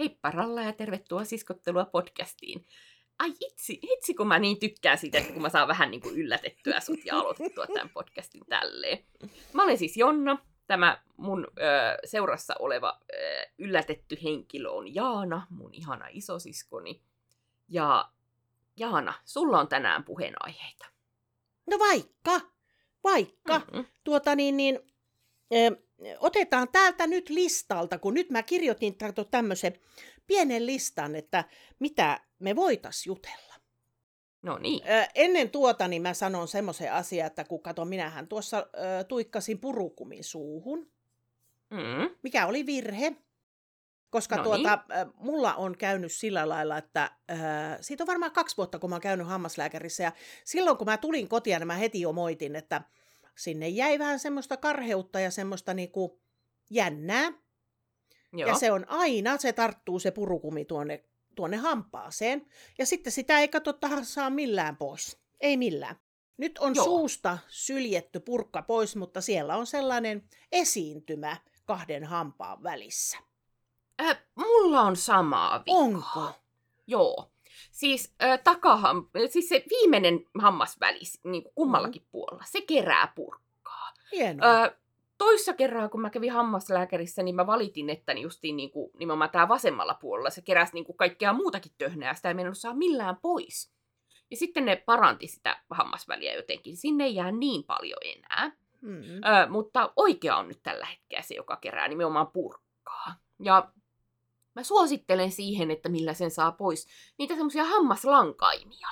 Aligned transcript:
Heippa 0.00 0.30
Ralla 0.30 0.62
ja 0.62 0.72
tervetuloa 0.72 1.24
siskottelua 1.24 1.84
podcastiin. 1.84 2.66
Ai 3.18 3.32
itsi, 3.40 3.78
itsi 3.82 4.14
kun 4.14 4.28
mä 4.28 4.38
niin 4.38 4.58
tykkään 4.60 4.98
siitä, 4.98 5.18
että 5.18 5.32
kun 5.32 5.42
mä 5.42 5.48
saan 5.48 5.68
vähän 5.68 5.90
niin 5.90 6.00
kuin 6.00 6.16
yllätettyä 6.16 6.80
sut 6.80 7.04
ja 7.04 7.18
aloitettua 7.18 7.66
tämän 7.66 7.90
podcastin 7.90 8.42
tälleen. 8.48 9.04
Mä 9.52 9.62
olen 9.62 9.78
siis 9.78 9.96
Jonna, 9.96 10.38
tämä 10.66 11.02
mun 11.16 11.46
ö, 11.58 11.60
seurassa 12.04 12.54
oleva 12.58 13.00
ö, 13.12 13.16
yllätetty 13.58 14.18
henkilö 14.22 14.70
on 14.70 14.94
Jaana, 14.94 15.46
mun 15.50 15.74
ihana 15.74 16.06
isosiskoni. 16.10 17.02
Ja 17.68 18.10
Jaana, 18.76 19.14
sulla 19.24 19.60
on 19.60 19.68
tänään 19.68 20.04
puheenaiheita. 20.04 20.86
No 21.66 21.78
vaikka, 21.78 22.40
vaikka. 23.04 23.58
Mm-hmm. 23.58 23.84
Tuota 24.04 24.34
niin, 24.34 24.56
niin 24.56 24.80
ö, 25.54 25.82
otetaan 26.20 26.68
täältä 26.72 27.06
nyt 27.06 27.28
listalta, 27.30 27.98
kun 27.98 28.14
nyt 28.14 28.30
mä 28.30 28.42
kirjoitin 28.42 28.96
tämmöisen 29.30 29.72
pienen 30.26 30.66
listan, 30.66 31.16
että 31.16 31.44
mitä 31.78 32.20
me 32.38 32.56
voitais 32.56 33.06
jutella. 33.06 33.54
No 34.42 34.58
niin. 34.58 34.80
Ennen 35.14 35.50
tuota 35.50 35.88
niin 35.88 36.02
mä 36.02 36.14
sanon 36.14 36.48
semmoisen 36.48 36.92
asian, 36.92 37.26
että 37.26 37.44
kun 37.44 37.62
kato, 37.62 37.84
minähän 37.84 38.28
tuossa 38.28 38.58
ö, 38.58 39.04
tuikkasin 39.04 39.58
purukumin 39.58 40.24
suuhun, 40.24 40.90
Mm. 41.70 42.10
mikä 42.22 42.46
oli 42.46 42.66
virhe. 42.66 43.12
Koska 44.10 44.36
No 44.36 44.42
tuota, 44.42 44.84
ö, 44.90 45.06
mulla 45.16 45.54
on 45.54 45.76
käynyt 45.78 46.12
sillä 46.12 46.48
lailla, 46.48 46.78
että 46.78 47.10
ö, 47.30 47.34
siitä 47.80 48.02
on 48.04 48.06
varmaan 48.06 48.32
kaksi 48.32 48.56
vuotta, 48.56 48.78
kun 48.78 48.90
mä 48.90 48.94
oon 48.96 49.00
käynyt 49.02 49.26
hammaslääkärissä. 49.26 50.02
Ja 50.02 50.12
silloin, 50.44 50.76
kun 50.76 50.86
mä 50.86 50.96
tulin 50.96 51.28
kotiin, 51.28 51.58
niin 51.58 51.66
mä 51.66 51.74
heti 51.74 52.00
jo 52.00 52.12
moitin, 52.12 52.56
että 52.56 52.82
sinne 53.38 53.68
jäi 53.68 53.98
vähän 53.98 54.18
semmoista 54.18 54.56
karheutta 54.56 55.20
ja 55.20 55.30
semmoista 55.30 55.74
niinku 55.74 56.20
jännää. 56.70 57.32
Joo. 58.32 58.48
Ja 58.48 58.54
se 58.54 58.72
on 58.72 58.88
aina, 58.88 59.38
se 59.38 59.52
tarttuu 59.52 59.98
se 59.98 60.10
purukumi 60.10 60.64
tuonne, 60.64 61.04
tuonne 61.34 61.56
hampaaseen. 61.56 62.46
Ja 62.78 62.86
sitten 62.86 63.12
sitä 63.12 63.38
ei 63.38 63.48
kato 63.48 63.78
saa 64.02 64.30
millään 64.30 64.76
pois. 64.76 65.20
Ei 65.40 65.56
millään. 65.56 65.96
Nyt 66.36 66.58
on 66.58 66.74
Joo. 66.74 66.84
Joo. 66.84 66.98
suusta 66.98 67.38
syljetty 67.48 68.20
purkka 68.20 68.62
pois, 68.62 68.96
mutta 68.96 69.20
siellä 69.20 69.56
on 69.56 69.66
sellainen 69.66 70.28
esiintymä 70.52 71.36
kahden 71.64 72.04
hampaan 72.04 72.62
välissä. 72.62 73.18
Äh, 74.00 74.18
mulla 74.34 74.80
on 74.80 74.96
samaa 74.96 75.60
vikaa. 75.60 75.78
Onko? 75.78 76.32
Joo. 76.86 77.29
Siis, 77.70 78.14
äh, 78.22 78.40
takaham, 78.44 79.06
siis 79.28 79.48
se 79.48 79.64
viimeinen 79.70 80.20
hammasvälis 80.38 81.20
niin 81.24 81.42
kuin 81.42 81.54
kummallakin 81.54 82.06
puolella, 82.10 82.44
se 82.46 82.60
kerää 82.60 83.12
purkkaa. 83.14 83.92
Hienoa. 84.12 84.62
Äh, 84.62 84.70
toissa 85.18 85.52
kerraa, 85.52 85.88
kun 85.88 86.00
mä 86.00 86.10
kävin 86.10 86.32
hammaslääkärissä, 86.32 87.22
niin 87.22 87.34
mä 87.34 87.46
valitin, 87.46 87.90
että 87.90 88.12
justiin 88.12 88.56
niin 88.56 88.70
kuin, 88.70 88.90
nimenomaan 88.98 89.30
tää 89.30 89.48
vasemmalla 89.48 89.94
puolella 89.94 90.30
se 90.30 90.42
keräsi 90.42 90.74
niin 90.74 90.84
kuin 90.84 90.96
kaikkea 90.96 91.32
muutakin 91.32 91.72
töhnää, 91.78 92.14
sitä 92.14 92.28
ei 92.28 92.34
mennyt 92.34 92.58
saa 92.58 92.74
millään 92.74 93.16
pois. 93.22 93.72
Ja 94.30 94.36
sitten 94.36 94.64
ne 94.64 94.76
paranti 94.76 95.26
sitä 95.26 95.62
hammasväliä 95.70 96.34
jotenkin. 96.34 96.76
Sinne 96.76 97.04
ei 97.04 97.14
jää 97.14 97.32
niin 97.32 97.64
paljon 97.64 97.98
enää. 98.04 98.52
Mm. 98.80 99.02
Ö, 99.02 99.48
mutta 99.48 99.92
oikea 99.96 100.36
on 100.36 100.48
nyt 100.48 100.62
tällä 100.62 100.86
hetkellä 100.86 101.22
se, 101.22 101.34
joka 101.34 101.56
kerää 101.56 101.88
nimenomaan 101.88 102.26
purkkaa. 102.26 103.14
Ja 103.42 103.72
mä 104.54 104.62
suosittelen 104.62 105.32
siihen, 105.32 105.70
että 105.70 105.88
millä 105.88 106.14
sen 106.14 106.30
saa 106.30 106.52
pois 106.52 106.86
niitä 107.18 107.34
semmoisia 107.34 107.64
hammaslankaimia, 107.64 108.88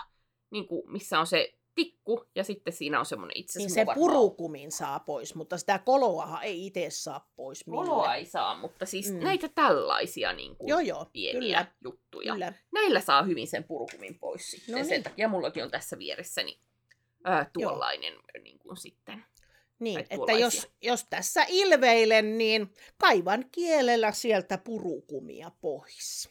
niin 0.50 0.68
kuin, 0.68 0.92
missä 0.92 1.20
on 1.20 1.26
se 1.26 1.54
tikku 1.74 2.24
ja 2.34 2.44
sitten 2.44 2.72
siinä 2.72 2.98
on 2.98 3.06
semmoinen 3.06 3.36
itse 3.36 3.58
Niin 3.58 3.70
se 3.70 3.86
purukumin 3.94 4.72
saa 4.72 5.00
pois, 5.00 5.34
mutta 5.34 5.58
sitä 5.58 5.78
koloahan 5.78 6.42
ei 6.42 6.66
itse 6.66 6.86
saa 6.90 7.30
pois 7.36 7.66
millään. 7.66 7.86
Koloa 7.88 8.14
ei 8.14 8.24
saa, 8.26 8.58
mutta 8.58 8.86
siis 8.86 9.12
mm. 9.12 9.18
Näitä 9.18 9.48
tällaisia 9.48 10.32
niin 10.32 10.56
kuin, 10.56 10.68
Joo, 10.68 10.80
joo, 10.80 11.06
pieniä 11.12 11.40
kyllä, 11.40 11.66
juttuja. 11.84 12.32
kyllä. 12.32 12.52
Näillä 12.72 13.00
saa 13.00 13.22
hyvin 13.22 13.46
sen 13.48 13.64
purukumin 13.64 14.18
pois 14.18 14.50
sitten. 14.50 14.74
No 14.74 14.78
Sen 14.84 14.90
niin. 14.90 15.02
takia 15.02 15.28
mullakin 15.28 15.64
on 15.64 15.70
tässä 15.70 15.98
vieressäni 15.98 16.60
ö, 17.28 17.46
tuollainen 17.52 18.14
niin 18.42 18.58
kuin 18.58 18.76
sitten. 18.76 19.24
Niin, 19.78 20.00
että 20.00 20.16
tuollaisia. 20.16 20.44
jos, 20.44 20.68
jos 20.82 21.04
tässä 21.10 21.44
ilveilen, 21.48 22.38
niin 22.38 22.74
kaivan 22.98 23.44
kielellä 23.52 24.12
sieltä 24.12 24.58
purukumia 24.58 25.50
pois. 25.60 26.30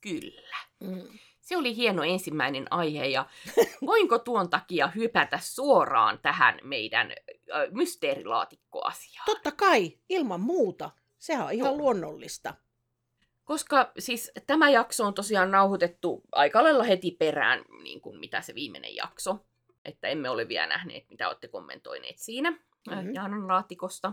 Kyllä. 0.00 0.56
Mm. 0.80 1.18
Se 1.40 1.56
oli 1.56 1.76
hieno 1.76 2.02
ensimmäinen 2.02 2.66
aihe 2.70 3.06
ja 3.06 3.26
voinko 3.86 4.18
tuon 4.18 4.50
takia 4.50 4.86
hypätä 4.86 5.38
suoraan 5.42 6.18
tähän 6.22 6.58
meidän 6.62 7.12
mysteerilaatikkoasiaan? 7.70 9.26
Totta 9.26 9.52
kai, 9.52 9.98
ilman 10.08 10.40
muuta. 10.40 10.90
Sehän 11.18 11.46
on 11.46 11.52
ihan 11.52 11.70
Joo. 11.70 11.78
luonnollista. 11.78 12.54
Koska 13.44 13.92
siis 13.98 14.32
tämä 14.46 14.70
jakso 14.70 15.04
on 15.06 15.14
tosiaan 15.14 15.50
nauhoitettu 15.50 16.22
aika 16.32 16.62
lailla 16.62 16.84
heti 16.84 17.10
perään, 17.10 17.64
niin 17.82 18.00
kuin 18.00 18.20
mitä 18.20 18.40
se 18.40 18.54
viimeinen 18.54 18.96
jakso. 18.96 19.46
Että 19.88 20.08
emme 20.08 20.30
ole 20.30 20.48
vielä 20.48 20.66
nähneet, 20.66 21.10
mitä 21.10 21.28
olette 21.28 21.48
kommentoineet 21.48 22.18
siinä 22.18 22.50
mm-hmm. 22.50 23.02
Mhm. 23.02 23.14
Jaanan 23.14 23.48
laatikosta. 23.48 24.12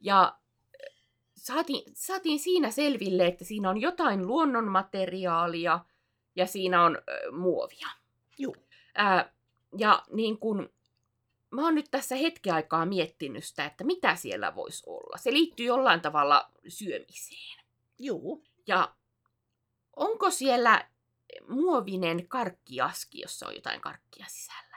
Ja 0.00 0.38
ö, 0.74 0.92
saatiin, 1.36 1.92
saatiin 1.94 2.38
siinä 2.38 2.70
selville, 2.70 3.26
että 3.26 3.44
siinä 3.44 3.70
on 3.70 3.80
jotain 3.80 4.26
luonnonmateriaalia 4.26 5.80
ja 6.36 6.46
siinä 6.46 6.84
on 6.84 6.96
ö, 6.96 7.32
muovia. 7.32 7.88
Juu. 8.38 8.56
Ää, 8.94 9.32
ja 9.78 10.02
niin 10.12 10.38
kun, 10.38 10.70
mä 11.50 11.62
oon 11.64 11.74
nyt 11.74 11.90
tässä 11.90 12.16
hetken 12.16 12.54
aikaa 12.54 12.86
miettinyt 12.86 13.44
sitä, 13.44 13.64
että 13.64 13.84
mitä 13.84 14.16
siellä 14.16 14.54
voisi 14.54 14.82
olla. 14.86 15.16
Se 15.16 15.32
liittyy 15.32 15.66
jollain 15.66 16.00
tavalla 16.00 16.50
syömiseen. 16.68 17.64
Juu. 17.98 18.44
Ja 18.66 18.94
onko 19.96 20.30
siellä 20.30 20.88
muovinen 21.48 22.28
karkkiaski, 22.28 23.20
jossa 23.20 23.46
on 23.46 23.54
jotain 23.54 23.80
karkkia 23.80 24.26
sisällä? 24.28 24.67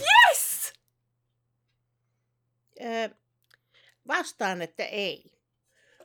Yes! 0.00 0.72
Ö, 2.80 3.14
vastaan, 4.08 4.62
että 4.62 4.84
ei. 4.84 5.32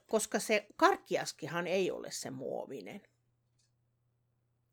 Koska 0.08 0.40
se 0.40 0.66
karkkiaskihan 0.76 1.68
ei 1.68 1.92
ole 1.92 2.12
se 2.12 2.30
muovinen. 2.30 3.02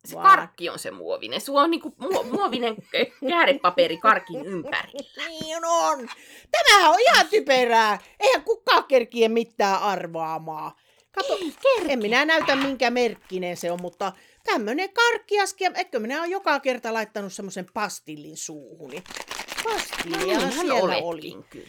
Se 0.04 0.14
Vaan- 0.16 0.26
karkki 0.38 0.68
on 0.68 0.78
se 0.78 0.90
muovinen. 0.90 1.40
Sulla 1.40 1.60
on 1.62 1.70
niinku 1.70 1.88
mu- 2.02 2.24
muovinen 2.24 2.76
käärepaperi 3.30 3.96
karkin 3.98 4.46
ympärillä. 4.46 5.28
Niin 5.28 5.64
on. 5.64 6.08
Tämähän 6.50 6.90
on 6.90 7.00
ihan 7.00 7.26
typerää. 7.28 7.98
Eihän 8.20 8.42
kukaan 8.42 8.84
kerkiä 8.84 9.28
mitään 9.28 9.80
arvaamaan. 9.82 10.72
Kato, 11.12 11.34
Ei 11.36 11.54
en 11.88 11.98
minä 11.98 12.24
näytä 12.24 12.56
minkä 12.56 12.90
merkkinen 12.90 13.56
se 13.56 13.70
on, 13.72 13.82
mutta 13.82 14.12
tämmönen 14.44 14.92
karkkiaski, 14.92 15.64
eikö 15.74 16.00
minä 16.00 16.20
ole 16.20 16.28
joka 16.28 16.60
kerta 16.60 16.92
laittanut 16.92 17.32
semmoisen 17.32 17.66
pastillin 17.74 18.36
suuhuni. 18.36 18.96
No 18.96 19.72
Pastillia 19.72 20.18
niinhän 20.18 20.52
siellä 20.52 20.74
oletkin 20.74 21.04
oli. 21.04 21.44
kyllä. 21.50 21.66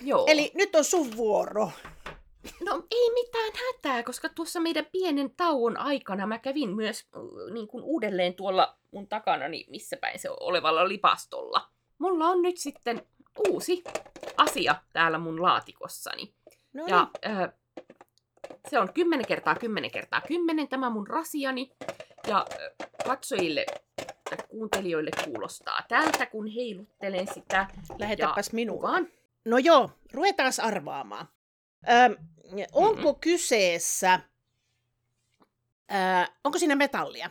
Joo. 0.00 0.24
Eli 0.28 0.52
nyt 0.54 0.74
on 0.74 0.84
sun 0.84 1.16
vuoro. 1.16 1.70
No 2.64 2.84
ei 2.90 3.10
mitään 3.14 3.52
hätää, 3.66 4.02
koska 4.02 4.28
tuossa 4.28 4.60
meidän 4.60 4.86
pienen 4.92 5.30
tauon 5.36 5.76
aikana 5.76 6.26
mä 6.26 6.38
kävin 6.38 6.76
myös 6.76 7.06
niin 7.52 7.68
kuin 7.68 7.84
uudelleen 7.84 8.34
tuolla 8.34 8.78
mun 8.90 9.08
takanani, 9.08 9.66
missä 9.68 9.96
päin 9.96 10.18
se 10.18 10.28
olevalla 10.40 10.88
lipastolla. 10.88 11.68
Mulla 11.98 12.26
on 12.26 12.42
nyt 12.42 12.56
sitten 12.56 13.06
uusi 13.48 13.82
asia 14.36 14.74
täällä 14.92 15.18
mun 15.18 15.42
laatikossani. 15.42 16.34
No 16.72 16.86
Ja 16.86 17.06
äh, 17.26 17.52
se 18.70 18.78
on 18.78 18.92
10 18.92 19.26
kertaa 19.26 19.54
10 19.54 19.90
kertaa 19.90 20.20
10 20.20 20.68
tämä 20.68 20.90
mun 20.90 21.06
rasiani. 21.06 21.72
Ja 22.26 22.46
äh, 22.52 22.88
katsojille 23.06 23.66
tai 23.96 24.38
kuuntelijoille 24.48 25.10
kuulostaa 25.24 25.80
tältä, 25.88 26.26
kun 26.26 26.46
heiluttelen 26.46 27.34
sitä. 27.34 27.66
lähetäpäs 27.98 28.52
minulle. 28.52 28.80
Kuvaan. 28.80 29.08
No 29.44 29.58
joo, 29.58 29.90
ruvetaan 30.12 30.52
arvaamaan. 30.62 31.28
Ö, 31.88 32.16
onko 32.72 32.94
Mm-hmm. 33.12 33.20
kyseessä, 33.20 34.20
ö, 35.92 35.94
onko 36.44 36.58
siinä 36.58 36.74
metallia? 36.76 37.30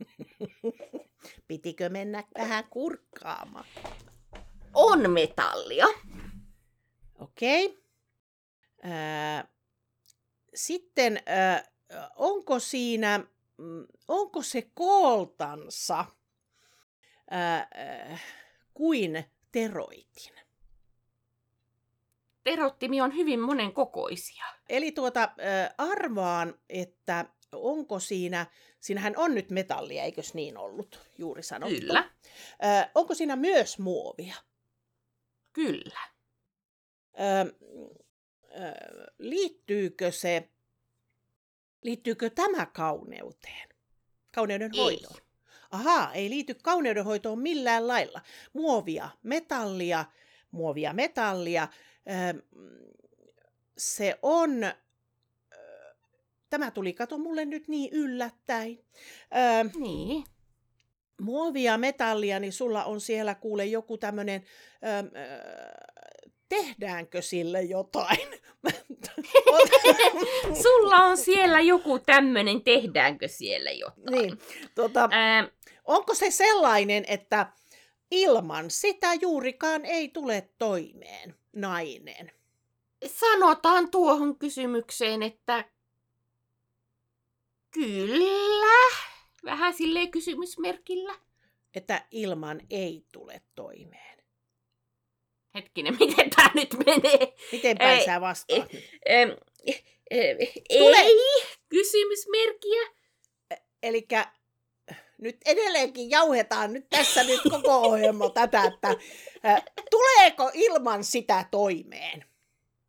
Pitikö 1.48 1.88
mennä 1.88 2.24
vähän 2.38 2.64
kurkkaamaan? 2.70 3.64
On 4.78 5.10
metallia. 5.10 5.86
Okei. 7.20 7.78
Ö, 8.84 9.48
sitten 10.54 11.16
ö, 11.16 11.62
onko 12.16 12.58
siinä, 12.58 13.18
mm, 13.56 13.86
onko 14.08 14.42
se 14.42 14.70
kooltansa 14.74 16.04
ö, 17.32 17.36
ö, 18.12 18.16
kuin 18.74 19.24
teroitin? 19.52 20.32
Terottimi 22.44 23.00
on 23.00 23.14
hyvin 23.14 23.40
monen 23.40 23.72
kokoisia. 23.72 24.44
Eli 24.68 24.92
tuota, 24.92 25.22
ö, 25.22 25.74
arvaan, 25.78 26.54
että 26.68 27.24
onko 27.52 28.00
siinä, 28.00 28.46
siinähän 28.80 29.14
on 29.16 29.34
nyt 29.34 29.50
metallia, 29.50 30.02
eikös 30.02 30.34
niin 30.34 30.58
ollut 30.58 31.00
juuri 31.18 31.42
sanottu? 31.42 31.80
Kyllä, 31.80 32.10
Ö, 32.64 32.88
onko 32.94 33.14
siinä 33.14 33.36
myös 33.36 33.78
muovia? 33.78 34.34
Kyllä. 35.56 36.00
Ö, 37.20 37.54
ö, 38.50 38.74
liittyykö 39.18 40.12
se, 40.12 40.48
liittyykö 41.82 42.30
tämä 42.30 42.66
kauneuteen? 42.66 43.68
Kauneuden 44.34 44.70
Ei. 44.74 44.80
hoitoon? 44.80 45.20
Ahaa, 45.70 46.12
ei 46.12 46.30
liity 46.30 46.54
kauneudenhoitoon 46.62 47.38
millään 47.38 47.88
lailla. 47.88 48.20
Muovia, 48.52 49.08
metallia, 49.22 50.04
muovia, 50.50 50.92
metallia. 50.92 51.68
Ö, 52.34 52.42
se 53.78 54.18
on, 54.22 54.50
tämä 56.50 56.70
tuli, 56.70 56.92
kato 56.92 57.18
mulle 57.18 57.44
nyt 57.44 57.68
niin 57.68 57.92
yllättäin. 57.92 58.84
Ö, 59.64 59.70
Niin. 59.78 60.24
Muovia, 61.20 61.78
metallia, 61.78 62.40
niin 62.40 62.52
sulla 62.52 62.84
on 62.84 63.00
siellä 63.00 63.34
kuule 63.34 63.64
joku 63.64 63.98
tämmöinen, 63.98 64.44
tehdäänkö 66.48 67.22
sille 67.22 67.62
jotain? 67.62 68.28
Sulla 70.62 70.96
on 70.96 71.16
siellä 71.16 71.60
joku 71.60 71.98
tämmönen, 71.98 72.62
tehdäänkö 72.62 73.28
siellä 73.28 73.70
jotain? 73.70 74.12
niin, 74.12 74.38
tota, 74.74 75.08
Ää, 75.12 75.48
onko 75.84 76.14
se 76.14 76.30
sellainen, 76.30 77.04
että 77.08 77.46
ilman 78.10 78.70
sitä 78.70 79.14
juurikaan 79.14 79.84
ei 79.84 80.08
tule 80.08 80.48
toimeen 80.58 81.34
nainen? 81.52 82.32
sanotaan 83.06 83.90
tuohon 83.90 84.38
kysymykseen, 84.38 85.22
että 85.22 85.64
kyllä. 87.70 88.96
Vähän 89.46 89.74
silleen 89.74 90.10
kysymysmerkillä. 90.10 91.14
Että 91.74 92.06
ilman 92.10 92.60
ei 92.70 93.04
tule 93.12 93.42
toimeen. 93.54 94.18
Hetkinen, 95.54 95.96
miten 96.00 96.30
tämä 96.30 96.50
nyt 96.54 96.74
menee? 96.86 97.34
Miten 97.52 97.78
päin 97.78 98.04
sä 98.04 98.20
vastaat 98.20 98.72
nyt? 98.72 98.84
Ähm, 99.10 99.30
äh, 99.70 99.82
Tule- 100.78 100.96
ei, 100.96 101.16
kysymysmerkkiä. 101.68 102.80
Eli 103.82 104.06
nyt 105.18 105.36
edelleenkin 105.46 106.10
jauhetaan 106.10 106.72
nyt 106.72 106.88
tässä 106.90 107.24
nyt 107.24 107.40
koko 107.50 107.76
ohjelma 107.76 108.30
tätä, 108.30 108.64
että 108.64 108.88
tuleeko 109.90 110.50
ilman 110.54 111.04
sitä 111.04 111.44
toimeen? 111.50 112.24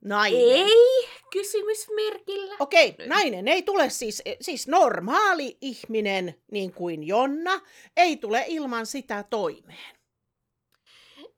Nainen. 0.07 0.42
Ei, 0.42 1.09
kysymysmerkillä. 1.31 2.56
Okei, 2.59 2.95
Nyt. 2.98 3.07
nainen 3.07 3.48
ei 3.48 3.62
tule 3.62 3.89
siis, 3.89 4.24
siis 4.42 4.68
normaali 4.68 5.57
ihminen, 5.62 6.36
niin 6.51 6.74
kuin 6.74 7.04
Jonna, 7.07 7.62
ei 7.98 8.18
tule 8.18 8.45
ilman 8.48 8.86
sitä 8.86 9.24
toimeen. 9.30 9.98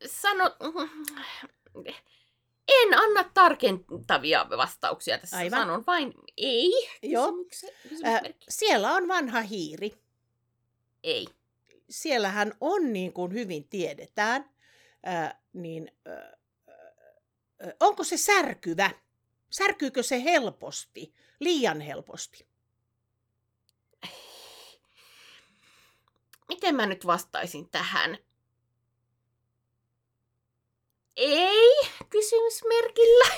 Sano... 0.05 0.55
En 2.67 2.97
anna 2.99 3.23
tarkentavia 3.33 4.45
vastauksia 4.49 5.17
tässä. 5.17 5.37
Aivan. 5.37 5.59
Sanon 5.59 5.83
vain 5.87 6.13
ei. 6.37 6.71
Joo. 7.03 7.27
Kysymykse, 7.31 7.67
Ä, 7.67 7.71
kysymysmerkki. 7.83 8.45
siellä 8.49 8.91
on 8.93 9.07
vanha 9.07 9.41
hiiri. 9.41 9.93
Ei. 11.03 11.27
Siellähän 11.89 12.53
on, 12.61 12.93
niin 12.93 13.13
kuin 13.13 13.33
hyvin 13.33 13.69
tiedetään, 13.69 14.49
ä, 15.07 15.35
niin 15.53 15.91
ä, 16.07 16.11
ä, 16.11 16.38
onko 17.79 18.03
se 18.03 18.17
särkyvä? 18.17 18.89
Särkyykö 19.49 20.03
se 20.03 20.23
helposti, 20.23 21.13
liian 21.39 21.81
helposti? 21.81 22.47
Miten 26.49 26.75
mä 26.75 26.85
nyt 26.85 27.05
vastaisin 27.05 27.69
tähän? 27.69 28.17
Ei, 31.15 31.79
kysymysmerkillä. 32.09 33.25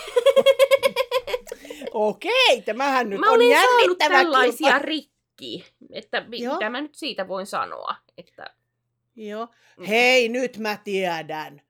Okei, 1.91 2.61
tämähän 2.65 3.09
nyt 3.09 3.19
mä 3.19 3.31
on 3.31 3.49
jännittävä 3.49 4.17
tällaisia 4.17 4.71
kilpa- 4.71 4.79
rikki, 4.85 5.65
että 5.93 6.25
Joo. 6.31 6.53
mitä 6.53 6.69
mä 6.69 6.81
nyt 6.81 6.95
siitä 6.95 7.27
voin 7.27 7.45
sanoa. 7.45 7.95
Että, 8.17 8.55
Joo. 9.15 9.47
Mm. 9.77 9.85
Hei, 9.85 10.29
nyt 10.29 10.57
mä 10.57 10.77
tiedän. 10.83 11.61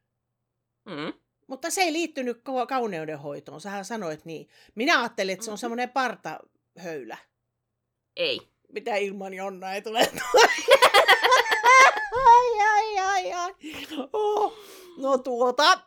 mm, 0.85 1.13
Mutta 1.51 1.69
se 1.69 1.81
ei 1.81 1.93
liittynyt 1.93 2.37
kau- 2.37 2.65
kauneudenhoitoon, 2.67 3.61
sähän 3.61 3.85
sanoit 3.85 4.25
niin. 4.25 4.49
Minä 4.75 4.99
ajattelin, 4.99 5.33
että 5.33 5.45
se 5.45 5.51
on 5.51 5.57
semmoinen 5.57 5.89
partahöylä. 5.89 7.17
ei. 8.15 8.39
Mitä 8.73 8.95
ilman 8.95 9.33
Jonna 9.33 9.73
ei 9.73 9.81
tule. 9.81 9.99
ai, 12.25 12.59
ai, 12.73 12.99
ai, 12.99 13.33
ai. 13.33 13.55
Oh. 14.13 14.53
No 14.97 15.17
tuota. 15.17 15.63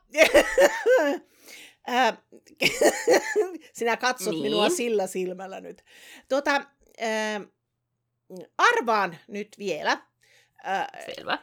Sinä 3.72 3.96
katsot 3.96 4.32
Niin. 4.34 4.43
minua 4.43 4.69
sillä 4.70 5.06
silmällä 5.06 5.60
nyt. 5.60 5.84
Tuota, 6.28 6.50
ää, 7.00 7.40
arvaan 8.58 9.17
nyt 9.28 9.49
vielä. 9.58 10.02
Ää, 10.64 10.88
Selvä. 11.14 11.38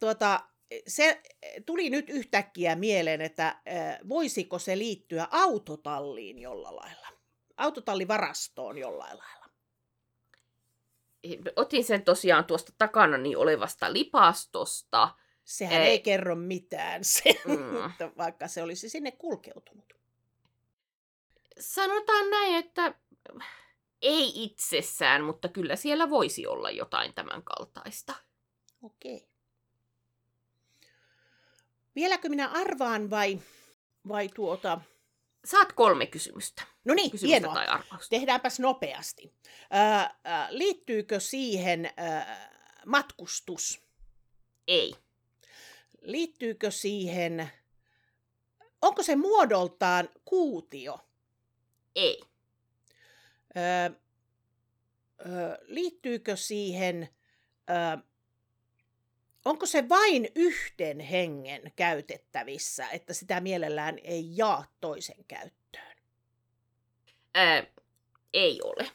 tuota, 0.00 0.40
se 0.86 1.22
tuli 1.66 1.90
nyt 1.90 2.10
yhtäkkiä 2.10 2.74
mieleen, 2.76 3.20
että 3.20 3.46
äh, 3.48 3.98
voisiko 4.08 4.58
se 4.58 4.78
liittyä 4.78 5.28
autotalliin 5.30 6.38
jollain 6.38 6.76
lailla. 6.76 7.08
Autotallivarastoon 7.56 8.78
jollain 8.78 9.18
lailla. 9.18 9.46
Otin 11.56 11.84
sen 11.84 12.02
tosiaan 12.04 12.44
tuosta 12.44 12.72
takanani 12.78 13.36
olevasta 13.36 13.92
lipastosta. 13.92 15.14
Sehän 15.44 15.82
Ei. 15.82 15.88
ei, 15.88 16.00
kerro 16.00 16.36
mitään, 16.36 17.04
se, 17.14 17.22
Mm. 17.46 18.08
vaikka 18.18 18.48
se 18.48 18.62
olisi 18.62 18.88
sinne 18.88 19.10
kulkeutunut. 19.10 19.94
Sanotaan 21.60 22.30
näin, 22.30 22.54
että 22.54 22.94
ei 24.02 24.32
itsessään, 24.44 25.24
mutta 25.24 25.48
kyllä 25.48 25.76
siellä 25.76 26.10
voisi 26.10 26.46
olla 26.46 26.70
jotain 26.70 27.14
tämän 27.14 27.42
kaltaista. 27.42 28.14
Okei. 28.82 29.29
Vieläkö 32.00 32.28
minä 32.28 32.48
arvaan 32.48 33.10
vai, 33.10 33.40
vai 34.08 34.28
tuota... 34.28 34.80
Saat 35.44 35.72
kolme 35.72 36.06
kysymystä. 36.06 36.62
No 36.84 36.94
niin, 36.94 37.10
Kysymystä 37.10 37.26
hienoa. 37.32 37.54
tai 37.54 37.66
arvausta. 37.66 38.10
Tehdäänpäs 38.10 38.60
nopeasti. 38.60 39.34
Ää, 39.70 40.14
liittyykö 40.50 41.20
siihen 41.20 41.90
ää, 41.96 42.50
matkustus? 42.86 43.80
Ei. 44.68 44.94
liittyykö 46.00 46.70
siihen, 46.70 47.50
onko 48.82 49.02
se 49.02 49.16
muodoltaan 49.16 50.08
kuutio? 50.24 51.00
Ei. 51.94 52.20
Ö, 53.56 53.90
ö, 55.26 55.58
liittyykö 55.62 56.36
siihen, 56.36 57.08
ö, 57.70 58.02
onko 59.44 59.66
se 59.66 59.88
vain 59.88 60.28
yhden 60.34 61.00
hengen 61.00 61.72
käytettävissä, 61.76 62.88
että 62.88 63.12
sitä 63.14 63.40
mielellään 63.40 63.98
ei 64.04 64.24
jaa 64.36 64.64
toisen 64.80 65.24
käyttöön? 65.28 65.96
Ää, 67.34 67.64
ei 68.34 68.60
ole. 68.64 68.90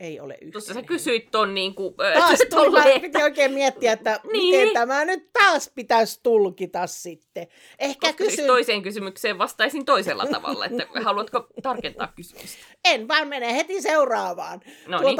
Ei 0.00 0.20
ole 0.20 0.34
yhden 0.34 0.52
Tuossa 0.52 0.68
sä 0.68 0.74
hengen. 0.74 0.88
kysyit 0.88 1.30
ton 1.30 1.54
niinku... 1.54 1.94
Taas 2.14 2.38
tuli, 2.38 2.48
tolleen, 2.64 2.94
mä 2.94 3.00
piti 3.00 3.22
oikein 3.22 3.52
miettiä, 3.52 3.92
että 3.92 4.20
Niin. 4.32 4.60
miten 4.60 4.74
tämä 4.74 5.04
nyt 5.04 5.32
taas 5.32 5.70
pitäisi 5.74 6.20
tulkita 6.22 6.86
sitten. 6.86 7.46
Ehkä 7.78 8.06
koska 8.06 8.18
siis 8.24 8.30
kysyn, 8.30 8.46
toiseen 8.46 8.82
kysymykseen 8.82 9.38
vastaisin 9.38 9.84
toisella 9.84 10.26
tavalla, 10.26 10.66
että 10.66 10.86
haluatko 11.04 11.46
tarkentaa 11.62 12.12
kysymystä? 12.16 12.58
en 12.84 13.08
vaan 13.08 13.28
mene 13.28 13.56
heti 13.56 13.82
seuraavaan. 13.82 14.60
No 14.86 15.00
niin, 15.00 15.16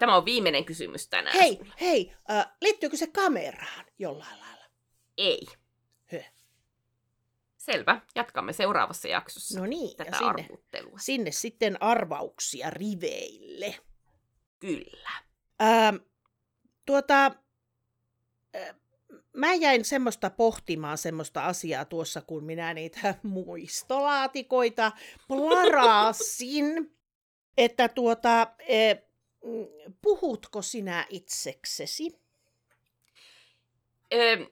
tämä 0.00 0.16
on 0.16 0.24
viimeinen 0.24 0.64
kysymys 0.64 1.08
tänään. 1.08 1.36
Hei, 1.36 1.56
sulle. 1.56 1.74
hei, 1.80 2.12
äh, 2.30 2.46
liittyykö 2.60 2.96
se 2.96 3.06
kameraan 3.06 3.84
jollain 3.98 4.40
lailla? 4.40 4.64
Ei. 5.18 5.46
Höh. 6.12 6.32
Selvä. 7.56 8.00
Jatkamme 8.14 8.52
seuraavassa 8.52 9.08
jaksossa 9.08 9.60
No 9.60 9.66
niin, 9.66 9.90
ja 9.98 10.04
tätä 10.04 10.18
sinne, 10.18 10.42
arvuttelua. 10.44 10.98
sinne 10.98 11.30
sitten 11.30 11.82
arvauksia 11.82 12.70
riveille. 12.70 13.74
Kyllä. 14.58 15.10
Ähm, 15.62 15.96
tuota, 16.86 17.26
äh, 18.56 18.74
mä 19.36 19.54
jäin 19.54 19.84
semmoista 19.84 20.30
pohtimaan 20.30 20.98
semmoista 20.98 21.46
asiaa 21.46 21.84
tuossa, 21.84 22.20
kun 22.20 22.44
minä 22.44 22.74
niitä 22.74 23.14
muistolaatikoita 23.22 24.92
plarasin, 25.28 26.96
että 27.58 27.88
tuota, 27.88 28.40
äh, 28.40 29.09
puhutko 30.02 30.62
sinä 30.62 31.06
itseksesi? 31.10 32.18
Ö, 34.14 34.46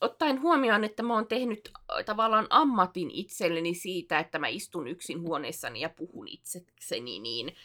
ottaen 0.00 0.40
huomioon, 0.40 0.84
että 0.84 1.02
mä 1.02 1.14
oon 1.14 1.26
tehnyt 1.28 1.70
tavallaan 2.06 2.46
ammatin 2.50 3.10
itselleni 3.10 3.74
siitä, 3.74 4.18
että 4.18 4.38
mä 4.38 4.48
istun 4.48 4.88
yksin 4.88 5.20
huoneessani 5.20 5.80
ja 5.80 5.88
puhun 5.88 6.28
itsekseni, 6.28 7.18
niin 7.18 7.56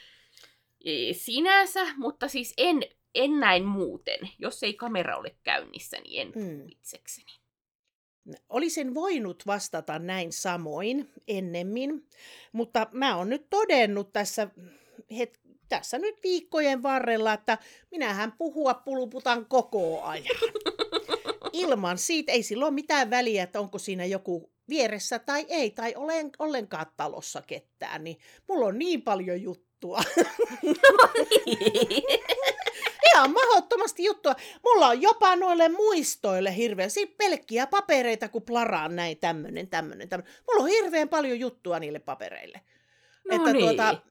e, 0.85 1.13
sinänsä, 1.13 1.85
mutta 1.97 2.27
siis 2.27 2.53
en, 2.57 2.83
en 3.15 3.39
näin 3.39 3.65
muuten. 3.65 4.19
Jos 4.39 4.63
ei 4.63 4.73
kamera 4.73 5.17
ole 5.17 5.35
käynnissä, 5.43 5.97
niin 5.97 6.21
en 6.21 6.33
Mm. 6.35 6.41
mm. 6.41 6.67
itsekseni. 6.69 7.31
Olisin 8.49 8.93
voinut 8.93 9.43
vastata 9.47 9.99
näin 9.99 10.31
samoin 10.33 11.09
ennemmin, 11.27 12.07
mutta 12.51 12.87
mä 12.91 13.17
oon 13.17 13.29
nyt 13.29 13.49
todennut 13.49 14.13
tässä, 14.13 14.47
het, 15.17 15.38
tässä 15.69 15.99
nyt 15.99 16.23
viikkojen 16.23 16.83
varrella, 16.83 17.33
että 17.33 17.57
minähän 17.91 18.31
puhua 18.31 18.73
puluputan 18.73 19.45
koko 19.45 20.01
ajan. 20.03 20.25
Ilman 21.53 21.97
siitä 21.97 22.31
ei 22.31 22.43
silloin 22.43 22.73
mitään 22.73 23.09
väliä, 23.09 23.43
että 23.43 23.59
onko 23.59 23.79
siinä 23.79 24.05
joku 24.05 24.51
vieressä 24.69 25.19
tai 25.19 25.45
ei, 25.49 25.71
tai 25.71 25.93
olen 25.95 26.29
ollenkaan 26.39 26.85
talossa 26.97 27.41
ketään, 27.41 28.03
niin 28.03 28.17
mulla 28.47 28.65
on 28.65 28.79
niin 28.79 29.01
paljon 29.01 29.41
juttua. 29.41 29.99
Ihan 33.13 33.31
mahdottomasti 33.33 34.03
juttua. 34.03 34.35
Mulla 34.63 34.87
on 34.87 35.01
jopa 35.01 35.35
noille 35.35 35.69
muistoille 35.69 36.55
hirveän, 36.55 36.89
pelkkiä 37.17 37.67
papereita, 37.67 38.29
kun 38.29 38.41
plaraan 38.41 38.95
näin 38.95 39.17
tämmönen, 39.17 39.67
tämmönen, 39.67 40.09
tämmönen. 40.09 40.33
Mulla 40.47 40.63
on 40.63 40.69
hirveän 40.69 41.09
paljon 41.09 41.39
juttua 41.39 41.79
niille 41.79 41.99
papereille. 41.99 42.61
No 43.29 43.35
että 43.35 43.53
niin. 43.53 43.65
tuota, 43.65 44.01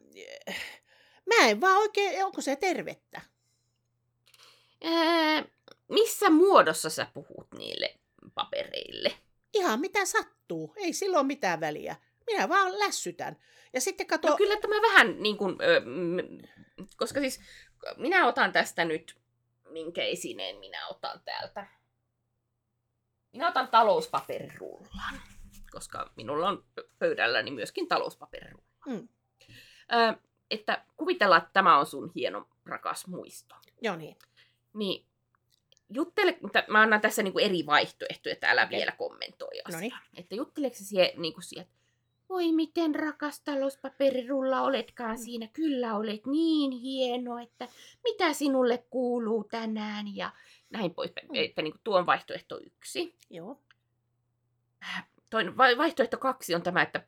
mä 1.29 1.49
en 1.49 1.61
vaan 1.61 1.77
oikein, 1.77 2.25
onko 2.25 2.41
se 2.41 2.57
tervettä? 2.57 3.21
Ää, 4.85 5.45
missä 5.89 6.31
muodossa 6.31 6.91
sä 6.91 7.07
puhut 7.15 7.49
niille 7.59 7.99
papereille? 8.35 9.13
Ihan 9.55 9.81
mitä 9.81 10.05
sattuu, 10.05 10.75
ei 10.77 10.93
silloin 10.93 11.27
mitään 11.27 11.61
väliä. 11.61 11.97
Minä 12.27 12.49
vaan 12.49 12.79
lässytän. 12.79 13.37
Ja 13.73 13.81
sitten 13.81 14.07
kato, 14.07 14.29
No 14.29 14.37
kyllä 14.37 14.57
tämä 14.57 14.83
vähän 14.83 15.23
niin 15.23 15.37
kuin, 15.37 15.57
ö, 15.63 15.81
mm, 15.81 16.39
koska 16.97 17.21
siis 17.21 17.41
minä 17.97 18.27
otan 18.27 18.53
tästä 18.53 18.85
nyt, 18.85 19.19
minkä 19.71 20.05
esineen 20.05 20.57
minä 20.57 20.87
otan 20.89 21.21
täältä. 21.25 21.67
Minä 23.33 23.49
otan 23.49 23.69
talouspaperirullan, 23.69 25.21
koska 25.71 26.13
minulla 26.17 26.49
on 26.49 26.65
pö- 26.81 26.89
pöydälläni 26.99 27.51
myöskin 27.51 27.89
talouspaperirullan. 27.89 28.69
Mm. 28.87 29.09
Että 30.51 30.85
kuvitellaan, 30.97 31.43
että 31.43 31.53
tämä 31.53 31.79
on 31.79 31.87
sun 31.87 32.13
hieno, 32.15 32.49
rakas 32.67 33.07
muisto. 33.07 33.55
joo 33.83 33.97
niin, 33.97 34.17
Niin 34.75 35.05
juttele, 35.95 36.39
mutta 36.43 36.63
mä 36.69 36.81
annan 36.81 37.01
tässä 37.01 37.23
niinku 37.23 37.39
eri 37.39 37.67
vaihtoehtoja, 37.67 38.33
että 38.33 38.51
älä 38.51 38.63
Okei. 38.65 38.79
vielä 38.79 38.93
kommentoi 38.93 39.61
asiaa. 39.65 39.81
Noniin. 39.81 39.93
Että 40.17 40.35
jutteleeko 40.35 40.77
siihen, 40.81 41.11
niinku 41.17 41.41
siihen, 41.41 41.63
että 41.67 41.79
voi 42.29 42.53
miten 42.53 42.95
rakas 42.95 43.41
talouspaperirulla 43.41 44.63
oletkaan 44.63 45.19
siinä, 45.19 45.47
kyllä 45.53 45.97
olet 45.97 46.27
niin 46.27 46.71
hieno, 46.73 47.39
että 47.39 47.69
mitä 48.05 48.33
sinulle 48.33 48.85
kuuluu 48.91 49.45
tänään 49.45 50.17
ja 50.17 50.31
näin 50.71 50.95
poispäin. 50.95 51.29
Mm. 51.29 51.35
Että 51.35 51.63
niinku 51.63 51.79
tuo 51.85 51.99
on 51.99 52.07
vaihtoehto 52.07 52.61
yksi. 52.61 53.15
joo. 53.31 53.61
Toinen, 55.31 55.57
vai- 55.57 55.79
vaihtoehto 55.79 56.19
kaksi 56.19 56.55
on 56.55 56.63
tämä, 56.63 56.83
että 56.83 57.07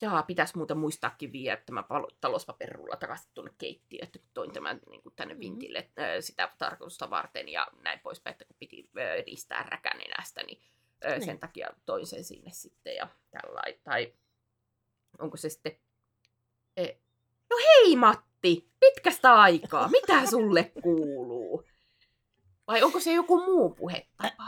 jaa, 0.00 0.22
pitäisi 0.22 0.56
muuten 0.56 0.78
muistaakin 0.78 1.32
viedä 1.32 1.56
tämä 1.66 1.84
talouspaperirulla 2.20 2.96
takaisin 2.96 3.30
tuonne 3.34 3.52
keittiöön, 3.58 4.04
että 4.06 4.18
kun 4.18 4.28
toin 4.34 4.52
tämän 4.52 4.80
niin 4.90 5.02
kuin 5.02 5.14
tänne 5.16 5.34
Mhm. 5.34 5.40
vintille 5.40 5.78
äh, 5.78 6.06
sitä 6.20 6.52
tarkoitusta 6.58 7.10
varten 7.10 7.48
ja 7.48 7.66
näin 7.82 8.00
poispäin, 8.00 8.32
että 8.32 8.44
kun 8.44 8.56
piti 8.58 8.90
äh, 8.98 9.10
edistää 9.12 9.62
räkänenästä, 9.62 10.42
niin, 10.42 10.62
äh, 11.06 11.12
Niin. 11.12 11.24
sen 11.24 11.38
takia 11.38 11.70
toin 11.86 12.06
sen 12.06 12.24
sinne 12.24 12.50
sitten 12.52 12.94
ja 12.96 13.08
tällainen. 13.30 13.80
Tai 13.84 14.14
onko 15.18 15.36
se 15.36 15.48
sitten... 15.48 15.76
Eh, 16.76 16.96
no 17.50 17.56
hei 17.56 17.96
Matti, 17.96 18.70
pitkästä 18.80 19.34
aikaa, 19.40 19.88
mitä 19.88 20.26
sulle 20.26 20.72
kuuluu? 20.82 21.64
Vai 22.66 22.82
onko 22.82 23.00
se 23.00 23.12
joku 23.12 23.40
muu 23.44 23.70
puhetapa? 23.80 24.44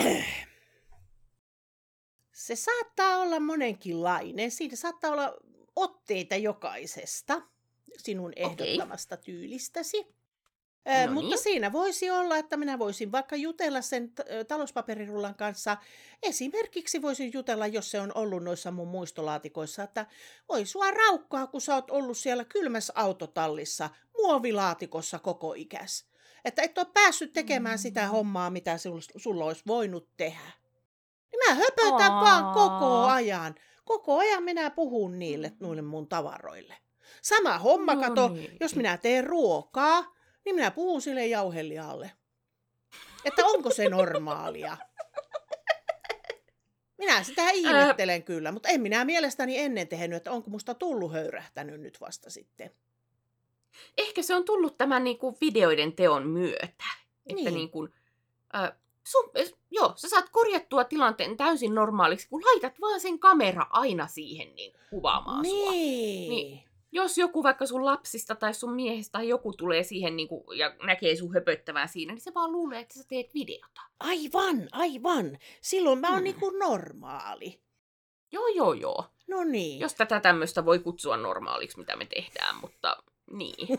Se 2.43 2.57
saattaa 2.57 3.17
olla 3.17 3.41
monenkinlainen. 3.41 4.51
Siinä 4.51 4.77
saattaa 4.77 5.11
olla 5.11 5.35
otteita 5.77 6.37
jokaisesta 6.37 7.43
sinun 7.99 8.33
ehdottamasta 8.37 9.17
tyylistäsi. 9.17 10.07
Ö, 10.89 11.07
No 11.07 11.13
Mutta 11.13 11.29
niin. 11.29 11.43
siinä 11.43 11.73
voisi 11.73 12.11
olla, 12.11 12.37
että 12.37 12.57
minä 12.57 12.79
voisin 12.79 13.13
vaikka 13.13 13.37
jutella 13.37 13.83
sen 13.83 14.11
t- 14.15 14.21
talouspaperirullan 14.49 15.35
kanssa. 15.35 15.77
Esimerkiksi 16.23 17.03
voisin 17.03 17.31
jutella, 17.35 17.67
jos 17.67 17.91
se 17.91 18.01
on 18.01 18.13
ollut 18.15 18.43
noissa 18.45 18.71
mun 18.71 18.89
muistolaatikoissa, 18.89 19.83
että 19.83 20.07
oi 20.49 20.67
sua 20.67 20.91
raukkaa, 20.91 21.47
kun 21.47 21.61
sä 21.61 21.75
oot 21.75 21.91
ollut 21.91 22.19
siellä 22.19 22.45
kylmässä 22.45 22.93
autotallissa, 22.97 23.91
muovilaatikossa 24.17 25.19
koko 25.19 25.55
ikäs. 25.55 26.05
Että 26.45 26.63
et 26.63 26.79
ole 26.79 26.87
päässyt 26.95 27.33
tekemään 27.33 27.79
sitä 27.79 28.03
Mm. 28.03 28.09
hommaa, 28.11 28.51
mitä 28.51 28.75
sul- 28.77 29.13
sulla 29.21 29.45
olisi 29.45 29.63
voinut 29.67 30.09
tehdä. 30.17 30.62
Niin 31.47 31.57
mä 31.59 31.65
höpötän 31.65 32.13
Aa. 32.13 32.21
vaan 32.25 32.55
koko 32.55 33.05
ajan. 33.05 33.55
Koko 33.85 34.19
ajan 34.19 34.43
minä 34.43 34.71
puhun 34.71 35.19
niille, 35.19 35.53
noille 35.61 35.83
mun 35.83 36.09
tavaroille. 36.09 36.75
Sama 37.23 37.59
homma, 37.59 37.95
No 37.95 38.01
kato, 38.01 38.29
niin. 38.29 38.57
jos 38.61 38.77
minä 38.77 38.97
teen 38.97 39.25
ruokaa, 39.27 40.15
niin 40.45 40.55
minä 40.55 40.71
puhun 40.71 41.03
sille 41.03 41.27
jauhelijalle. 41.27 42.13
Että 43.25 43.47
onko 43.47 43.71
se 43.71 43.89
normaalia? 43.89 44.77
Minä 46.99 47.23
sitä 47.23 47.51
ihmettelen 47.51 48.23
kyllä, 48.23 48.53
mutta 48.53 48.69
en 48.69 48.81
minä 48.81 49.05
mielestäni 49.05 49.59
ennen 49.59 49.89
tehnyt, 49.89 50.17
että 50.17 50.33
onko 50.33 50.51
musta 50.51 50.75
tullut 50.75 51.13
höyrähtänyt 51.13 51.81
nyt 51.81 52.01
vasta 52.01 52.31
sitten. 52.31 52.71
ehkä 53.99 54.23
se 54.23 54.35
on 54.35 54.45
tullut 54.45 54.79
tämän 54.79 55.05
niin 55.05 55.19
kuin 55.19 55.37
videoiden 55.41 55.93
teon 55.93 56.27
myötä. 56.27 56.67
Että 57.27 57.35
Niin. 57.35 57.55
niin 57.55 57.71
kuin, 57.71 57.95
äh, 58.57 58.73
sun, 59.07 59.31
äh, 59.41 59.62
joo, 59.73 59.93
sä 59.97 60.09
saat 60.09 60.29
korjattua 60.33 60.85
tilanteen 60.85 61.37
täysin 61.37 61.75
normaaliksi, 61.75 62.29
kun 62.29 62.43
laitat 62.45 62.81
vaan 62.81 63.01
sen 63.01 63.19
kamera 63.19 63.67
aina 63.71 64.07
siihen 64.07 64.55
niin 64.55 64.73
kuin 64.73 64.83
kuvaamaan 64.91 65.45
sua. 65.45 65.71
Niin. 65.71 66.31
Niin. 66.31 66.63
Jos 66.93 67.19
joku 67.19 67.43
vaikka 67.43 67.67
sun 67.67 67.85
lapsista 67.85 68.35
tai 68.35 68.55
sun 68.55 68.75
miehestä 68.75 69.13
tai 69.13 69.29
joku 69.29 69.53
tulee 69.53 69.83
siihen 69.83 70.17
niin 70.17 70.29
kuin, 70.29 70.59
ja 70.59 70.75
näkee 70.83 71.17
sun 71.17 71.35
höpöttävän 71.35 71.89
siinä, 71.89 72.13
niin 72.13 72.21
se 72.21 72.35
vaan 72.35 72.53
luulee, 72.53 72.81
että 72.81 72.95
sä 72.95 73.05
teet 73.09 73.35
videota. 73.35 73.81
Aivan, 74.01 74.69
aivan. 74.73 75.39
Silloin 75.61 75.99
mä 75.99 76.09
oon 76.09 76.17
Hmm. 76.17 76.25
niinku 76.25 76.51
normaali. 76.51 77.61
Joo, 78.33 78.47
joo, 78.49 78.73
joo. 78.73 79.05
No 79.29 79.45
niin. 79.45 79.81
Jos 79.81 79.95
tätä 79.95 80.21
tämmöistä 80.21 80.65
voi 80.65 80.79
kutsua 80.79 81.17
normaaliksi, 81.17 81.79
mitä 81.79 81.97
me 81.97 82.07
tehdään, 82.07 82.57
mutta 82.57 83.03
niin. 83.31 83.69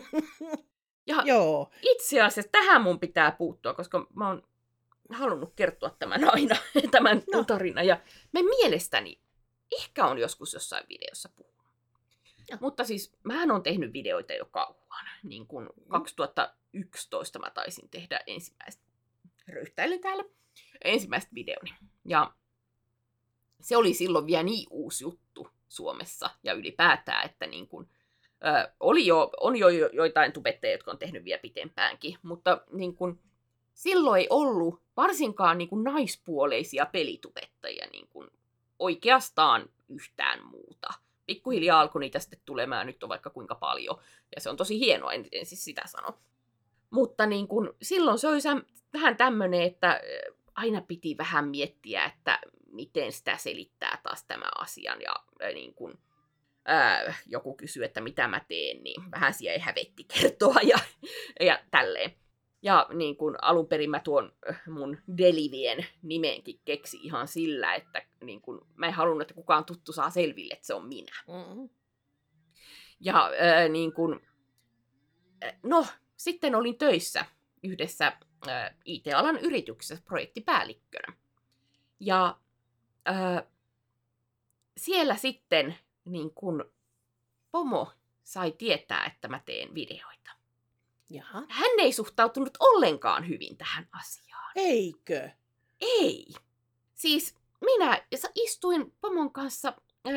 Ja 1.06 1.22
Joo. 1.24 1.70
itse 1.82 2.22
asiassa 2.22 2.50
tähän 2.52 2.82
mun 2.82 3.00
pitää 3.00 3.32
puuttua, 3.32 3.74
koska 3.74 4.06
mä 4.14 4.28
oon 4.28 4.42
halunnut 5.10 5.52
kertoa 5.56 5.96
tämän 5.98 6.20
aina, 6.32 6.56
tämän 6.90 7.22
No. 7.32 7.44
tarinan. 7.44 7.86
Ja 7.86 8.00
mä 8.32 8.40
mielestäni 8.42 9.20
ehkä 9.80 10.06
on 10.06 10.18
joskus 10.18 10.52
jossain 10.54 10.86
videossa 10.88 11.28
puhunut. 11.36 11.54
Joo. 12.50 12.58
Mutta 12.60 12.84
siis 12.84 13.12
mähän 13.24 13.50
on 13.50 13.62
tehnyt 13.62 13.92
videoita 13.92 14.32
jo 14.32 14.44
kauan. 14.46 15.04
Niin 15.22 15.46
kuin 15.46 15.66
Mm. 15.66 15.88
2011 15.90 17.38
mä 17.38 17.50
taisin 17.50 17.88
tehdä 17.90 18.20
ensimmäistä, 18.26 18.82
röyhtäilin 19.48 20.00
täällä, 20.00 20.24
ensimmäistä 20.84 21.30
videoni. 21.34 21.74
Ja 22.04 22.32
se 23.60 23.76
oli 23.76 23.94
silloin 23.94 24.26
vielä 24.26 24.42
niin 24.42 24.66
uusi 24.70 25.04
juttu 25.04 25.48
Suomessa 25.68 26.30
ja 26.42 26.52
ylipäätään, 26.52 27.24
että 27.26 27.46
niin 27.46 27.68
kuin, 27.68 27.88
ö, 28.46 28.72
oli 28.80 29.06
jo, 29.06 29.30
on 29.40 29.56
jo 29.56 29.68
jo- 29.68 29.90
joitain 29.92 30.32
tubettajia, 30.32 30.74
jotka 30.74 30.90
on 30.90 30.98
tehnyt 30.98 31.24
vielä 31.24 31.40
pitempäänkin, 31.40 32.18
mutta 32.22 32.60
niin 32.72 32.96
kuin, 32.96 33.20
silloin 33.74 34.20
ei 34.20 34.26
ollut 34.30 34.82
varsinkaan 34.96 35.58
niin 35.58 35.68
kuin 35.68 35.84
naispuoleisia 35.84 36.86
pelitubettajia 36.86 37.86
niin 37.92 38.08
kuin, 38.08 38.28
oikeastaan 38.78 39.70
yhtään 39.88 40.46
muuta. 40.46 40.88
Pikkuhiljaa 41.26 41.80
alkoi 41.80 42.00
niitä 42.00 42.18
sitten 42.18 42.40
tulemaan, 42.44 42.86
nyt 42.86 43.02
on 43.02 43.08
vaikka 43.08 43.30
kuinka 43.30 43.54
paljon, 43.54 43.98
ja 44.34 44.40
se 44.40 44.50
on 44.50 44.56
tosi 44.56 44.78
hienoa, 44.78 45.12
en, 45.12 45.26
en 45.32 45.46
siis 45.46 45.64
sitä 45.64 45.82
sano. 45.86 46.18
Mutta 46.90 47.26
niin 47.26 47.48
kun, 47.48 47.76
silloin 47.82 48.18
se 48.18 48.28
oli 48.28 48.38
vähän 48.92 49.16
tämmöinen, 49.16 49.62
että 49.62 50.00
ö, 50.04 50.34
aina 50.54 50.80
piti 50.80 51.16
vähän 51.16 51.48
miettiä, 51.48 52.04
että 52.04 52.38
miten 52.72 53.12
sitä 53.12 53.36
selittää 53.36 53.98
taas 54.02 54.24
tämä 54.24 54.46
asian. 54.58 55.00
Ja 55.00 55.14
ö, 55.42 55.52
niin 55.52 55.74
kun, 55.74 55.98
ää, 56.64 57.14
joku 57.26 57.54
kysyy, 57.54 57.84
että 57.84 58.00
mitä 58.00 58.28
mä 58.28 58.40
teen, 58.48 58.82
niin 58.84 59.10
vähän 59.10 59.34
siellä 59.34 59.52
ei 59.52 59.60
hävetti 59.60 60.04
kertoa 60.04 60.56
ja, 60.62 60.78
ja 61.40 61.58
tälleen. 61.70 62.23
Ja 62.64 62.86
niin 62.94 63.16
kun 63.16 63.36
alun 63.42 63.66
perin 63.66 63.90
mä 63.90 64.00
tuon 64.00 64.32
ö, 64.48 64.54
mun 64.66 64.98
Delivien 65.18 65.86
nimenkin 66.02 66.60
keksi 66.64 66.98
ihan 67.02 67.28
sillä, 67.28 67.74
että 67.74 68.02
niin 68.20 68.40
kun, 68.40 68.66
mä 68.74 68.86
en 68.86 68.92
halunnut, 68.92 69.22
että 69.22 69.34
kukaan 69.34 69.64
tuttu 69.64 69.92
saa 69.92 70.10
selville, 70.10 70.54
että 70.54 70.66
se 70.66 70.74
on 70.74 70.88
minä. 70.88 71.12
Mm. 71.28 71.68
Ja 73.00 73.24
äh, 73.26 73.68
niin 73.70 73.92
kun, 73.92 74.20
äh, 75.44 75.58
no, 75.62 75.86
sitten 76.16 76.54
olin 76.54 76.78
töissä 76.78 77.24
yhdessä 77.62 78.12
äh, 78.48 78.74
IT-alan 78.84 79.38
yrityksessä 79.38 80.04
projektipäällikkönä. 80.04 81.16
Ja 82.00 82.38
äh, 83.08 83.42
siellä 84.76 85.16
sitten 85.16 85.78
niin 86.04 86.30
kun 86.34 86.72
pomo 87.50 87.92
sai 88.22 88.52
tietää, 88.52 89.04
että 89.04 89.28
mä 89.28 89.40
teen 89.46 89.74
videoita. 89.74 90.30
Jaha. 91.10 91.42
Hän 91.48 91.70
ei 91.78 91.92
suhtautunut 91.92 92.56
ollenkaan 92.60 93.28
hyvin 93.28 93.56
tähän 93.56 93.88
asiaan. 93.92 94.52
Eikö? 94.56 95.30
Ei. 95.80 96.26
Siis 96.94 97.34
minä 97.60 98.02
istuin 98.34 98.94
pomon 99.00 99.32
kanssa 99.32 99.72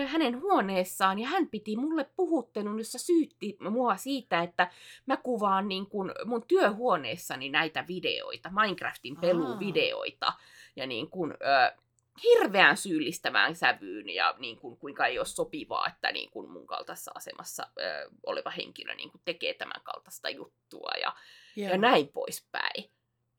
hänen 0.07 0.41
huoneessaan 0.41 1.19
ja 1.19 1.27
hän 1.27 1.47
piti 1.49 1.75
mulle 1.75 2.09
puhuttelun, 2.15 2.77
jossa 2.79 2.99
syytti 2.99 3.57
mua 3.69 3.97
siitä, 3.97 4.43
että 4.43 4.71
mä 5.05 5.17
kuvaan 5.17 5.67
niin 5.67 5.85
kuin 5.85 6.11
mun 6.25 6.43
työhuoneessani 6.47 7.49
näitä 7.49 7.85
videoita, 7.87 8.49
Minecraftin 8.49 9.17
peluvideoita 9.17 10.33
ja 10.75 10.87
niin 10.87 11.09
kuin, 11.09 11.31
ö, 11.31 11.77
hirveän 12.23 12.77
syyllistävään 12.77 13.55
sävyyn 13.55 14.09
ja 14.09 14.35
niin 14.37 14.57
kuin, 14.57 14.77
kuinka 14.77 15.05
ei 15.05 15.19
ole 15.19 15.25
sopivaa, 15.25 15.87
että 15.87 16.11
niin 16.11 16.31
kuin 16.31 16.51
mun 16.51 16.67
kaltaisessa 16.67 17.11
asemassa 17.15 17.67
ö, 17.79 18.09
oleva 18.25 18.49
henkilö 18.49 18.95
niin 18.95 19.11
kuin 19.11 19.21
tekee 19.25 19.53
tämän 19.53 19.81
kaltaista 19.83 20.29
juttua 20.29 20.91
ja, 21.01 21.15
ja 21.55 21.77
näin 21.77 22.07
poispäin 22.07 22.91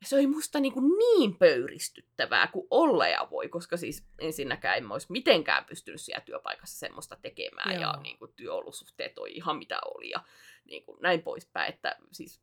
se 0.05 0.15
oli 0.15 0.27
musta 0.27 0.59
niin, 0.59 0.73
kuin 0.73 0.85
niin 0.97 1.37
pöyristyttävää 1.37 2.47
kuin 2.47 2.67
olla 2.69 3.07
ja 3.07 3.27
voi, 3.31 3.49
koska 3.49 3.77
siis 3.77 4.07
ensinnäkään 4.19 4.77
en 4.77 4.91
olisi 4.91 5.11
mitenkään 5.11 5.65
pystynyt 5.65 6.01
siellä 6.01 6.25
työpaikassa 6.25 6.79
semmoista 6.79 7.17
tekemään 7.21 7.73
Joo. 7.73 7.81
ja 7.81 7.99
niin 8.01 8.17
kuin 8.17 8.33
työolosuhteet 8.35 9.17
oli 9.17 9.31
ihan 9.31 9.57
mitä 9.57 9.79
oli 9.95 10.09
ja 10.09 10.23
niin 10.65 10.85
kuin 10.85 10.97
näin 11.01 11.21
poispäin, 11.21 11.73
että 11.73 11.95
siis 12.11 12.41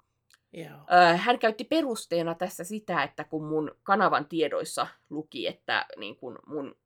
Joo. 0.56 1.16
Hän 1.16 1.38
käytti 1.38 1.64
perusteena 1.64 2.34
tässä 2.34 2.64
sitä, 2.64 3.02
että 3.02 3.24
kun 3.24 3.44
mun 3.44 3.76
kanavan 3.82 4.26
tiedoissa 4.26 4.86
luki, 5.10 5.46
että 5.46 5.86
niin 5.96 6.16
kun 6.16 6.38
mun 6.46 6.76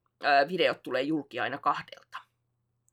videot 0.48 0.82
tulee 0.82 1.02
julki 1.02 1.40
aina 1.40 1.58
kahdelta. 1.58 2.18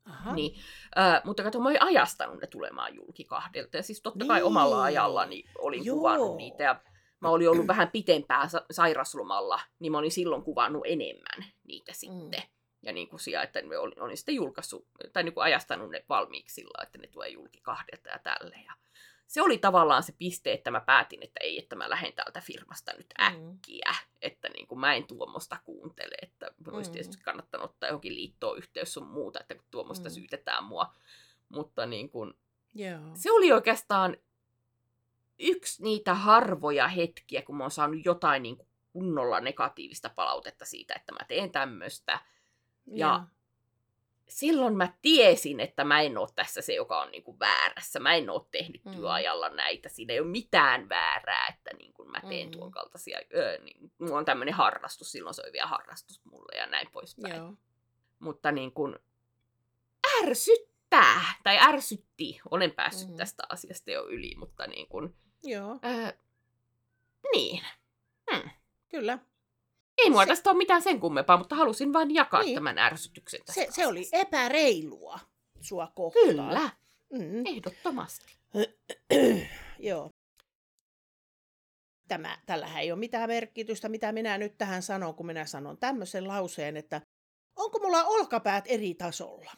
Aha. 0.05 0.33
Niin, 0.33 0.59
äh, 0.97 1.21
mutta 1.23 1.43
kato, 1.43 1.59
mä 1.59 1.69
olin 1.69 1.81
ajastanut 1.81 2.41
ne 2.41 2.47
tulemaan 2.47 2.95
julki 2.95 3.23
kahdelta. 3.23 3.77
Ja 3.77 3.83
siis 3.83 4.01
totta 4.01 4.25
kai 4.25 4.39
niin. 4.39 4.45
omalla 4.45 4.83
ajallani 4.83 5.43
olin 5.57 5.85
Joo. 5.85 5.97
kuvannut 5.97 6.37
niitä. 6.37 6.63
Ja 6.63 6.81
mä 7.19 7.29
olin 7.29 7.49
ollut 7.49 7.67
vähän 7.67 7.91
pitempään 7.91 8.49
sa- 8.49 8.65
sairaslomalla, 8.71 9.59
niin 9.79 9.91
mä 9.91 9.97
olin 9.97 10.11
silloin 10.11 10.43
kuvannut 10.43 10.83
enemmän 10.85 11.45
niitä 11.63 11.93
sitten. 11.93 12.41
Mm. 12.41 12.49
Ja 12.81 12.93
niin 12.93 13.09
kuin 13.09 13.19
siellä, 13.19 13.43
että 13.43 13.59
olin, 13.79 14.01
olin 14.01 14.17
sitten 14.17 14.35
julkaissut, 14.35 14.85
tai 15.13 15.23
niin 15.23 15.33
kuin 15.33 15.43
ajastanut 15.43 15.91
ne 15.91 16.05
valmiiksi 16.09 16.55
sillä 16.55 16.83
että 16.83 16.97
ne 16.97 17.07
tulee 17.07 17.29
julki 17.29 17.59
kahdelta 17.61 18.09
ja 18.09 18.19
tälle. 18.19 18.55
Ja 18.65 18.73
se 19.27 19.41
oli 19.41 19.57
tavallaan 19.57 20.03
se 20.03 20.13
piste, 20.17 20.53
että 20.53 20.71
mä 20.71 20.79
päätin, 20.79 21.23
että 21.23 21.39
ei, 21.43 21.59
että 21.59 21.75
mä 21.75 21.89
lähden 21.89 22.13
täältä 22.13 22.41
firmasta 22.41 22.91
nyt 22.97 23.13
mm. 23.19 23.25
äkkiä. 23.25 23.91
Mm. 23.91 24.17
Että 24.21 24.49
niin 24.49 24.67
kuin 24.67 24.79
mä 24.79 24.93
en 24.93 25.07
tuommoista 25.07 25.57
kuuntele, 25.63 26.15
että 26.21 26.51
olisi 26.71 26.89
mm. 26.89 26.93
tietysti 26.93 27.23
kannattanut 27.23 27.69
ottaa 27.69 27.89
johonkin 27.89 28.15
liittoon 28.15 28.57
yhteys 28.57 28.93
sun 28.93 29.07
muuta, 29.07 29.39
että 29.39 29.55
kun 29.55 29.65
tuommoista 29.71 30.09
mm. 30.09 30.13
syytetään 30.13 30.63
mua. 30.63 30.93
Mutta 31.49 31.85
niin 31.85 32.09
kuin, 32.09 32.33
yeah. 32.79 33.01
se 33.13 33.31
oli 33.31 33.51
oikeastaan 33.51 34.17
yksi 35.39 35.83
niitä 35.83 36.13
harvoja 36.13 36.87
hetkiä, 36.87 37.41
kun 37.41 37.55
mä 37.55 37.63
oon 37.63 37.71
saanut 37.71 38.05
jotain 38.05 38.43
niin 38.43 38.57
kuin 38.57 38.67
kunnolla 38.93 39.39
negatiivista 39.39 40.09
palautetta 40.09 40.65
siitä, 40.65 40.93
että 40.93 41.11
mä 41.11 41.19
teen 41.27 41.51
tämmöistä. 41.51 42.19
Ja 42.85 43.07
yeah. 43.07 43.27
Silloin 44.29 44.77
mä 44.77 44.93
tiesin, 45.01 45.59
että 45.59 45.83
mä 45.83 46.01
en 46.01 46.17
ole 46.17 46.27
tässä 46.35 46.61
se, 46.61 46.73
joka 46.73 47.01
on 47.01 47.11
niin 47.11 47.23
kuin 47.23 47.39
väärässä. 47.39 47.99
Mä 47.99 48.13
en 48.13 48.29
ole 48.29 48.41
tehnyt 48.51 48.85
mm. 48.85 48.91
työajalla 48.91 49.49
näitä. 49.49 49.89
Siinä 49.89 50.13
ei 50.13 50.19
ole 50.19 50.27
mitään 50.27 50.89
väärää, 50.89 51.47
että 51.47 51.69
niin 51.77 51.93
kuin 51.93 52.11
mä 52.11 52.21
teen 52.29 52.47
mm. 52.47 52.51
tuon 52.51 52.71
kaltaisia. 52.71 53.19
Öö, 53.35 53.57
niin, 53.57 53.91
mulla 53.97 54.17
on 54.17 54.25
tämmöinen 54.25 54.53
harrastus, 54.53 55.11
silloin 55.11 55.33
se 55.33 55.41
oli 55.41 55.53
vielä 55.53 55.67
harrastus 55.67 56.21
mulle 56.25 56.57
ja 56.57 56.65
näin 56.65 56.87
poispäin. 56.91 57.35
Yeah. 57.35 57.53
Mutta 58.19 58.51
niin 58.51 58.71
kuin 58.71 58.95
ärsyttää, 60.23 61.21
tai 61.43 61.57
ärsytti. 61.57 62.39
Olen 62.51 62.71
päässyt 62.71 63.09
mm. 63.09 63.15
tästä 63.15 63.43
asiasta 63.49 63.91
jo 63.91 64.07
yli, 64.07 64.35
mutta 64.37 64.67
niin 64.67 64.87
kuin, 64.87 65.15
Joo. 65.43 65.79
Öö, 65.85 66.11
niin. 67.33 67.63
Hmm. 68.31 68.49
Kyllä. 68.89 69.19
Ei 69.97 70.09
mua 70.09 70.23
se... 70.23 70.27
tästä 70.27 70.49
ole 70.49 70.57
mitään 70.57 70.81
sen 70.81 70.99
kummempaa, 70.99 71.37
mutta 71.37 71.55
halusin 71.55 71.93
vain 71.93 72.13
jakaa 72.13 72.41
niin. 72.41 72.55
tämän 72.55 72.77
ärsytyksen 72.77 73.39
tästä 73.45 73.61
se, 73.61 73.67
se 73.71 73.87
oli 73.87 74.09
epäreilua 74.11 75.19
sua 75.61 75.91
kohtaan. 75.95 76.25
Kyllä. 76.27 76.69
Mm. 77.13 77.45
Ehdottomasti. 77.45 78.37
Joo. 79.79 80.09
Tämä, 82.07 82.37
tällähän 82.45 82.81
ei 82.81 82.91
ole 82.91 82.99
mitään 82.99 83.29
merkitystä, 83.29 83.89
mitä 83.89 84.11
minä 84.11 84.37
nyt 84.37 84.57
tähän 84.57 84.81
sanon, 84.81 85.15
kun 85.15 85.25
minä 85.25 85.45
sanon 85.45 85.77
tämmöisen 85.77 86.27
lauseen, 86.27 86.77
että 86.77 87.01
onko 87.55 87.79
mulla 87.79 88.03
olkapäät 88.03 88.65
eri 88.67 88.93
tasolla? 88.93 89.51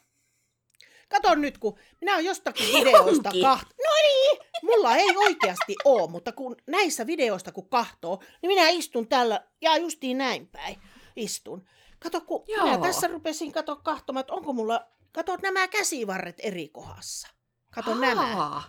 Kato 1.10 1.36
nyt, 1.36 1.58
kun 1.58 1.80
minä 2.02 2.14
olen 2.14 2.26
jostakin 2.26 2.68
videoista 2.74 3.32
kahta. 3.42 3.76
No 3.78 3.92
niin, 4.04 4.40
mulla 4.64 4.96
ei 4.96 5.18
oikeasti 5.18 5.76
ole, 5.86 6.10
mutta 6.10 6.32
kun 6.32 6.56
näissä 6.68 7.08
videoista 7.08 7.52
kun 7.52 7.70
kahtoo, 7.70 8.20
niin 8.42 8.48
minä 8.48 8.70
istun 8.70 9.08
täällä 9.08 9.44
ja 9.62 9.78
justiin 9.78 10.18
näin 10.18 10.48
päin 10.48 10.82
istun. 11.16 11.68
Kato, 12.00 12.22
kun 12.22 12.44
Joo. 12.48 12.66
minä 12.66 12.78
tässä 12.78 13.08
rupesin 13.08 13.52
kato 13.52 13.76
kahtomaan, 13.76 14.22
että 14.22 14.34
onko 14.34 14.54
mulla, 14.54 14.88
kato 15.12 15.38
nämä 15.42 15.68
käsivarret 15.68 16.38
eri 16.44 16.70
kohdassa. 16.70 17.28
Kato 17.74 17.92
Aa. 17.92 17.98
nämä. 17.98 18.62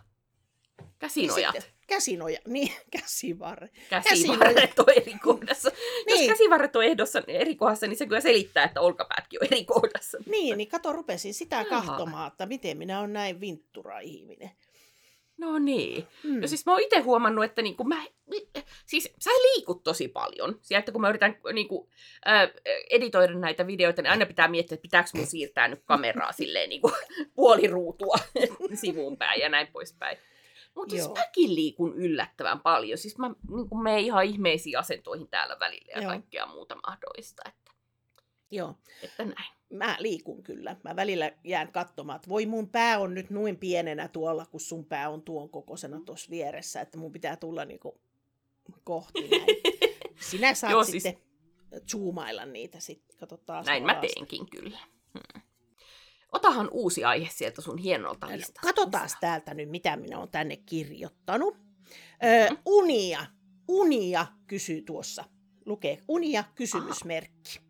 Käsinojat. 0.98 1.54
Niin 1.54 1.64
käsinoja, 1.90 2.38
niin, 2.48 2.72
käsivarret. 2.90 3.72
Käsivarret 3.90 4.78
on 4.78 4.90
eri 4.96 5.14
kohdassa. 5.22 5.70
niin. 6.06 6.28
Jos 6.28 6.38
käsivarret 6.38 6.76
on 6.76 6.84
ehdossa 6.84 7.22
eri 7.26 7.54
kohdassa, 7.56 7.86
niin 7.86 7.96
se 7.96 8.06
kyllä 8.06 8.20
selittää, 8.20 8.64
että 8.64 8.80
olkapäätkin 8.80 9.42
on 9.42 9.46
eri 9.50 9.64
kohdassa. 9.64 10.18
Niin, 10.30 10.58
niin 10.58 10.68
kato, 10.68 10.92
rupesin 10.92 11.34
sitä 11.34 11.64
kahtomaan, 11.64 12.28
että 12.28 12.46
miten 12.46 12.78
minä 12.78 13.00
olen 13.00 13.12
näin 13.12 13.40
vinttura 13.40 14.00
ihminen. 14.00 14.50
No 15.38 15.58
niin. 15.58 16.06
Mm. 16.24 16.40
No 16.40 16.46
siis 16.46 16.66
mä 16.66 16.72
oon 16.72 16.80
itse 16.80 16.98
huomannut, 16.98 17.44
että 17.44 17.62
niinku 17.62 17.84
mä, 17.84 18.04
siis 18.86 19.12
sä 19.18 19.30
liikut 19.30 19.82
tosi 19.82 20.08
paljon. 20.08 20.58
Sieltä 20.62 20.92
kun 20.92 21.00
mä 21.00 21.08
yritän 21.08 21.36
niinku, 21.52 21.88
äh, 22.28 22.50
editoida 22.90 23.34
näitä 23.34 23.66
videoita, 23.66 24.02
niin 24.02 24.10
aina 24.10 24.26
pitää 24.26 24.48
miettiä, 24.48 24.74
että 24.74 24.82
pitääkö 24.82 25.10
mun 25.14 25.26
siirtää 25.26 25.68
nyt 25.68 25.82
kameraa 25.84 26.32
silleen 26.32 26.68
niinku 26.68 26.92
puoli 27.34 27.66
ruutua 27.66 28.16
sivuun 28.74 29.16
päin 29.16 29.40
ja 29.40 29.48
näin 29.48 29.66
poispäin. 29.66 30.18
Mutta 30.74 30.94
siis 30.96 31.08
mäkin 31.08 31.54
liikun 31.54 31.94
yllättävän 31.94 32.60
paljon. 32.60 32.98
Siis 32.98 33.18
mä 33.18 33.28
niin 33.28 33.82
menen 33.82 34.00
ihan 34.00 34.24
ihmeisiin 34.24 34.78
asentoihin 34.78 35.28
täällä 35.28 35.58
välillä 35.60 35.92
ja 35.92 36.02
Joo. 36.02 36.10
kaikkea 36.10 36.46
muuta 36.46 36.76
mahdollista. 36.86 37.42
Että, 37.48 37.72
Joo. 38.50 38.74
Että 39.02 39.24
näin. 39.24 39.60
Mä 39.72 39.96
liikun 39.98 40.42
kyllä. 40.42 40.76
Mä 40.84 40.96
välillä 40.96 41.32
jään 41.44 41.72
katsomaan, 41.72 42.16
että 42.16 42.28
voi 42.28 42.46
mun 42.46 42.68
pää 42.68 42.98
on 42.98 43.14
nyt 43.14 43.30
noin 43.30 43.56
pienenä 43.56 44.08
tuolla, 44.08 44.46
kun 44.46 44.60
sun 44.60 44.84
pää 44.84 45.10
on 45.10 45.22
tuon 45.22 45.50
kokoisena 45.50 46.00
tuossa 46.00 46.30
vieressä, 46.30 46.80
että 46.80 46.98
mun 46.98 47.12
pitää 47.12 47.36
tulla 47.36 47.64
niinku 47.64 48.00
kohti 48.84 49.28
näin. 49.28 49.46
Sinä 50.30 50.54
saat 50.54 50.70
Joo, 50.70 50.84
siis... 50.84 51.02
sitten 51.02 51.22
zoomailla 51.90 52.46
niitä 52.46 52.80
sitten. 52.80 53.28
Näin 53.66 53.86
mä 53.86 53.94
teenkin 53.94 54.50
kyllä. 54.50 54.78
Hmm. 55.14 55.42
Otahan 56.32 56.68
uusi 56.70 57.04
aihe 57.04 57.28
sieltä 57.32 57.62
sun 57.62 57.78
hienolta 57.78 58.26
listalta. 58.26 58.60
Katsotaan 58.62 59.08
täältä 59.20 59.54
nyt, 59.54 59.70
mitä 59.70 59.96
minä 59.96 60.18
olen 60.18 60.30
tänne 60.30 60.56
kirjoittanut. 60.56 61.56
Ö, 62.24 62.56
unia. 62.66 63.26
Unia 63.68 64.26
kysyy 64.46 64.82
tuossa. 64.82 65.24
Lukee 65.66 65.98
unia 66.08 66.44
kysymysmerkki. 66.54 67.60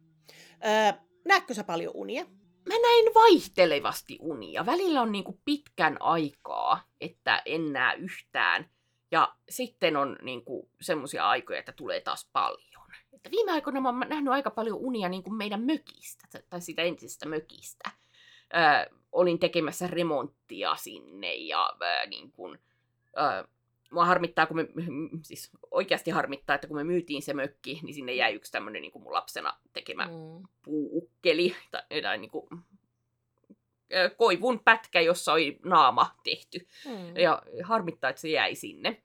Ö, 0.64 0.98
näetkö 1.24 1.54
sä 1.54 1.64
paljon 1.64 1.92
unia? 1.94 2.24
Mä 2.68 2.74
näin 2.82 3.14
vaihtelevasti 3.14 4.18
unia. 4.20 4.66
Välillä 4.66 5.02
on 5.02 5.12
niinku 5.12 5.40
pitkän 5.44 5.96
aikaa, 6.00 6.84
että 7.00 7.42
en 7.44 7.72
näe 7.72 7.96
yhtään. 7.96 8.70
Ja 9.10 9.34
sitten 9.50 9.96
on 9.96 10.16
niinku 10.22 10.70
semmoisia 10.80 11.28
aikoja, 11.28 11.58
että 11.58 11.72
tulee 11.72 12.00
taas 12.00 12.28
paljon. 12.32 12.90
Että 13.12 13.30
viime 13.30 13.52
aikoina 13.52 13.80
mä 13.80 13.88
oon 13.88 14.00
nähnyt 14.08 14.32
aika 14.32 14.50
paljon 14.50 14.78
unia 14.78 15.08
niinku 15.08 15.30
meidän 15.30 15.62
mökistä, 15.62 16.42
tai 16.50 16.60
sitä 16.60 16.82
entisestä 16.82 17.28
mökistä 17.28 17.90
ö, 18.54 18.94
olin 19.12 19.38
tekemässä 19.38 19.86
remonttia 19.86 20.76
sinne 20.76 21.34
ja 21.34 21.72
ö, 21.82 22.06
niin 22.06 22.32
kun, 22.32 22.58
ö, 23.18 23.48
mua 23.90 24.04
harmittaa, 24.04 24.46
kun 24.46 24.56
me, 24.56 24.66
siis 25.22 25.50
oikeasti 25.70 26.10
harmittaa, 26.10 26.54
että 26.54 26.66
kun 26.66 26.76
me 26.76 26.84
myytiin 26.84 27.22
se 27.22 27.34
mökki, 27.34 27.80
niin 27.82 27.94
sinne 27.94 28.14
jäi 28.14 28.34
yksi 28.34 28.52
tämmöinen 28.52 28.82
niin 28.82 28.92
mun 28.94 29.12
lapsena 29.12 29.56
tekemä 29.72 30.06
mm. 30.06 30.48
puukkeli 30.62 31.56
tai, 31.70 32.02
tai 32.02 32.18
niin 32.18 32.30
kuin, 32.30 32.48
koivun 34.16 34.60
pätkä, 34.64 35.00
jossa 35.00 35.32
oli 35.32 35.58
naama 35.64 36.14
tehty. 36.24 36.68
Mm. 36.84 37.16
Ja 37.16 37.42
harmittaa, 37.62 38.10
että 38.10 38.22
se 38.22 38.28
jäi 38.28 38.54
sinne. 38.54 39.02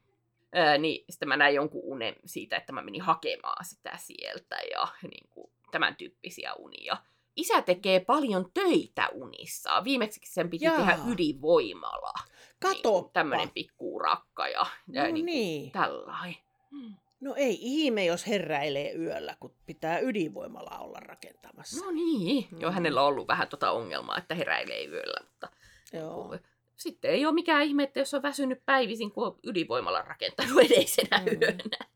Ää, 0.54 0.78
niin 0.78 1.06
sitten 1.10 1.28
mä 1.28 1.38
näin 1.38 1.56
jonkun 1.56 1.82
unen 1.84 2.16
siitä, 2.26 2.58
että 2.58 2.74
mä 2.74 2.82
menin 2.82 3.02
hakemaan 3.02 3.66
sitä 3.66 3.98
sieltä 3.98 4.56
ja 4.72 4.88
niin 5.02 5.30
kuin, 5.30 5.52
tämän 5.72 5.96
tyyppisiä 5.96 6.54
unia 6.54 6.98
isä 7.36 7.62
tekee 7.62 8.00
paljon 8.00 8.52
töitä 8.54 9.10
unissaan. 9.14 9.84
Viimeksi 9.84 10.20
sen 10.24 10.50
piti 10.50 10.66
Jaa. 10.66 10.78
tehdä 10.78 10.98
ydinvoimala. 11.14 12.14
Kato. 12.62 13.02
Niin 13.02 13.12
tämmöinen 13.14 13.50
pikku 13.50 14.00
rakka 14.00 14.48
ja, 14.48 14.66
no 14.88 14.94
ja 14.94 15.12
niin 15.12 15.26
niin. 15.26 15.72
tällainen. 15.72 16.36
Hmm. 16.72 16.96
No 17.20 17.34
ei 17.38 17.58
ihme, 17.62 18.06
jos 18.06 18.28
heräilee 18.28 18.94
yöllä, 18.94 19.36
kun 19.40 19.56
pitää 19.66 20.00
ydinvoimala 20.00 20.80
olla 20.80 21.00
rakentamassa. 21.00 21.86
No 21.86 21.92
niin. 21.92 22.48
Mm. 22.52 22.62
Joo, 22.62 22.72
hänellä 22.72 23.02
on 23.02 23.08
ollut 23.08 23.28
vähän 23.28 23.48
tuota 23.48 23.72
ongelmaa, 23.72 24.18
että 24.18 24.36
heräilee 24.36 24.86
yöllä, 24.86 25.20
mutta 25.24 25.50
Joo. 25.94 26.38
sitten 26.76 27.12
ei 27.12 27.26
ole 27.26 27.34
mikään 27.34 27.64
ihme, 27.64 27.84
että 27.84 28.00
jos 28.00 28.14
on 28.14 28.22
väsynyt 28.22 28.66
päivisin, 28.66 29.12
kun 29.12 29.28
on 29.28 29.40
ydinvoimalla 29.44 30.02
rakentanut 30.02 30.60
edellisenä 30.66 31.18
mm. 31.18 31.42
yönä. 31.42 31.88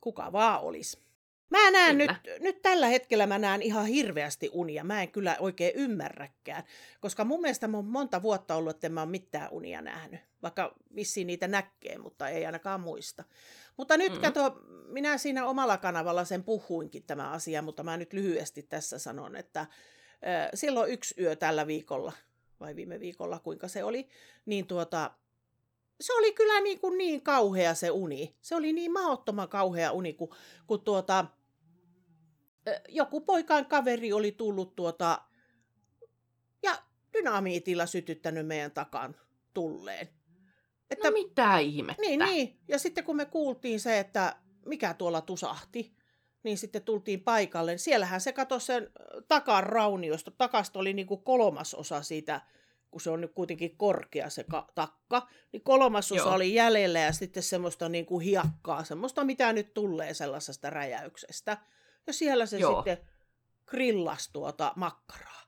Kuka 0.00 0.32
vaan 0.32 0.60
olisi. 0.60 1.07
Mä 1.50 1.70
näen 1.70 1.98
nyt, 1.98 2.10
Kyllä. 2.22 2.38
nyt 2.38 2.62
tällä 2.62 2.86
hetkellä 2.86 3.26
mä 3.26 3.38
näen 3.38 3.62
ihan 3.62 3.86
hirveästi 3.86 4.50
unia. 4.52 4.84
Mä 4.84 5.02
en 5.02 5.12
kyllä 5.12 5.36
oikein 5.40 5.72
ymmärräkään. 5.74 6.62
Koska 7.00 7.24
mun 7.24 7.40
mielestä 7.40 7.68
mä 7.68 7.76
oon 7.76 7.84
monta 7.84 8.22
vuotta 8.22 8.54
ollut, 8.54 8.70
että 8.76 8.88
mä 8.88 9.00
oon 9.00 9.10
mitään 9.10 9.48
unia 9.50 9.82
nähnyt. 9.82 10.20
Vaikka 10.42 10.74
vissiin 10.94 11.26
niitä 11.26 11.48
näkee, 11.48 11.98
mutta 11.98 12.28
ei 12.28 12.46
ainakaan 12.46 12.80
muista. 12.80 13.24
Mutta 13.76 13.96
nyt 13.96 14.12
mm. 14.12 14.20
Kato, 14.20 14.60
minä 14.88 15.18
siinä 15.18 15.46
omalla 15.46 15.78
kanavalla 15.78 16.24
sen 16.24 16.44
puhuinkin 16.44 17.02
tämä 17.02 17.30
asia, 17.30 17.62
mutta 17.62 17.82
mä 17.82 17.96
nyt 17.96 18.12
lyhyesti 18.12 18.62
tässä 18.62 18.98
sanon, 18.98 19.36
että 19.36 19.60
äh, 19.60 19.68
silloin 20.54 20.92
yksi 20.92 21.14
yö 21.22 21.36
tällä 21.36 21.66
viikolla, 21.66 22.12
vai 22.60 22.76
viime 22.76 23.00
viikolla, 23.00 23.38
kuinka 23.38 23.68
se 23.68 23.84
oli, 23.84 24.08
niin 24.46 24.66
tuota, 24.66 25.10
se 26.00 26.12
oli 26.12 26.32
kyllä 26.32 26.60
niin, 26.60 26.80
kuin 26.80 26.98
niin 26.98 27.22
kauhea 27.22 27.74
se 27.74 27.90
uni. 27.90 28.36
Se 28.40 28.54
oli 28.54 28.72
niin 28.72 28.92
mahdottoman 28.92 29.48
kauhea 29.48 29.92
uni, 29.92 30.12
kun, 30.12 30.34
kun 30.66 30.80
tuota, 30.80 31.26
joku 32.88 33.20
poikaan 33.20 33.66
kaveri 33.66 34.12
oli 34.12 34.32
tullut 34.32 34.76
tuota, 34.76 35.22
ja 36.62 36.82
dynamiitilla 37.12 37.86
sytyttänyt 37.86 38.46
meidän 38.46 38.70
takan 38.70 39.16
tulleen. 39.54 40.08
Että, 40.90 41.08
No 41.08 41.12
mitä 41.12 41.58
ihmettä. 41.58 42.02
niin, 42.02 42.18
niin. 42.20 42.60
Ja 42.68 42.78
sitten 42.78 43.04
kun 43.04 43.16
me 43.16 43.24
kuultiin 43.24 43.80
se, 43.80 43.98
että 43.98 44.36
mikä 44.66 44.94
tuolla 44.94 45.20
tusahti, 45.20 45.96
niin 46.42 46.58
sitten 46.58 46.82
tultiin 46.82 47.20
paikalle. 47.20 47.78
Siellähän 47.78 48.20
se 48.20 48.32
katosi 48.32 48.66
sen 48.66 48.90
takan 49.28 49.62
rauniosta. 49.62 50.30
Takasta 50.30 50.78
oli 50.78 50.92
niin 50.92 51.06
kuin 51.06 51.22
kolmas 51.22 51.74
osa 51.74 52.02
siitä, 52.02 52.40
kun 52.90 53.00
se 53.00 53.10
on 53.10 53.20
nyt 53.20 53.32
kuitenkin 53.34 53.76
korkea 53.76 54.30
se 54.30 54.44
ka- 54.44 54.68
takka, 54.74 55.28
niin 55.52 55.62
kolmas 55.62 56.12
osa 56.12 56.30
oli 56.30 56.54
jäljellä 56.54 56.98
ja 56.98 57.12
sitten 57.12 57.42
semmoista 57.42 57.88
niin 57.88 58.06
kuin 58.06 58.24
hiakkaa, 58.24 58.84
semmoista 58.84 59.24
mitä 59.24 59.52
nyt 59.52 59.74
tulee 59.74 60.14
sellaisesta 60.14 60.70
räjäyksestä. 60.70 61.58
Ja 62.08 62.12
siellä 62.12 62.46
se 62.46 62.58
Joo. 62.58 62.76
sitten 62.76 62.98
grillas 63.66 64.28
tuota 64.32 64.72
makkaraa. 64.76 65.42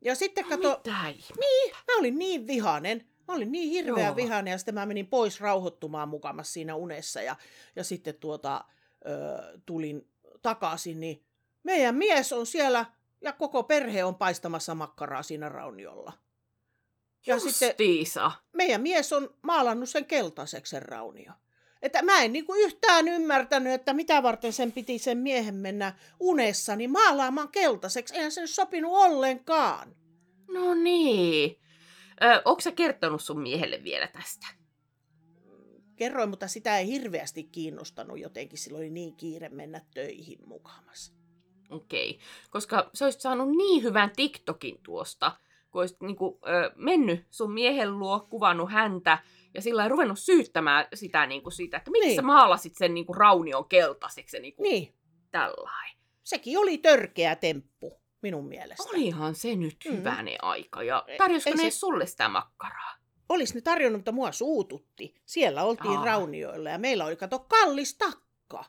Ja 0.00 0.14
sitten 0.14 0.44
No 0.44 0.50
kato, 0.50 0.68
mitä 0.76 1.08
ihmettä. 1.08 1.76
Mä 1.88 1.98
olin 1.98 2.18
niin 2.18 2.46
vihanen. 2.46 3.08
Mä 3.28 3.34
olin 3.34 3.52
niin 3.52 3.70
hirveä 3.70 4.06
Joo. 4.06 4.16
vihanen 4.16 4.50
ja 4.52 4.58
sitten 4.58 4.74
mä 4.74 4.86
menin 4.86 5.06
pois 5.06 5.40
rauhoittumaan 5.40 6.08
mukamas 6.08 6.52
siinä 6.52 6.74
unessa 6.74 7.22
ja, 7.22 7.36
ja 7.76 7.84
sitten 7.84 8.14
tuota, 8.14 8.64
ö, 9.06 9.58
tulin 9.66 10.08
takaisin, 10.42 11.00
niin 11.00 11.24
meidän 11.62 11.94
mies 11.94 12.32
on 12.32 12.46
siellä 12.46 12.86
ja 13.20 13.32
koko 13.32 13.62
perhe 13.62 14.04
on 14.04 14.14
paistamassa 14.14 14.74
makkaraa 14.74 15.22
siinä 15.22 15.48
rauniolla. 15.48 16.12
Ja 17.26 17.40
sitten 17.40 17.68
Justiisa. 17.68 18.32
meidän 18.52 18.80
mies 18.80 19.12
on 19.12 19.34
maalannut 19.42 19.88
sen 19.88 20.04
keltaiseksi 20.04 20.70
sen 20.70 20.82
raunio. 20.82 21.32
Että 21.82 22.02
mä 22.02 22.22
en 22.22 22.32
niinku 22.32 22.54
yhtään 22.54 23.08
ymmärtänyt, 23.08 23.72
että 23.72 23.92
mitä 23.92 24.22
varten 24.22 24.52
sen 24.52 24.72
piti 24.72 24.98
sen 24.98 25.18
miehen 25.18 25.54
mennä 25.54 25.94
unessani 26.20 26.88
maalaamaan 26.88 27.48
keltaiseksi. 27.48 28.14
Eihän 28.14 28.32
sen 28.32 28.48
sopinut 28.48 28.92
ollenkaan. 28.92 29.96
No 30.48 30.74
niin. 30.74 31.56
Ö, 32.22 32.42
onko 32.44 32.60
sä 32.60 32.72
kertonut 32.72 33.22
sun 33.22 33.42
miehelle 33.42 33.84
vielä 33.84 34.06
tästä? 34.06 34.60
kerroin, 36.00 36.30
mutta 36.30 36.48
sitä 36.48 36.78
ei 36.78 36.86
hirveästi 36.86 37.44
kiinnostanut 37.44 38.18
jotenkin. 38.18 38.58
Silloin 38.58 38.82
oli 38.82 38.90
niin 38.90 39.16
kiire 39.16 39.48
mennä 39.48 39.80
töihin 39.94 40.38
mukamas. 40.46 41.14
Okei. 41.70 42.10
Okay. 42.10 42.22
Koska 42.50 42.90
sä 42.94 43.04
olisit 43.04 43.20
saanut 43.20 43.56
niin 43.56 43.82
hyvän 43.82 44.10
TikTokin 44.16 44.78
tuosta, 44.82 45.32
kun 45.70 45.80
olisit 45.80 46.00
niinku, 46.00 46.38
ö, 46.46 46.72
mennyt 46.76 47.26
sun 47.30 47.52
miehen 47.52 47.98
luo, 47.98 48.26
kuvannut 48.30 48.72
häntä 48.72 49.18
ja 49.54 49.62
sillä 49.62 49.82
ei 49.82 49.88
ruvennut 49.88 50.18
syyttämään 50.18 50.86
sitä, 50.94 51.26
niinku, 51.26 51.50
siitä, 51.50 51.76
että 51.76 51.90
miksi 51.90 52.00
Niin. 52.06 52.08
niin. 52.10 52.16
sä 52.16 52.22
maalasit 52.22 52.72
sen 52.76 52.94
niinku, 52.94 53.12
raunion 53.12 53.68
keltaiseksi 53.68 54.40
niinku, 54.40 54.62
Niin, 54.62 54.94
tällainen. 55.30 55.96
sekin 56.24 56.58
oli 56.58 56.78
törkeä 56.78 57.36
temppu 57.36 58.00
minun 58.22 58.48
mielestä. 58.48 58.82
Olihan 58.88 59.34
se 59.34 59.56
nyt 59.56 59.76
Mm. 59.84 59.90
mm. 59.90 59.96
hyvänen 59.98 60.44
aika. 60.44 60.82
Ja 60.82 61.04
tarjosiko 61.18 61.56
ne 61.56 61.62
se- 61.62 61.70
sulle 61.78 62.06
sitä 62.06 62.28
makkaraa? 62.28 62.94
Olisi 63.28 63.54
ne 63.54 63.60
tarjonnut, 63.60 63.98
mutta 63.98 64.12
mua 64.12 64.32
suututti. 64.32 65.14
Siellä 65.26 65.64
oltiin 65.64 65.98
Aa. 65.98 66.04
raunioilla 66.04 66.70
ja 66.70 66.78
meillä 66.78 67.04
oli, 67.04 67.16
kato, 67.16 67.38
kallis 67.38 67.94
takka. 67.98 68.64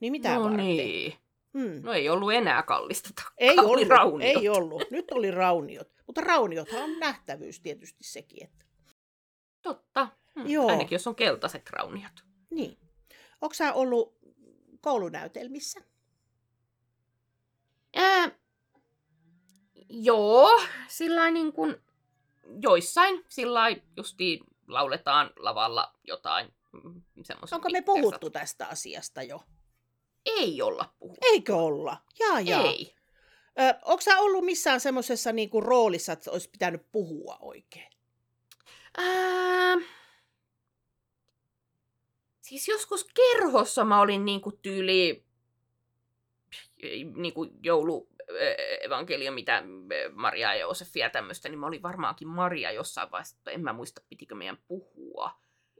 Niin 0.00 0.12
mitä 0.12 0.34
no 0.34 0.42
varten? 0.42 0.56
niin. 0.66 1.12
Hmm. 1.58 1.80
No 1.82 1.92
ei 1.92 2.08
ollut 2.08 2.32
enää 2.32 2.62
kallista 2.62 3.10
takkaa, 3.14 3.34
Ei 3.38 3.58
oli 3.58 3.66
ollut, 3.66 3.88
rauniot. 3.88 4.36
ei 4.36 4.48
ollut. 4.48 4.82
Nyt 4.90 5.10
oli 5.10 5.30
rauniot. 5.30 5.88
Mutta 6.06 6.20
rauniothan 6.20 6.82
on 6.82 6.98
nähtävyys 6.98 7.60
tietysti 7.60 8.04
sekin. 8.04 8.44
Että... 8.44 8.64
Totta. 9.68 10.08
Hmm. 10.34 10.46
Joo. 10.46 10.68
Ainakin 10.68 10.94
jos 10.96 11.06
on 11.06 11.14
keltaiset 11.14 11.70
rauniot. 11.70 12.24
Niin. 12.50 12.78
Onko 13.40 13.54
sä 13.54 13.72
ollut 13.72 14.18
koulunäytelmissä? 14.80 15.80
Ää, 17.96 18.30
joo, 19.88 20.60
sillä 20.88 21.30
niin 21.30 21.52
kuin 21.52 21.76
joissain 22.62 23.24
sillä 23.28 23.60
justiin 23.96 24.40
lauletaan 24.68 25.30
lavalla 25.36 25.94
jotain 26.04 26.54
mm, 26.72 27.02
semmoisen 27.24 27.56
Onko 27.56 27.68
me 27.70 27.82
puhuttu 27.82 28.30
tästä 28.30 28.66
asiasta 28.66 29.22
jo? 29.22 29.44
Ei 30.26 30.62
olla 30.62 30.94
puhuttu. 30.98 31.26
Eikö 31.32 31.56
olla? 31.56 31.96
Jaa, 32.18 32.40
jaa. 32.40 32.64
Ei. 32.64 32.94
Ö, 33.60 33.74
onko 33.84 34.00
sä 34.00 34.18
ollut 34.18 34.44
missään 34.44 34.80
semmoisessa 34.80 35.32
niinku 35.32 35.60
roolissa, 35.60 36.12
että 36.12 36.30
olisi 36.30 36.50
pitänyt 36.50 36.92
puhua 36.92 37.36
oikein? 37.40 37.97
Ää, 38.98 39.76
siis 42.40 42.68
joskus 42.68 43.04
kerhossa 43.04 43.84
mä 43.84 44.00
olin 44.00 44.24
niinku 44.24 44.52
tyyli 44.52 45.24
niinku 47.14 47.46
joulu 47.62 48.08
eh, 48.28 48.56
evankelium, 48.82 49.34
mitä 49.34 49.58
eh, 49.58 50.12
Maria 50.14 50.54
ja 50.54 50.60
Joosefia 50.60 51.06
ja 51.06 51.10
tämmöistä, 51.10 51.48
niin 51.48 51.58
mä 51.58 51.66
olin 51.66 51.82
varmaankin 51.82 52.28
Maria 52.28 52.72
jossain 52.72 53.10
vaiheessa, 53.10 53.36
en 53.50 53.60
mä 53.60 53.72
muista, 53.72 54.02
pitikö 54.08 54.34
meidän 54.34 54.58
puhua. 54.68 55.30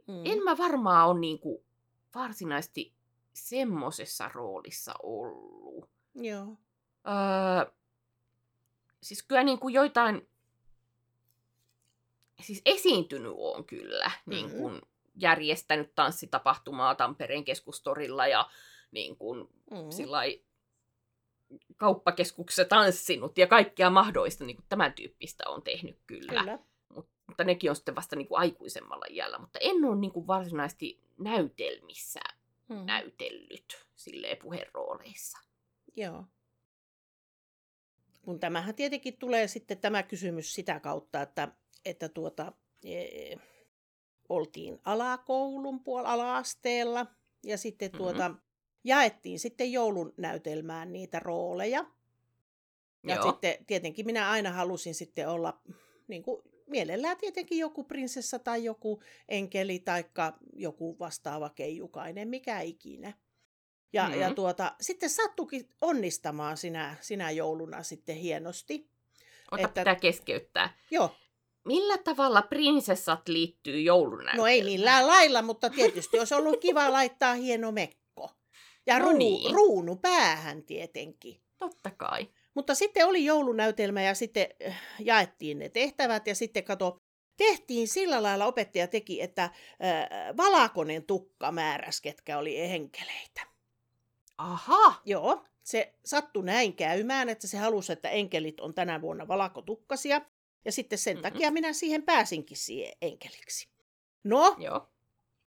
Mm. 0.07 0.23
En 0.25 0.43
mä 0.43 0.59
varmaan 0.59 1.09
ole 1.09 1.21
niinku 1.21 1.65
varsinaisesti 2.15 2.95
semmosessa 3.33 4.31
roolissa 4.35 4.95
ollut. 5.03 5.91
Joo. 6.15 6.57
Öö, 7.07 7.73
siis 9.01 9.23
kyllä 9.23 9.45
niinku 9.45 9.69
joitain, 9.69 10.29
siis 12.43 12.63
esiintynyt 12.65 13.33
on 13.37 13.65
kyllä, 13.65 14.11
niin 14.27 14.47
Mhm. 14.47 14.57
kuin 14.57 14.81
järjestänyt 15.15 15.95
tanssitapahtumaa 15.95 16.95
Tampereen 16.95 17.45
keskustorilla 17.45 18.27
ja 18.27 18.51
niin 18.91 19.17
kuin 19.17 19.49
Mm. 19.71 19.91
sillai 19.91 20.41
kauppakeskuksessa 21.77 22.65
tanssinut 22.65 23.39
ja 23.39 23.47
kaikkea 23.47 23.91
mahdollista 23.91 24.45
niin 24.45 24.57
kuin 24.57 24.67
tämän 24.69 24.93
tyyppistä 24.93 25.45
on 25.49 25.63
tehnyt 25.63 25.99
kyllä. 26.07 26.41
Kyllä. 26.41 26.59
Mut, 26.95 27.09
mutta 27.27 27.45
nekin 27.45 27.71
on 27.71 27.77
sitten 27.77 27.97
vasta 27.97 28.17
niin 28.17 28.29
kuin 28.29 28.39
aikuisemmalla 28.41 29.05
iällä, 29.11 29.39
mutta 29.39 29.59
en 29.63 29.85
ole 29.85 29.97
niin 29.97 30.13
kuin 30.13 30.27
varsinaisesti 30.27 31.01
näytelmissä 31.19 32.21
Mm. 32.69 32.77
näytellyt 32.87 33.87
silleen 33.97 34.37
puherooleissa. 34.37 35.39
Joo. 35.97 36.25
Kun 38.23 38.41
tämähän 38.41 38.75
tietenkin 38.75 39.17
tulee 39.19 39.49
sitten 39.49 39.79
tämä 39.79 40.03
kysymys 40.03 40.55
sitä 40.55 40.81
kautta, 40.81 41.23
että, 41.23 41.49
että 41.91 42.09
tuota, 42.09 42.53
e, 42.85 43.37
oltiin 44.29 44.79
alakoulun 44.85 45.81
puol 45.81 46.05
ala-asteella 46.05 47.07
ja 47.45 47.59
sitten 47.59 47.91
tuota, 47.91 48.29
mm-hmm. 48.29 48.43
jaettiin 48.85 49.39
sitten 49.39 49.73
joulun 49.73 50.15
näytelmään 50.17 50.93
niitä 50.93 51.19
rooleja. 51.19 51.85
Ja 53.07 53.15
Joo. 53.15 53.31
sitten 53.31 53.65
tietenkin 53.67 54.07
minä 54.07 54.31
aina 54.31 54.51
halusin 54.51 54.95
sitten 54.95 55.29
olla 55.29 55.61
niin 56.09 56.23
kuin, 56.23 56.43
mielellään 56.67 57.17
tietenkin 57.17 57.59
joku 57.59 57.85
prinsessa 57.85 58.39
tai 58.39 58.65
joku 58.65 59.03
enkeli 59.29 59.79
tai 59.79 60.05
joku 60.53 60.97
vastaava 60.99 61.51
keijukainen, 61.51 62.29
mikä 62.29 62.61
ikinä. 62.61 63.13
Ja, 63.93 64.09
mm. 64.09 64.21
ja 64.21 64.35
tuota, 64.35 64.75
sitten 64.81 65.11
sattukin 65.11 65.69
onnistamaan 65.81 66.57
sinä, 66.57 66.97
sinä 67.01 67.31
jouluna 67.31 67.83
sitten 67.83 68.17
hienosti. 68.17 68.91
Ota 69.51 69.63
että- 69.63 69.81
pitää 69.81 69.97
keskeyttää. 69.97 70.77
Joo, 70.91 71.15
Millä 71.69 71.99
tavalla 71.99 72.43
prinsessat 72.43 73.29
liittyy 73.29 73.81
joulunäytelmään? 73.81 74.37
no 74.37 74.47
ei 74.47 74.63
millään 74.63 75.07
lailla, 75.07 75.43
mutta 75.43 75.71
tietysti 75.71 76.19
olisi 76.19 76.35
ollut 76.35 76.61
kiva 76.61 76.93
laittaa 76.93 77.35
hieno 77.35 77.73
mekko. 77.73 78.31
Ja 78.87 78.99
No 78.99 79.05
ruu, 79.05 79.19
niin. 79.19 79.55
ruunu 79.55 79.97
päähän 79.97 80.63
tietenkin. 80.63 81.41
Totta 81.59 81.91
kai. 81.91 82.29
Mutta 82.55 82.75
sitten 82.75 83.07
oli 83.07 83.25
joulunäytelmä 83.25 84.03
ja 84.03 84.15
sitten 84.15 84.47
äh, 84.67 84.83
jaettiin 84.99 85.59
ne 85.59 85.69
tehtävät 85.69 86.27
ja 86.27 86.35
sitten 86.35 86.65
kato, 86.65 86.99
tehtiin 87.37 87.89
sillä 87.89 88.23
lailla, 88.23 88.47
opettaja 88.47 88.87
teki, 88.87 89.23
että 89.23 89.45
äh, 89.45 89.53
valakonen 90.37 91.05
tukka 91.05 91.53
määräs, 91.53 92.01
ketkä 92.01 92.39
oli 92.39 92.61
enkeleitä. 92.61 93.41
Aha! 94.39 95.01
Joo, 95.05 95.45
se 95.63 95.95
sattui 96.05 96.45
näin 96.45 96.75
käymään, 96.75 97.29
että 97.29 97.47
se 97.47 97.59
halusi, 97.59 97.93
että 97.93 98.09
enkelit 98.09 98.61
on 98.61 98.75
tänä 98.75 99.01
vuonna 99.01 99.29
valakotukkasia. 99.29 100.21
Ja 100.65 100.73
sitten 100.73 100.99
sen 100.99 101.17
Mm-mm. 101.17 101.23
takia 101.23 101.51
minä 101.51 101.73
siihen 101.73 102.03
pääsinkin 102.03 102.57
siihen 102.57 102.93
enkeliksi. 103.03 103.69
No, 104.25 104.57
Joo. 104.59 104.89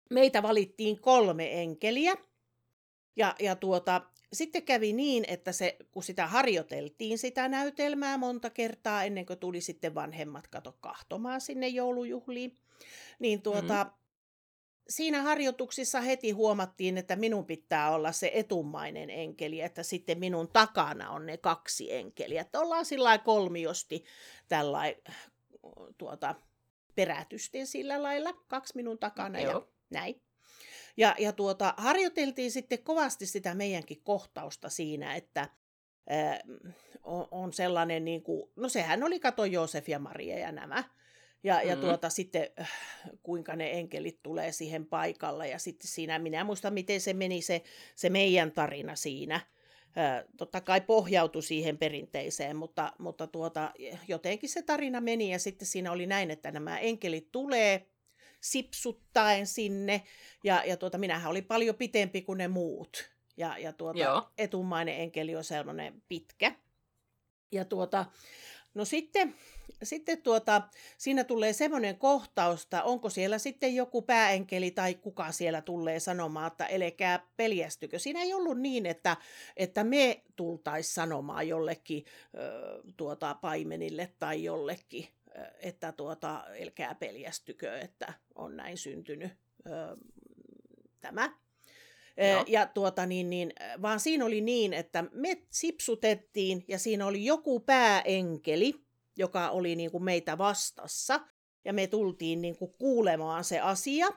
meitä 0.09 0.43
valittiin 0.43 0.99
kolme 1.01 1.61
enkeliä. 1.61 2.15
Ja, 3.15 3.35
ja 3.39 3.55
tuota, 3.55 4.01
sitten 4.33 4.63
kävi 4.63 4.93
niin, 4.93 5.25
että 5.27 5.51
se, 5.51 5.77
kun 5.91 6.03
sitä 6.03 6.27
harjoiteltiin 6.27 7.17
sitä 7.17 7.47
näytelmää 7.47 8.17
monta 8.17 8.49
kertaa 8.49 9.03
ennen 9.03 9.25
kuin 9.25 9.39
tuli 9.39 9.61
sitten 9.61 9.95
vanhemmat 9.95 10.47
kato 10.47 10.77
kahtomaan 10.81 11.41
sinne 11.41 11.67
joulujuhliin, 11.67 12.57
niin 13.19 13.41
tuota, 13.41 13.83
mm. 13.83 14.02
Siinä 14.89 15.21
harjoituksissa 15.21 16.01
heti 16.01 16.31
huomattiin, 16.31 16.97
että 16.97 17.15
minun 17.15 17.45
pitää 17.45 17.91
olla 17.91 18.11
se 18.11 18.31
etumainen 18.33 19.09
enkeli, 19.09 19.61
että 19.61 19.83
sitten 19.83 20.19
minun 20.19 20.49
takana 20.53 21.09
on 21.09 21.25
ne 21.25 21.37
kaksi 21.37 21.93
enkeliä. 21.93 22.41
Että 22.41 22.59
ollaan 22.59 22.85
sillä 22.85 23.17
kolmiosti 23.17 24.03
tällä 24.47 24.81
tuota, 25.97 26.35
perätysten 26.95 27.67
sillä 27.67 28.03
lailla, 28.03 28.33
kaksi 28.33 28.75
minun 28.75 28.99
takana 28.99 29.39
Joo. 29.39 29.53
ja 29.53 29.67
näin. 29.89 30.21
Ja, 30.97 31.15
ja 31.19 31.31
tuota, 31.31 31.73
harjoiteltiin 31.77 32.51
sitten 32.51 32.83
kovasti 32.83 33.25
sitä 33.25 33.55
meidänkin 33.55 34.01
kohtausta 34.03 34.69
siinä, 34.69 35.15
että 35.15 35.49
ää, 36.09 36.39
on, 37.03 37.27
on 37.31 37.53
sellainen, 37.53 38.05
niin 38.05 38.23
kuin, 38.23 38.51
no 38.55 38.69
sehän 38.69 39.03
oli 39.03 39.19
kato 39.19 39.45
Joosef 39.45 39.89
ja 39.89 39.99
Maria 39.99 40.39
ja 40.39 40.51
nämä. 40.51 40.83
Ja, 41.43 41.61
ja 41.61 41.75
Mm. 41.75 41.81
tuota, 41.81 42.09
sitten 42.09 42.49
äh, 42.61 42.71
kuinka 43.23 43.55
ne 43.55 43.71
enkelit 43.71 44.23
tulee 44.23 44.51
siihen 44.51 44.85
paikalle 44.85 45.47
ja 45.49 45.59
sitten 45.59 45.87
siinä, 45.87 46.19
minä 46.19 46.39
en 46.39 46.45
muista 46.45 46.71
miten 46.71 47.01
se 47.01 47.13
meni 47.13 47.41
se, 47.41 47.63
se 47.95 48.09
meidän 48.09 48.51
tarina 48.51 48.95
siinä. 48.95 49.39
Ää, 49.95 50.23
totta 50.37 50.61
kai 50.61 50.81
pohjautui 50.81 51.43
siihen 51.43 51.77
perinteiseen, 51.77 52.55
mutta, 52.55 52.93
mutta 52.99 53.27
tuota, 53.27 53.71
jotenkin 54.07 54.49
se 54.49 54.61
tarina 54.61 55.01
meni 55.01 55.31
ja 55.31 55.39
sitten 55.39 55.67
siinä 55.67 55.91
oli 55.91 56.05
näin, 56.05 56.31
että 56.31 56.51
nämä 56.51 56.79
enkelit 56.79 57.31
tulee 57.31 57.87
sipsuttaen 58.41 59.47
sinne 59.47 60.03
ja, 60.43 60.63
ja 60.65 60.77
tuota, 60.77 60.97
minähän 60.97 61.31
oli 61.31 61.41
paljon 61.41 61.75
pitempi 61.75 62.21
kuin 62.21 62.37
ne 62.37 62.47
muut. 62.47 63.09
Ja, 63.37 63.57
ja 63.57 63.73
tuota, 63.73 63.99
Joo. 63.99 64.29
etumainen 64.37 64.95
enkeli 64.95 65.35
on 65.35 65.43
sellainen 65.43 66.03
pitkä. 66.07 66.55
Ja 67.51 67.65
tuota, 67.65 68.05
no 68.73 68.85
sitten, 68.85 69.35
sitten 69.83 70.21
tuota, 70.21 70.61
siinä 70.97 71.23
tulee 71.23 71.53
semmoinen 71.53 71.97
kohtaus, 71.97 72.63
että 72.63 72.83
onko 72.83 73.09
siellä 73.09 73.37
sitten 73.37 73.75
joku 73.75 74.01
pääenkeli 74.01 74.71
tai 74.71 74.95
kuka 74.95 75.31
siellä 75.31 75.61
tulee 75.61 75.99
sanomaan, 75.99 76.47
että 76.47 76.65
elekää 76.65 77.27
peljästykö. 77.37 77.99
Siinä 77.99 78.21
ei 78.21 78.33
ollut 78.33 78.59
niin, 78.59 78.85
että, 78.85 79.17
että 79.57 79.83
me 79.83 80.23
tultaisiin 80.35 80.93
sanomaan 80.93 81.47
jollekin 81.47 82.05
ö, 82.35 82.81
tuota, 82.97 83.35
paimenille 83.41 84.11
tai 84.19 84.43
jollekin, 84.43 85.07
että 85.59 85.91
tuota, 85.91 86.45
elkää 86.55 86.95
peljästykö, 86.95 87.79
että 87.79 88.13
on 88.35 88.57
näin 88.57 88.77
syntynyt 88.77 89.31
ö, 89.67 89.97
tämä. 91.01 91.42
Joo. 92.17 92.43
Ja 92.47 92.65
tuota, 92.65 93.05
niin, 93.05 93.29
niin, 93.29 93.53
vaan 93.81 93.99
siinä 93.99 94.25
oli 94.25 94.41
niin, 94.41 94.73
että 94.73 95.03
me 95.11 95.41
sipsutettiin 95.49 96.65
ja 96.67 96.79
siinä 96.79 97.05
oli 97.05 97.25
joku 97.25 97.59
pääenkeli, 97.59 98.73
joka 99.17 99.49
oli 99.49 99.75
niin 99.75 99.91
kuin 99.91 100.03
meitä 100.03 100.37
vastassa. 100.37 101.19
Ja 101.65 101.73
me 101.73 101.87
tultiin 101.87 102.41
niin 102.41 102.57
kuin 102.57 102.71
kuulemaan 102.77 103.43
se 103.43 103.59
asia. 103.59 104.07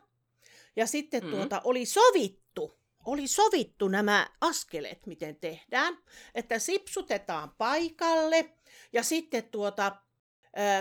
Ja 0.77 0.87
sitten 0.87 1.25
Mm. 1.25 1.31
tuota, 1.31 1.61
oli 1.65 1.87
sovittu, 1.87 2.79
oli 3.05 3.27
sovittu 3.27 3.89
nämä 3.89 4.27
askeleet, 4.41 5.07
miten 5.07 5.37
tehdään. 5.37 5.99
Että 6.35 6.59
sipsutetaan 6.59 7.55
paikalle 7.59 8.55
ja 8.93 9.03
sitten 9.03 9.45
tuota, 9.45 9.97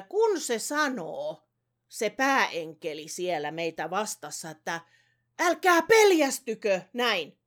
kun 0.09 0.41
se 0.41 0.59
sanoo, 0.59 1.41
se 1.89 2.09
pääenkeli 2.09 3.07
siellä 3.07 3.51
meitä 3.51 3.89
vastassa, 3.89 4.49
että 4.49 4.81
älkää 5.39 5.81
peljästykö 5.81 6.81
näin, 6.93 7.37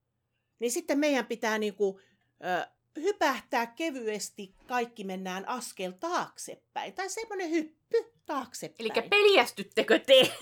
niin 0.59 0.71
sitten 0.71 0.99
meidän 0.99 1.27
pitää 1.27 1.59
niinku, 1.59 2.01
ö, 2.45 2.69
hypähtää 3.01 3.67
kevyesti, 3.67 4.55
kaikki 4.67 5.05
mennään 5.05 5.49
askel 5.49 5.93
taaksepäin. 6.01 6.93
Tai 6.93 7.09
semmoinen 7.09 7.51
hyppy 7.51 8.13
taaksepäin. 8.27 8.93
Eli 8.93 9.09
peljästyttekö 9.09 9.99
te? 9.99 10.15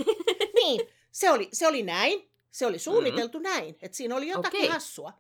Niin, 0.55 0.81
se 1.13 1.31
oli, 1.31 1.49
se 1.53 1.67
oli 1.67 1.83
näin. 1.83 2.31
Se 2.51 2.67
oli 2.67 2.79
suunniteltu 2.79 3.39
mm-hmm. 3.39 3.53
näin, 3.53 3.77
että 3.83 3.97
siinä 3.97 4.17
oli 4.17 4.29
jotakin 4.29 4.61
Okei. 4.61 4.71
hassua. 4.71 5.13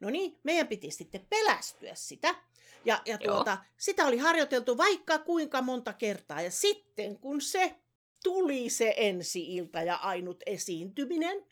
No 0.00 0.10
niin, 0.10 0.38
meidän 0.42 0.68
piti 0.68 0.90
sitten 0.90 1.26
pelästyä 1.30 1.94
sitä. 1.94 2.34
Ja, 2.84 3.02
ja 3.06 3.18
Joo. 3.20 3.34
tuota, 3.34 3.58
sitä 3.76 4.06
oli 4.06 4.18
harjoiteltu 4.18 4.76
vaikka 4.76 5.18
kuinka 5.18 5.62
monta 5.62 5.92
kertaa. 5.92 6.42
Ja 6.42 6.50
sitten 6.50 7.18
kun 7.18 7.40
se 7.40 7.74
tuli 8.24 8.70
se 8.70 8.94
ensi-ilta 8.96 9.82
ja 9.82 9.96
ainut 9.96 10.42
esiintyminen, 10.46 11.46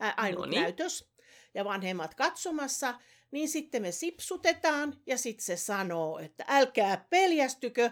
ää, 0.00 0.14
ainut 0.16 0.40
Noniin. 0.40 0.62
näytös, 0.62 1.10
ja 1.54 1.64
vanhemmat 1.64 2.14
katsomassa, 2.14 2.94
niin 3.30 3.48
sitten 3.48 3.82
me 3.82 3.92
sipsutetaan 3.92 5.00
ja 5.06 5.18
sitten 5.18 5.44
se 5.44 5.56
sanoo, 5.56 6.18
että 6.18 6.44
älkää 6.48 7.06
peljästykö, 7.10 7.90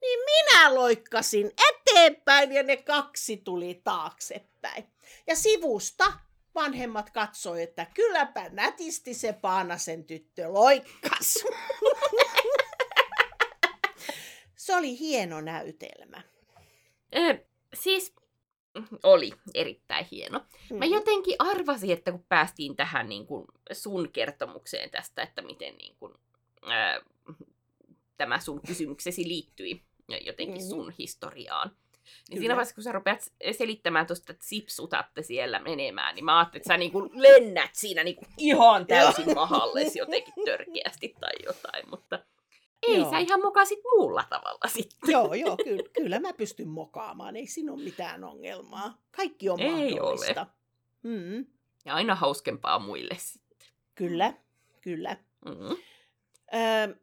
niin 0.00 0.18
minä 0.24 0.74
loikkasin 0.74 1.50
eteenpäin 1.70 2.52
ja 2.52 2.62
ne 2.62 2.76
kaksi 2.76 3.36
tuli 3.36 3.80
taaksepäin. 3.84 4.84
Ja 5.26 5.36
sivusta 5.36 6.12
vanhemmat 6.54 7.10
katsoi, 7.10 7.62
että 7.62 7.86
kylläpä 7.94 8.48
nätisti 8.48 9.14
se 9.14 9.32
Paanasen 9.32 10.04
tyttö 10.04 10.48
loikkas. 10.48 11.34
se 14.56 14.76
oli 14.76 14.98
hieno 14.98 15.40
näytelmä. 15.40 16.22
Ö, 17.16 17.44
siis 17.74 18.14
oli 19.02 19.32
erittäin 19.54 20.06
hieno. 20.10 20.38
Mä 20.72 20.84
Mhm. 20.84 20.92
jotenkin 20.94 21.36
arvasin, 21.38 21.90
että 21.90 22.10
kun 22.10 22.24
päästiin 22.28 22.76
tähän 22.76 23.08
niin 23.08 23.26
kuin 23.26 23.44
sun 23.72 24.08
kertomukseen 24.12 24.90
tästä, 24.90 25.22
että 25.22 25.42
miten 25.42 25.74
niin 25.76 25.96
kuin, 25.96 26.14
ää, 26.62 27.00
tämä 28.16 28.40
sun 28.40 28.60
kysymyksesi 28.66 29.28
liittyi 29.28 29.82
jotenkin 30.24 30.62
Mhm. 30.62 30.68
sun 30.68 30.92
historiaan. 30.98 31.68
Niin 31.68 32.24
Kyllä. 32.30 32.40
siinä 32.40 32.54
vaiheessa, 32.54 32.74
kun 32.74 32.84
sä 32.84 32.92
rupeat 32.92 33.32
selittämään 33.52 34.06
tuosta, 34.06 34.32
että 34.32 34.46
sipsutatte 34.46 35.22
siellä 35.22 35.58
menemään, 35.58 36.14
niin 36.14 36.24
mä 36.24 36.38
ajattelin, 36.38 36.60
että 36.60 36.68
sä 36.74 36.76
niin 36.76 36.92
kuin 36.92 37.10
lennät 37.14 37.70
siinä 37.72 38.04
niin 38.04 38.16
kuin 38.16 38.28
ihan 38.38 38.86
täysin 38.86 39.34
mahalles 39.34 39.96
jotenkin 39.96 40.34
törkeästi 40.44 41.14
tai 41.20 41.32
jotain, 41.46 41.90
mutta 41.90 42.18
ei 42.82 42.96
Joo. 42.98 43.10
sä 43.10 43.18
ihan 43.18 43.40
mokasit 43.42 43.78
muulla 43.84 44.24
tavalla 44.30 44.68
sitten. 44.68 45.10
joo, 45.12 45.34
joo, 45.34 45.56
kyllä, 45.64 45.82
kyllä 45.92 46.18
mä 46.20 46.32
pystyn 46.32 46.68
mokaamaan, 46.68 47.36
ei 47.36 47.46
siinä 47.46 47.72
ole 47.72 47.82
mitään 47.82 48.24
ongelmaa. 48.24 49.02
Kaikki 49.16 49.48
on 49.48 49.60
Ei 49.60 49.70
mahdollista. 49.94 50.46
Mm, 51.02 51.46
Ja 51.84 51.94
aina 51.94 52.14
hauskempaa 52.14 52.78
muille 52.78 53.16
sitten. 53.18 53.68
kyllä, 53.94 54.34
kyllä. 54.80 55.16
Mm. 55.44 55.76
Öö, 56.54 56.94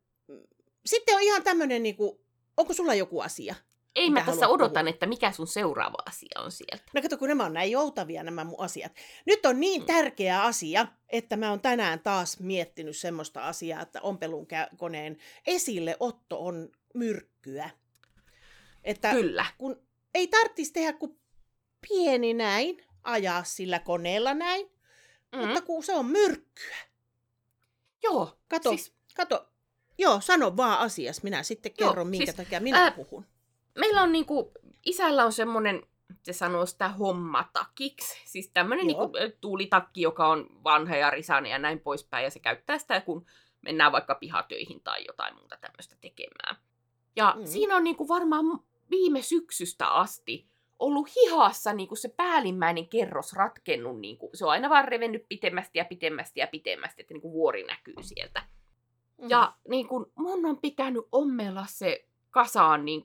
sitten 0.86 1.16
on 1.16 1.22
ihan 1.22 1.44
tämmöinen, 1.44 1.84
niin 1.84 1.96
kuin, 1.96 2.20
onko 2.58 2.74
sulla 2.74 2.94
joku 2.94 3.20
asia? 3.20 3.56
Ei 3.96 4.10
mä 4.10 4.22
tässä 4.26 4.48
odotan, 4.48 4.88
että 4.88 5.06
mikä 5.06 5.32
sun 5.32 5.48
seuraava 5.48 5.98
asia 6.06 6.40
on 6.40 6.52
sieltä. 6.52 6.84
No 6.94 7.02
kato, 7.02 7.18
kun 7.18 7.28
nämä 7.28 7.46
on 7.46 7.54
näin 7.54 7.72
joutavia 7.72 8.24
nämä 8.24 8.44
mun 8.44 8.60
asiat. 8.60 8.92
Nyt 9.26 9.46
on 9.46 9.60
niin 9.60 9.82
Mm. 9.82 9.86
tärkeä 9.86 10.44
asia, 10.44 10.88
että 11.10 11.38
mä 11.38 11.50
oon 11.50 11.60
tänään 11.62 12.00
taas 12.00 12.40
miettinyt 12.40 12.98
semmoista 12.98 13.48
asiaa, 13.48 13.82
että 13.82 14.02
ompelun 14.02 14.48
koneen 14.78 15.18
esilleotto 15.48 16.46
on 16.46 16.70
myrkkyä. 16.94 17.70
Että 18.84 19.12
Kyllä. 19.12 19.46
kun 19.58 19.82
ei 20.14 20.28
tarvitsisi 20.28 20.74
tehdä 20.74 20.94
kuin 20.94 21.20
pieni 21.90 22.34
näin, 22.34 22.86
ajaa 23.04 23.44
sillä 23.44 23.80
koneella 23.80 24.34
näin, 24.34 24.72
mm. 25.32 25.40
Mutta 25.40 25.62
kun 25.62 25.84
se 25.84 25.94
on 25.96 26.06
myrkkyä. 26.06 26.76
Joo. 28.04 28.38
Kato, 28.50 28.70
Siis, 28.70 28.94
kato, 29.16 29.50
joo, 29.98 30.22
sano 30.22 30.58
vaan 30.58 30.80
asias, 30.80 31.24
minä 31.24 31.44
sitten 31.44 31.72
Joo, 31.80 31.90
kerron, 31.90 32.08
minkä 32.08 32.26
siis, 32.26 32.36
takia 32.36 32.60
minä 32.60 32.84
ää, 32.84 32.92
puhun. 32.92 33.26
Meillä 33.80 34.02
on 34.02 34.12
niinku, 34.12 34.52
isällä 34.86 35.26
on 35.26 35.32
semmonen, 35.32 35.84
se 36.24 36.34
sanoo 36.34 36.66
sitä 36.66 36.90
hommatakiksi. 36.90 38.22
Siis 38.26 38.52
tämmönen 38.54 38.90
Joo. 38.90 39.12
niinku, 39.12 39.38
tuulitakki, 39.42 40.02
joka 40.02 40.28
on 40.28 40.48
vanha 40.64 40.96
ja 40.96 41.10
risainen 41.10 41.52
ja 41.52 41.60
näin 41.60 41.80
poispäin. 41.80 42.24
Ja 42.24 42.30
se 42.30 42.40
käyttää 42.40 42.78
sitä, 42.78 43.02
kun 43.02 43.26
mennään 43.62 43.92
vaikka 43.92 44.16
pihatöihin 44.16 44.82
tai 44.84 45.06
jotain 45.08 45.36
muuta 45.36 45.58
tämmöistä 45.62 45.96
tekemään. 46.02 46.56
Ja 47.16 47.36
Mm. 47.38 47.46
siinä 47.46 47.76
on 47.76 47.84
niinku 47.84 48.08
varmaan 48.08 48.46
viime 48.90 49.22
syksystä 49.22 49.88
asti 49.88 50.48
ollut 50.80 51.10
hihassa 51.16 51.74
niinku 51.74 51.96
se 51.96 52.10
päällimmäinen 52.10 52.88
kerros 52.88 53.34
ratkennut. 53.34 54.00
Niinku, 54.00 54.30
se 54.34 54.46
on 54.46 54.52
aina 54.52 54.70
vaan 54.70 54.88
revennyt 54.88 55.26
pitemmästi 55.30 55.80
ja 55.80 55.86
pitemmästi 55.86 56.40
ja 56.40 56.48
pitemmästi, 56.48 57.02
että 57.02 57.14
niinku 57.14 57.32
vuori 57.34 57.64
näkyy 57.64 57.96
sieltä. 58.02 58.44
Mm. 59.22 59.30
Ja 59.30 59.54
niin 59.68 59.88
mun 60.16 60.46
on 60.46 60.58
pitänyt 60.58 61.06
ommella 61.12 61.66
se 61.68 62.06
kasaan 62.30 62.86
niin 62.86 63.04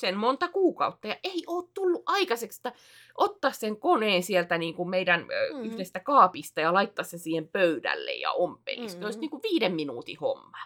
sen 0.00 0.16
monta 0.16 0.48
kuukautta. 0.48 1.08
Ja 1.08 1.16
ei 1.24 1.44
ole 1.46 1.68
tullut 1.74 2.02
aikaiseksi 2.06 2.58
että 2.58 2.72
ottaa 3.14 3.52
sen 3.52 3.76
koneen 3.76 4.22
sieltä 4.22 4.58
niin 4.58 4.74
kun 4.74 4.90
meidän 4.90 5.20
mm. 5.20 5.56
Mhm. 5.56 5.64
yhdestä 5.66 6.00
kaapista 6.00 6.60
ja 6.60 6.74
laittaa 6.74 7.04
se 7.04 7.18
siihen 7.18 7.48
pöydälle 7.48 8.12
ja 8.12 8.32
ompelisi. 8.32 8.96
Mm. 8.96 9.00
Se 9.00 9.04
olisi 9.04 9.16
Mhm. 9.18 9.20
niin 9.20 9.30
kuin 9.30 9.42
viiden 9.42 9.74
minuutin 9.74 10.18
homma. 10.20 10.58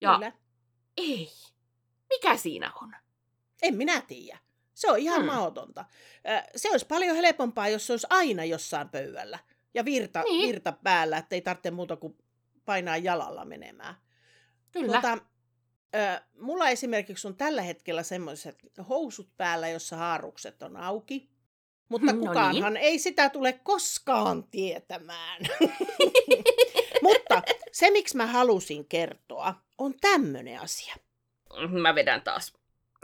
Ja 0.00 0.14
Kyllä. 0.14 0.32
ei. 0.96 1.28
Mikä 2.08 2.36
siinä 2.36 2.72
on? 2.82 2.92
En 3.62 3.74
minä 3.76 4.00
tiedä. 4.00 4.38
Se 4.74 4.90
on 4.90 4.98
ihan 4.98 5.20
hmm. 5.20 5.26
mahdotonta. 5.26 5.84
Se 6.56 6.70
olisi 6.70 6.86
paljon 6.86 7.16
helpompaa, 7.16 7.68
jos 7.68 7.86
se 7.86 7.92
olisi 7.92 8.06
aina 8.10 8.44
jossain 8.44 8.88
pöydällä 8.88 9.38
ja 9.74 9.84
virta, 9.84 10.22
niin. 10.22 10.48
virta 10.48 10.72
päällä, 10.72 11.18
ettei 11.18 11.40
tarvitse 11.40 11.70
muuta 11.70 11.96
kuin 11.96 12.18
painaa 12.64 12.96
jalalla 12.96 13.44
menemään. 13.44 13.94
Kyllä. 14.72 15.18
Mulla 16.40 16.68
esimerkiksi 16.68 17.28
on 17.28 17.36
tällä 17.36 17.62
hetkellä 17.62 18.02
semmoiset 18.02 18.58
housut 18.88 19.36
päällä, 19.36 19.68
jossa 19.68 19.96
haarukset 19.96 20.62
on 20.62 20.76
auki. 20.76 21.30
Mutta 21.88 22.12
no 22.12 22.18
kukaanhan 22.18 22.74
niin. 22.74 22.84
ei 22.84 22.98
sitä 22.98 23.28
tule 23.28 23.52
koskaan 23.52 24.44
tietämään. 24.44 25.42
Mutta 27.02 27.42
se, 27.72 27.90
miksi 27.90 28.16
mä 28.16 28.26
halusin 28.26 28.88
kertoa, 28.88 29.54
on 29.78 29.94
tämmöinen 30.00 30.60
asia. 30.60 30.94
Mä 31.82 31.94
vedän 31.94 32.22
taas 32.22 32.52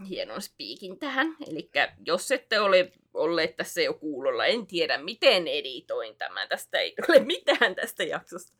hienon 0.08 0.42
spiikin 0.42 0.98
tähän. 0.98 1.36
Eli 1.46 1.70
jos 2.06 2.30
ette 2.30 2.60
ole 2.60 2.92
olleet 3.14 3.56
tässä 3.56 3.82
jo 3.82 3.94
kuulolla, 3.94 4.46
en 4.46 4.66
tiedä 4.66 4.98
miten 4.98 5.48
editoin 5.48 6.16
tämän. 6.16 6.48
Tästä 6.48 6.78
ei 6.78 6.94
tule 7.06 7.20
mitään 7.20 7.74
tästä 7.74 8.04
jaksosta. 8.04 8.52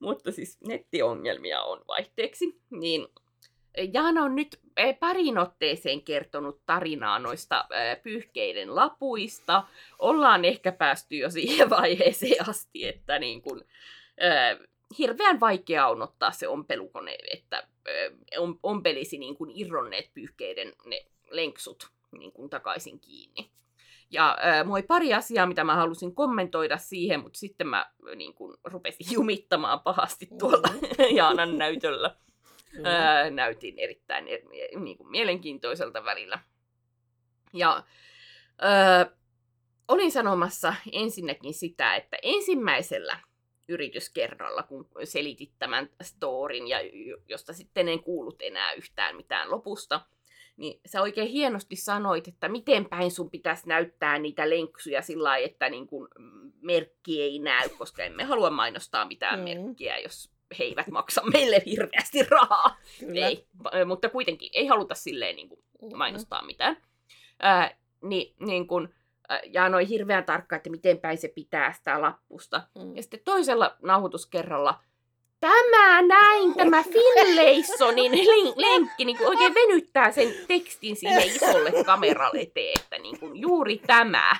Mutta 0.00 0.32
siis 0.32 0.58
nettiongelmia 0.60 1.62
on 1.62 1.84
vaihteeksi. 1.88 2.60
Niin 2.70 3.08
Jaana 3.92 4.24
on 4.24 4.34
nyt 4.36 4.60
eh, 4.76 4.98
parin 4.98 5.38
otteeseen 5.38 6.02
kertonut 6.02 6.60
tarinaa 6.66 7.18
noista 7.18 7.64
eh, 7.70 8.02
pyyhkeiden 8.02 8.76
lapuista. 8.76 9.62
Ollaan 9.98 10.44
ehkä 10.44 10.72
päästy 10.72 11.16
jo 11.16 11.30
siihen 11.30 11.70
vaiheeseen 11.80 12.48
asti, 12.48 12.88
että 12.88 13.18
niin 13.18 13.42
kun, 13.42 13.64
äh, 14.24 14.58
hirveän 14.98 15.40
vaikea 15.40 15.88
on 15.88 16.02
ottaa 16.02 16.32
se 16.32 16.48
ompelukone, 16.48 17.18
että 17.32 17.66
ompelisi 18.62 19.18
niin 19.18 19.36
kun 19.36 19.50
irronneet 19.54 20.10
pyyhkeiden 20.14 20.72
ne 20.86 21.06
lenksut 21.30 21.90
niin 22.18 22.32
kun 22.32 22.50
takaisin 22.50 23.00
kiinni. 23.00 23.50
Ja 24.10 24.38
äh, 24.44 24.64
mulla 24.64 24.76
oli 24.76 24.82
pari 24.82 25.14
asiaa, 25.14 25.46
mitä 25.46 25.64
mä 25.64 25.74
halusin 25.74 26.14
kommentoida 26.14 26.78
siihen, 26.78 27.20
mutta 27.20 27.38
sitten 27.38 27.66
mä 27.66 27.90
niin 28.16 28.34
kun, 28.34 28.58
rupesin 28.64 29.06
jumittamaan 29.16 29.80
pahasti 29.80 30.28
tuolla 30.38 30.68
mm-hmm. 30.72 31.16
Jaanan 31.16 31.58
näytöllä. 31.58 32.16
Öö, 32.76 33.30
näytin 33.30 33.78
erittäin 33.78 34.24
niin 34.80 34.96
kuin, 34.96 35.10
mielenkiintoiselta 35.10 36.04
välillä. 36.04 36.38
Ja 37.54 37.84
öö, 38.62 39.14
olin 39.88 40.12
sanomassa 40.12 40.74
ensinnäkin 40.92 41.54
sitä, 41.54 41.96
että 41.96 42.16
ensimmäisellä 42.22 43.18
yrityskerralla, 43.68 44.62
kun 44.62 44.88
selitit 45.04 45.52
tämän 45.58 45.90
storin, 46.02 46.68
ja 46.68 46.78
josta 47.28 47.52
sitten 47.52 47.88
en 47.88 48.02
kuullut 48.02 48.42
enää 48.42 48.72
yhtään 48.72 49.16
mitään 49.16 49.50
lopusta, 49.50 50.00
niin 50.56 50.80
sä 50.86 51.02
oikein 51.02 51.28
hienosti 51.28 51.76
sanoit, 51.76 52.28
että 52.28 52.48
miten 52.48 52.88
päin 52.88 53.10
sun 53.10 53.30
pitäisi 53.30 53.68
näyttää 53.68 54.18
niitä 54.18 54.50
lenksuja 54.50 55.02
sillä 55.02 55.28
lailla, 55.28 55.46
että 55.46 55.68
niin 55.68 55.86
kun 55.86 56.08
merkki 56.60 57.22
ei 57.22 57.38
näy, 57.38 57.68
koska 57.68 58.04
emme 58.04 58.24
halua 58.24 58.50
mainostaa 58.50 59.04
mitään 59.04 59.38
mm. 59.38 59.44
merkkiä, 59.44 59.98
jos 59.98 60.29
he 60.58 60.64
eivät 60.64 60.88
maksa 60.88 61.22
meille 61.32 61.62
hirveästi 61.66 62.22
rahaa. 62.22 62.76
Ei, 63.14 63.46
mutta 63.86 64.08
kuitenkin 64.08 64.50
ei 64.52 64.66
haluta 64.66 64.94
silleen 64.94 65.36
niin 65.36 65.48
kuin, 65.48 65.62
mainostaa 65.96 66.42
mitään. 66.42 66.76
Ää, 67.40 67.76
niin, 68.02 68.34
niin 68.40 68.66
kun, 68.66 68.94
ja 69.44 69.68
noin 69.68 69.86
hirveän 69.86 70.24
tarkka, 70.24 70.56
että 70.56 70.70
miten 70.70 70.98
päin 70.98 71.18
se 71.18 71.28
pitää 71.28 71.72
sitä 71.72 72.00
lappusta. 72.00 72.62
Mm. 72.74 72.96
Ja 72.96 73.02
sitten 73.02 73.20
toisella 73.24 73.76
nauhoituskerralla 73.82 74.80
tämä 75.40 76.02
näin, 76.02 76.54
tämä 76.54 76.82
Finlaysonin 76.82 78.12
lenkki 78.56 79.04
niin 79.04 79.26
oikein 79.26 79.54
venyttää 79.54 80.10
sen 80.10 80.34
tekstin 80.48 80.96
siihen 80.96 81.22
isolle 81.22 81.72
kameralle 81.84 82.40
eteen, 82.40 82.80
että 82.80 82.98
niin 82.98 83.20
kuin, 83.20 83.36
juuri 83.36 83.78
tämä. 83.86 84.36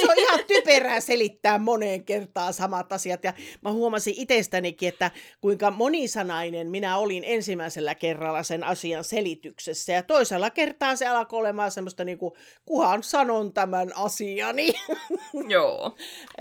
Se 0.00 0.10
on 0.10 0.18
ihan 0.18 0.40
typerää 0.46 1.00
selittää 1.00 1.58
moneen 1.58 2.04
kertaan 2.04 2.52
samat 2.52 2.92
asiat. 2.92 3.24
Ja 3.24 3.32
mä 3.62 3.72
huomasin 3.72 4.14
itsestänikin, 4.16 4.88
että 4.88 5.10
kuinka 5.40 5.70
monisanainen 5.70 6.70
minä 6.70 6.98
olin 6.98 7.22
ensimmäisellä 7.26 7.94
kerralla 7.94 8.42
sen 8.42 8.64
asian 8.64 9.04
selityksessä. 9.04 9.92
Ja 9.92 10.02
toisella 10.02 10.50
kertaa 10.50 10.96
se 10.96 11.06
alkoi 11.06 11.38
olemaan 11.38 11.70
semmoista 11.70 12.04
niin 12.04 12.18
kuin, 12.18 12.32
kuhan 12.64 13.02
sanon 13.02 13.52
tämän 13.52 13.92
asiani. 13.96 14.72
Joo, 15.48 15.96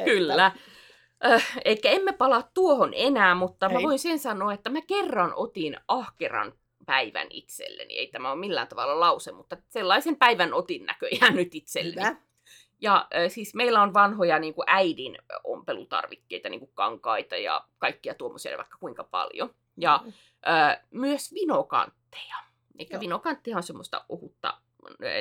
kyllä. 0.06 0.52
Äh, 1.26 1.58
eikä 1.65 1.89
emme 1.89 2.13
palaa 2.13 2.50
tuohon 2.54 2.93
enää, 2.95 3.36
mutta 3.36 3.67
Ei. 3.67 3.73
mä 3.73 3.82
voin 3.84 4.00
sen 4.00 4.19
sanoa, 4.19 4.54
että 4.54 4.69
mä 4.69 4.82
kerran 4.82 5.34
otin 5.36 5.78
ahkeran 5.88 6.54
päivän 6.86 7.28
itselleni. 7.30 7.97
Ei 7.97 8.08
tämä 8.08 8.32
ole 8.32 8.39
millään 8.39 8.67
tavalla 8.67 9.00
lause, 9.00 9.32
mutta 9.32 9.58
sellaisen 9.69 10.15
päivän 10.15 10.54
otin 10.54 10.86
näköjään 10.86 11.36
nyt 11.36 11.56
itselleni. 11.56 12.08
Hyvä. 12.08 12.26
Ja 12.81 13.07
siis 13.27 13.55
meillä 13.55 13.81
on 13.81 13.93
vanhoja 13.93 14.39
niin 14.39 14.53
kuin 14.53 14.69
äidin 14.69 15.17
ompelutarvikkeita, 15.43 16.49
niin 16.49 16.59
kuin 16.59 16.71
kankaita 16.73 17.37
ja 17.37 17.67
kaikkia 17.77 18.13
tuommoisia 18.13 18.57
vaikka 18.57 18.77
kuinka 18.79 19.03
paljon. 19.03 19.55
Ja 19.77 20.01
mm. 20.05 20.13
myös 20.91 21.33
vinokantteja. 21.33 22.35
Eli 22.79 22.99
vinokantteja 22.99 23.57
on 23.57 23.63
semmoista 23.63 24.05
ohutta 24.09 24.61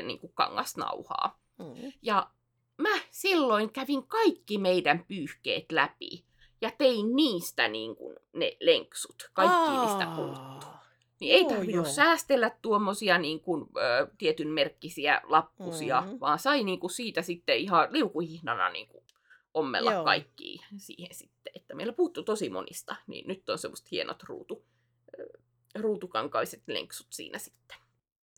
niin 0.03 0.19
kuin 0.19 0.33
kangasnauhaa. 0.35 1.39
Mm. 1.59 1.93
Ja 2.03 2.31
mä 2.79 2.99
silloin 3.11 3.73
kävin 3.73 4.07
kaikki 4.07 4.59
meidän 4.59 5.05
pyyhkeet 5.09 5.73
läpi 5.73 6.25
ja 6.61 6.71
tein 6.79 7.17
niistä 7.17 7.69
niin 7.69 7.97
kuin 7.97 8.17
ne 8.33 8.57
lenksut. 8.61 9.31
Kaikki 9.33 9.71
niistä 9.71 10.07
puuttuu. 10.17 10.76
Niin 11.21 11.35
ei 11.35 11.45
tarvinnut 11.45 11.89
säästellä 11.89 12.51
tuommoisia 12.63 13.19
niin 13.19 13.41
kuin, 13.41 13.67
ö, 13.77 14.07
tietyn 14.19 14.49
merkkisiä 14.49 15.21
lappusia, 15.25 16.01
mm-hmm. 16.01 16.21
vaan 16.21 16.39
sai 16.39 16.65
niin 16.65 16.81
kuin, 16.81 16.91
siitä 16.91 17.23
sitten 17.23 17.59
ihan 17.59 17.89
liukuhihnana 17.91 18.71
niin 18.71 18.89
kuin, 18.89 19.05
ommella 19.55 19.93
joo. 19.93 20.05
kaikki 20.05 20.61
siihen 20.77 21.15
sitten. 21.15 21.53
Että 21.55 21.75
meillä 21.75 21.93
puuttuu 21.93 22.23
tosi 22.23 22.49
monista, 22.49 22.97
niin 23.07 23.29
nyt 23.29 23.49
on 23.49 23.59
semmoista 23.59 23.89
hienot 23.91 24.23
ruutu, 24.23 24.65
ruutukankaiset 25.75 26.63
lenksut 26.67 27.07
siinä 27.11 27.39
sitten. 27.39 27.77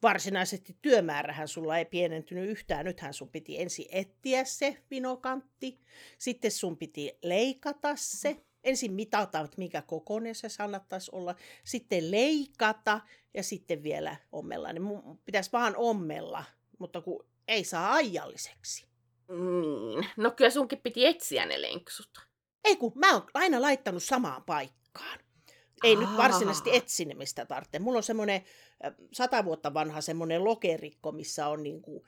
Varsinaisesti 0.02 0.76
työmäärähän 0.82 1.48
sulla 1.48 1.78
ei 1.78 1.84
pienentynyt 1.84 2.50
yhtään. 2.50 2.84
Nythän 2.84 3.14
sun 3.14 3.28
piti 3.28 3.60
ensin 3.60 3.86
etsiä 3.92 4.44
se 4.44 4.82
vinokantti, 4.90 5.80
sitten 6.18 6.50
sun 6.50 6.76
piti 6.76 7.18
leikata 7.22 7.96
se, 7.96 8.44
ensin 8.68 8.92
mitata, 8.92 9.40
että 9.40 9.58
mikä 9.58 9.82
kokoinen 9.82 10.34
se 10.34 10.48
sannattaisi 10.48 11.10
olla, 11.14 11.34
sitten 11.64 12.10
leikata 12.10 13.00
ja 13.34 13.42
sitten 13.42 13.82
vielä 13.82 14.16
ommella. 14.32 14.72
Niin 14.72 14.82
mun 14.82 15.18
pitäisi 15.24 15.52
vaan 15.52 15.76
ommella, 15.76 16.44
mutta 16.78 17.00
kun 17.00 17.26
ei 17.48 17.64
saa 17.64 17.94
ajalliseksi. 17.94 18.86
Niin. 19.28 20.08
No 20.16 20.30
kyllä 20.30 20.50
sunkin 20.50 20.80
piti 20.82 21.06
etsiä 21.06 21.46
ne 21.46 21.62
lenksut. 21.62 22.28
Ei 22.64 22.76
kun 22.76 22.92
mä 22.94 23.12
oon 23.12 23.26
aina 23.34 23.62
laittanut 23.62 24.02
samaan 24.02 24.44
paikkaan. 24.44 25.18
Ei 25.84 25.94
Aa. 25.94 26.00
nyt 26.00 26.16
varsinaisesti 26.16 26.76
etsinemistä 26.76 27.46
tarvitse. 27.46 27.78
Mulla 27.78 27.96
on 27.96 28.02
semmoinen 28.02 28.42
sata 29.12 29.44
vuotta 29.44 29.74
vanha 29.74 30.00
semmoinen 30.00 30.44
lokerikko, 30.44 31.12
missä 31.12 31.48
on 31.48 31.62
niinku, 31.62 32.06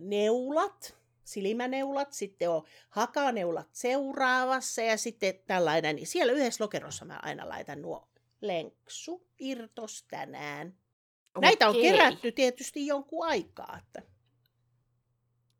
neulat, 0.00 0.96
silmäneulat, 1.26 2.12
sitten 2.12 2.50
on 2.50 2.62
hakaneulat 2.90 3.68
seuraavassa 3.72 4.82
ja 4.82 4.96
sitten 4.96 5.34
tällainen. 5.46 5.96
Niin 5.96 6.06
siellä 6.06 6.32
yhdessä 6.32 6.64
lokerossa 6.64 7.04
mä 7.04 7.20
aina 7.22 7.48
laitan 7.48 7.82
nuo 7.82 8.08
lenksu, 8.40 9.28
irtos 9.38 10.04
tänään. 10.10 10.66
Okei. 11.34 11.48
Näitä 11.48 11.68
on 11.68 11.74
kerätty 11.74 12.32
tietysti 12.32 12.86
jonkun 12.86 13.26
aikaa. 13.26 13.78
Että... 13.78 14.02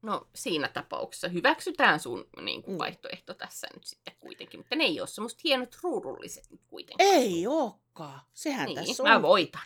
No 0.03 0.29
siinä 0.35 0.69
tapauksessa 0.69 1.29
hyväksytään 1.29 2.01
sun 2.01 2.29
niin 2.41 2.63
kuin, 2.63 2.75
mm. 2.75 2.79
vaihtoehto 2.79 3.35
tässä 3.35 3.67
nyt 3.75 3.85
sitten 3.85 4.15
kuitenkin, 4.21 4.61
mutta 4.61 4.77
ne 4.77 4.85
ei 4.85 5.01
ole 5.01 5.09
semmoista 5.09 5.41
hienot 5.45 5.77
ruudulliset 5.83 6.51
nyt 6.51 6.61
kuitenkin. 6.67 7.07
Ei 7.07 7.47
olekaan. 7.47 8.21
Sehän 8.35 8.67
niin, 8.67 8.77
tässä 8.77 9.03
on. 9.03 9.09
Mä 9.09 9.23
voitan. 9.23 9.63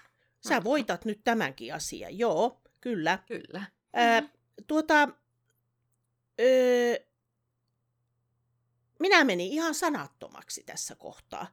Sä 0.49 0.65
voitat 0.65 1.05
nyt 1.05 1.21
tämänkin 1.25 1.75
asian, 1.75 2.19
joo, 2.19 2.63
kyllä. 2.81 3.19
Kyllä. 3.27 3.63
Ää, 3.93 4.23
tuota, 4.67 5.09
öö, 6.41 6.97
minä 8.99 9.25
menin 9.25 9.53
ihan 9.53 9.75
sanattomaksi 9.75 10.63
tässä 10.63 10.95
kohtaa. 10.95 11.47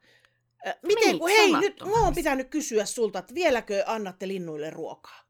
miten, 0.81 1.19
kun, 1.19 1.29
hei, 1.29 1.53
nyt 1.53 1.83
mä 1.85 2.03
oon 2.03 2.15
pitänyt 2.15 2.49
kysyä 2.49 2.85
sulta, 2.85 3.19
että 3.19 3.33
vieläkö 3.33 3.83
annatte 3.87 4.27
linnuille 4.27 4.69
ruokaa? 4.69 5.23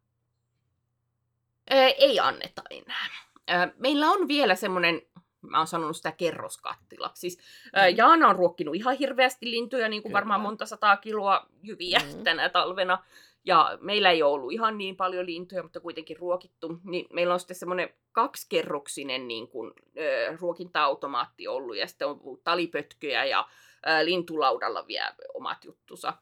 Öö, 1.71 1.87
ei 1.87 2.19
anneta 2.19 2.61
enää. 2.69 3.07
Öö, 3.49 3.67
meillä 3.77 4.09
on 4.09 4.27
vielä 4.27 4.55
semmoinen, 4.55 5.01
mä 5.41 5.57
oon 5.57 5.67
sanonut 5.67 5.97
sitä 5.97 6.11
kerroskattilaksi. 6.11 7.19
Siis, 7.19 7.37
mm. 7.37 7.97
Jaana 7.97 8.27
on 8.27 8.35
ruokkinut 8.35 8.75
ihan 8.75 8.97
hirveästi 8.97 9.51
lintuja, 9.51 9.89
niin 9.89 10.01
kuin 10.01 10.09
Kyllä. 10.09 10.17
varmaan 10.17 10.41
monta 10.41 10.65
sataa 10.65 10.97
kiloa 10.97 11.45
jyviä 11.63 11.99
mm. 11.99 12.23
tänä 12.23 12.49
talvena 12.49 13.03
ja 13.47 13.77
meillä 13.81 14.11
ei 14.11 14.23
ollut 14.23 14.51
ihan 14.51 14.77
niin 14.77 14.95
paljon 14.95 15.25
lintuja, 15.25 15.63
mutta 15.63 15.79
kuitenkin 15.79 16.17
ruokittu, 16.17 16.79
niin 16.83 17.07
meillä 17.13 17.33
on 17.33 17.39
sitten 17.39 17.57
semmoinen 17.57 17.89
kaksikerroksinen 18.11 19.27
niin 19.27 19.47
kuin, 19.47 19.73
äh, 19.97 20.39
ruokinta-automaatti 20.39 21.47
ollut, 21.47 21.77
ja 21.77 21.87
sitten 21.87 22.07
on 22.07 22.19
talipötköjä 22.43 23.25
ja 23.25 23.39
äh, 23.87 24.01
lintulaudalla 24.03 24.87
vielä 24.87 25.15
omat 25.33 25.65
juttusa. 25.65 26.13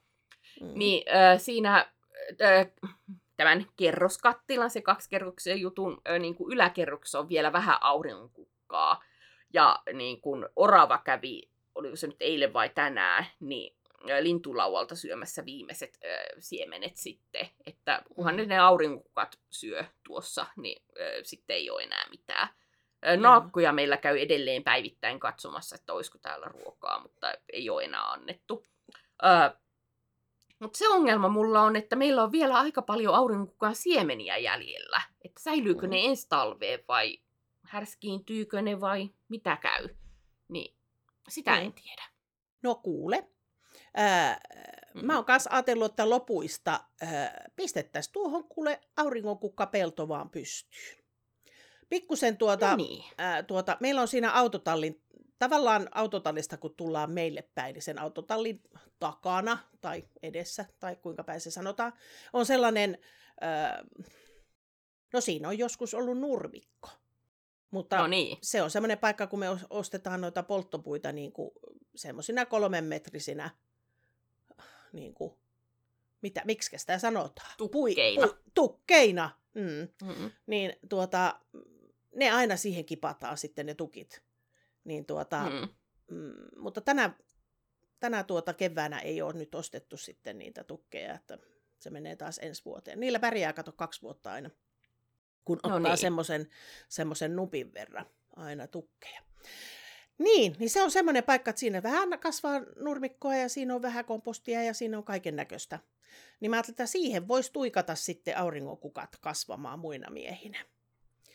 Mm. 0.62 0.72
Niin 0.74 1.04
äh, 1.16 1.40
siinä 1.40 1.90
äh, 2.42 2.68
tämän 3.38 3.66
kerroskattilan, 3.78 4.70
se 4.70 4.82
kaksikerroksen 4.82 5.62
jutun 5.62 6.02
ö, 6.10 6.20
niin 6.20 6.36
kuin 6.36 6.54
yläkerroksessa 6.54 7.20
on 7.20 7.30
vielä 7.30 7.54
vähän 7.54 7.78
auringonkukkaa. 7.82 9.04
Ja 9.54 9.80
niin 9.94 10.22
kuin 10.22 10.46
orava 10.56 10.98
kävi, 10.98 11.42
oliko 11.76 11.96
se 11.96 12.08
nyt 12.08 12.18
eilen 12.20 12.54
vai 12.54 12.70
tänään, 12.70 13.26
niin 13.40 13.76
lintulaualta 14.22 14.96
syömässä 14.96 15.46
viimeiset 15.46 15.98
ö, 16.04 16.08
siemenet 16.40 16.98
sitten. 16.98 17.50
Että 17.66 18.04
kunhan 18.16 18.36
ne, 18.36 18.46
ne 18.46 18.60
aurinkokukat 18.60 19.40
syö 19.50 19.86
tuossa, 20.04 20.46
niin 20.58 20.84
ö, 21.00 21.20
sitten 21.24 21.56
ei 21.56 21.70
ole 21.70 21.84
enää 21.84 22.06
mitään. 22.10 22.48
Naakkoja 23.18 23.74
meillä 23.74 23.98
käy 23.98 24.18
edelleen 24.18 24.64
päivittäin 24.64 25.20
katsomassa, 25.20 25.76
että 25.76 25.94
olisiko 25.94 26.18
täällä 26.18 26.48
ruokaa, 26.48 27.00
mutta 27.00 27.34
ei 27.54 27.70
ole 27.70 27.84
enää 27.84 28.12
annettu. 28.12 28.66
Ö, 29.24 29.56
mutta 30.60 30.78
se 30.78 30.88
ongelma 30.88 31.30
mulla 31.30 31.62
on, 31.62 31.76
että 31.76 31.96
meillä 31.96 32.24
on 32.24 32.32
vielä 32.32 32.56
aika 32.56 32.82
paljon 32.82 33.16
aurinkokukan 33.16 33.76
siemeniä 33.76 34.38
jäljellä. 34.38 35.02
Että 35.26 35.42
säilyykö 35.42 35.88
mm. 35.88 35.90
ne 35.90 36.06
ensi 36.06 36.30
talveen 36.30 36.80
vai 36.88 37.20
härskiintyykö 37.64 38.62
ne 38.62 38.82
vai 38.82 39.10
mitä 39.30 39.58
käy. 39.62 39.90
Niin 40.48 40.76
sitä 41.30 41.52
mm. 41.52 41.62
en 41.62 41.74
tiedä. 41.74 42.04
No 42.64 42.76
kuule, 42.76 43.30
ää, 43.96 44.40
mm. 44.94 45.06
mä 45.06 45.16
oon 45.16 45.26
kanssa 45.26 45.50
ajatellut, 45.54 45.92
että 45.92 46.10
lopuista 46.10 46.80
pistettäisiin 47.56 48.14
tuohon 48.14 48.44
kuule 48.44 48.82
aurinkokukkapelto 48.98 50.08
vaan 50.08 50.30
pystyyn. 50.30 51.06
Pikkusen 51.90 52.38
tuota, 52.38 52.70
no 52.70 52.76
niin. 52.76 53.04
ää, 53.18 53.44
tuota, 53.44 53.78
meillä 53.80 54.02
on 54.02 54.08
siinä 54.08 54.32
autotallin 54.32 55.02
tavallaan 55.40 55.88
autotallista, 55.92 56.58
kun 56.58 56.76
tullaan 56.76 57.12
meille 57.12 57.42
päin, 57.56 57.74
niin 57.74 57.82
sen 57.82 58.00
autotallin 58.00 58.62
takana 59.00 59.58
tai 59.82 60.04
edessä, 60.24 60.66
tai 60.80 60.96
kuinka 60.96 61.24
päin 61.24 61.42
se 61.42 61.52
sanotaan, 61.52 61.94
on 62.34 62.46
sellainen, 62.46 62.98
öö, 63.44 64.04
no 65.14 65.22
siinä 65.22 65.48
on 65.48 65.58
joskus 65.58 65.94
ollut 65.94 66.20
nurmikko. 66.20 66.90
Mutta 67.72 67.98
no 67.98 68.08
niin. 68.08 68.38
se 68.42 68.62
on 68.62 68.72
semmoinen 68.72 68.98
paikka, 68.98 69.28
kun 69.28 69.40
me 69.40 69.46
ostetaan 69.70 70.22
noita 70.22 70.44
polttopuita 70.44 71.12
niin 71.12 71.32
kuin 71.32 71.52
semmoisina 71.96 72.46
kolmenmetrisinä, 72.46 73.50
niin 74.96 75.14
kuin, 75.14 75.34
mitä, 76.22 76.42
miksi 76.46 76.78
sitä 76.78 77.00
sanotaan? 77.00 77.52
Tukkeina. 77.58 78.28
Pui, 78.28 78.36
pu, 78.36 78.52
tukkeina. 78.54 79.40
Mm. 79.54 80.08
Mm-hmm. 80.08 80.32
Niin 80.48 80.76
tuota, 80.90 81.40
ne 82.16 82.32
aina 82.32 82.58
siihen 82.58 82.86
kipataan 82.86 83.38
sitten 83.38 83.66
ne 83.66 83.74
tukit. 83.74 84.24
Niin 84.84 85.06
tuota, 85.06 85.50
mm. 85.50 85.70
Mm, 86.18 86.62
mutta 86.62 86.82
tänä, 86.82 87.14
tänä 88.00 88.24
tuota 88.24 88.54
keväänä 88.54 89.00
ei 89.00 89.22
ole 89.22 89.34
nyt 89.34 89.56
ostettu 89.56 89.98
sitten 89.98 90.38
niitä 90.38 90.64
tukkeja, 90.64 91.16
että 91.16 91.38
se 91.80 91.90
menee 91.90 92.16
taas 92.16 92.40
ensi 92.42 92.66
vuoteen. 92.66 93.00
Niillä 93.00 93.20
pärjää 93.20 93.54
kato 93.54 93.72
kaksi 93.72 94.02
vuotta 94.02 94.32
aina, 94.32 94.50
kun 95.46 95.60
no 95.64 95.76
ottaa 95.76 95.92
niin. 95.92 95.98
semmoisen, 95.98 96.50
semmoisen 96.90 97.36
nupin 97.36 97.74
verran 97.74 98.06
aina 98.36 98.68
tukkeja. 98.68 99.22
Niin, 100.18 100.56
niin 100.60 100.70
se 100.70 100.82
on 100.84 100.92
semmoinen 100.92 101.24
paikka, 101.24 101.50
että 101.50 101.60
siinä 101.60 101.84
vähän 101.84 102.20
kasvaa 102.20 102.62
nurmikkoa 102.76 103.36
ja 103.36 103.50
siinä 103.50 103.76
on 103.76 103.82
vähän 103.82 104.06
kompostia 104.06 104.64
ja 104.64 104.74
siinä 104.74 104.98
on 104.98 105.04
kaiken 105.04 105.36
näköistä. 105.36 105.80
Niin 106.40 106.50
mä 106.50 106.56
ajattelin, 106.56 106.74
että 106.74 106.86
siihen 106.86 107.28
voisi 107.28 107.54
tuikata 107.54 107.96
sitten 107.96 108.38
auringonkukat 108.38 109.18
kasvamaan 109.22 109.80
muina 109.80 110.10
miehinä. 110.10 110.66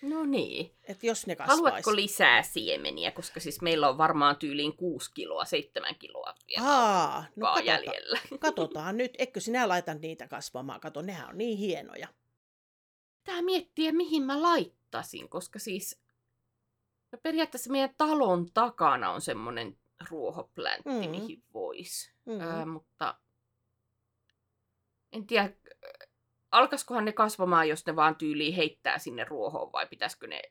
No 0.02 0.24
niin. 0.24 0.74
Et 0.88 1.04
jos 1.04 1.26
ne 1.26 1.36
kasvaisi. 1.36 1.62
Haluatko 1.62 1.96
lisää 1.96 2.42
siemeniä, 2.42 3.10
koska 3.10 3.40
siis 3.40 3.60
meillä 3.60 3.88
on 3.88 3.98
varmaan 3.98 4.36
tyyliin 4.36 4.76
6 4.76 5.10
kiloa, 5.14 5.44
7 5.44 5.94
kiloa 5.94 6.34
vielä 6.48 6.68
Aa, 6.68 7.24
no 7.36 7.46
katota, 7.46 7.66
jäljellä. 7.66 8.18
Katsotaan 8.38 8.96
nyt, 8.96 9.14
eikö 9.18 9.40
sinä 9.40 9.68
laita 9.68 9.94
niitä 9.94 10.28
kasvamaan? 10.28 10.80
Kato, 10.80 11.02
nehän 11.02 11.28
on 11.28 11.38
niin 11.38 11.58
hienoja. 11.58 12.08
Tää 13.24 13.42
miettiä, 13.42 13.92
mihin 13.92 14.22
mä 14.22 14.42
laittasin, 14.42 15.28
koska 15.28 15.58
siis 15.58 16.00
no 17.12 17.18
periaatteessa 17.22 17.70
meidän 17.70 17.94
talon 17.98 18.52
takana 18.54 19.11
on 19.11 19.20
semmoinen 19.20 19.78
ruohopläntti, 20.11 20.90
mm. 20.90 21.11
mihin 21.11 21.42
voisi. 21.54 22.12
Mm. 22.24 22.40
Äh, 22.40 22.66
mutta 22.66 23.14
en 25.12 25.26
tiedä, 25.26 25.50
alkaisikohan 26.50 27.04
ne 27.04 27.12
kasvamaan, 27.12 27.68
jos 27.68 27.86
ne 27.86 27.96
vaan 27.96 28.16
tyyliin 28.16 28.54
heittää 28.54 28.98
sinne 28.98 29.24
ruohoon, 29.24 29.72
vai 29.72 29.86
pitäisikö 29.86 30.26
ne 30.26 30.42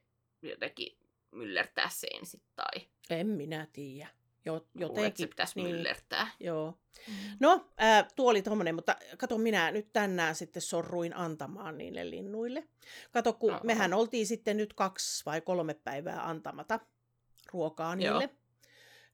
jotenkin 0.42 0.98
myllertää 1.32 1.90
se 1.90 2.08
ensin? 2.08 2.42
Tai... 2.56 2.88
En 3.10 3.28
minä 3.28 3.68
tiedä. 3.74 4.19
Jo, 4.54 4.88
jotenkin. 4.88 5.24
se 5.24 5.28
pitäisi 5.28 5.54
niin, 5.56 5.76
myllertää. 5.76 6.28
Joo. 6.40 6.80
Mm. 7.08 7.14
No, 7.40 7.70
ää, 7.78 8.08
tuo 8.16 8.30
oli 8.30 8.42
tommonen, 8.42 8.76
mutta 8.76 8.96
kato, 9.18 9.38
minä 9.38 9.72
nyt 9.72 9.94
tänään 9.94 10.36
sitten 10.36 10.62
sorruin 10.62 11.16
antamaan 11.16 11.78
niille 11.78 12.10
linnuille. 12.10 12.68
Kato, 13.12 13.34
kun 13.34 13.54
no, 13.54 13.60
mehän 13.64 13.94
oltiin 13.94 14.28
sitten 14.28 14.58
nyt 14.58 14.74
kaksi 14.74 15.26
vai 15.26 15.42
kolme 15.42 15.74
päivää 15.74 16.30
antamata 16.30 16.80
ruokaa 17.54 17.96
niille. 17.96 18.24
Joo. 18.24 18.40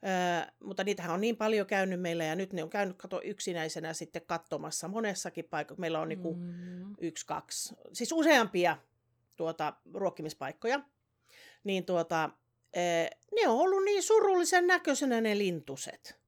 Öö, 0.05 0.53
mutta 0.63 0.83
niitähän 0.83 1.13
on 1.13 1.21
niin 1.21 1.37
paljon 1.37 1.67
käynyt 1.67 2.01
meillä 2.01 2.23
ja 2.23 2.35
nyt 2.35 2.53
ne 2.53 2.63
on 2.63 2.69
käynyt 2.69 2.97
kato 2.97 3.21
yksinäisenä 3.23 3.93
sitten 3.93 4.21
katsomassa 4.25 4.87
monessakin 4.87 5.45
paikassa. 5.45 5.81
Meillä 5.81 5.99
on 5.99 6.09
niinku 6.09 6.33
mm. 6.33 6.95
yksi, 7.01 7.25
kaksi, 7.25 7.75
siis 7.93 8.11
useampia 8.11 8.77
tuota, 9.35 9.73
ruokkimispaikkoja. 9.93 10.81
Niin 11.63 11.85
tuota, 11.85 12.29
ne 13.35 13.47
on 13.47 13.59
ollut 13.59 13.83
niin 13.85 14.03
surullisen 14.03 14.67
näköisenä 14.67 15.21
ne 15.21 15.37
lintuset. 15.37 16.19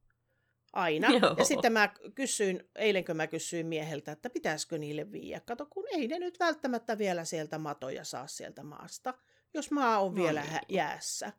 Aina. 0.74 1.08
Joo. 1.22 1.36
Ja 1.38 1.46
sitten 1.46 1.74
mä 1.74 1.94
kysyin, 2.16 2.70
eilenkö 2.76 3.14
mä 3.14 3.28
kysyin 3.28 3.68
mieheltä, 3.68 4.12
että 4.12 4.30
pitäisikö 4.30 4.78
niille 4.78 5.12
viiä. 5.12 5.40
Kato, 5.40 5.66
kun 5.66 5.84
ei 5.92 6.08
ne 6.08 6.20
nyt 6.20 6.40
välttämättä 6.40 6.98
vielä 6.98 7.26
sieltä 7.26 7.58
matoja 7.58 8.04
saa 8.04 8.28
sieltä 8.28 8.64
maasta, 8.64 9.14
jos 9.54 9.72
maa 9.72 10.00
on 10.00 10.16
no 10.16 10.24
vielä 10.24 10.42
niin. 10.42 10.60
jäässä. 10.70 11.34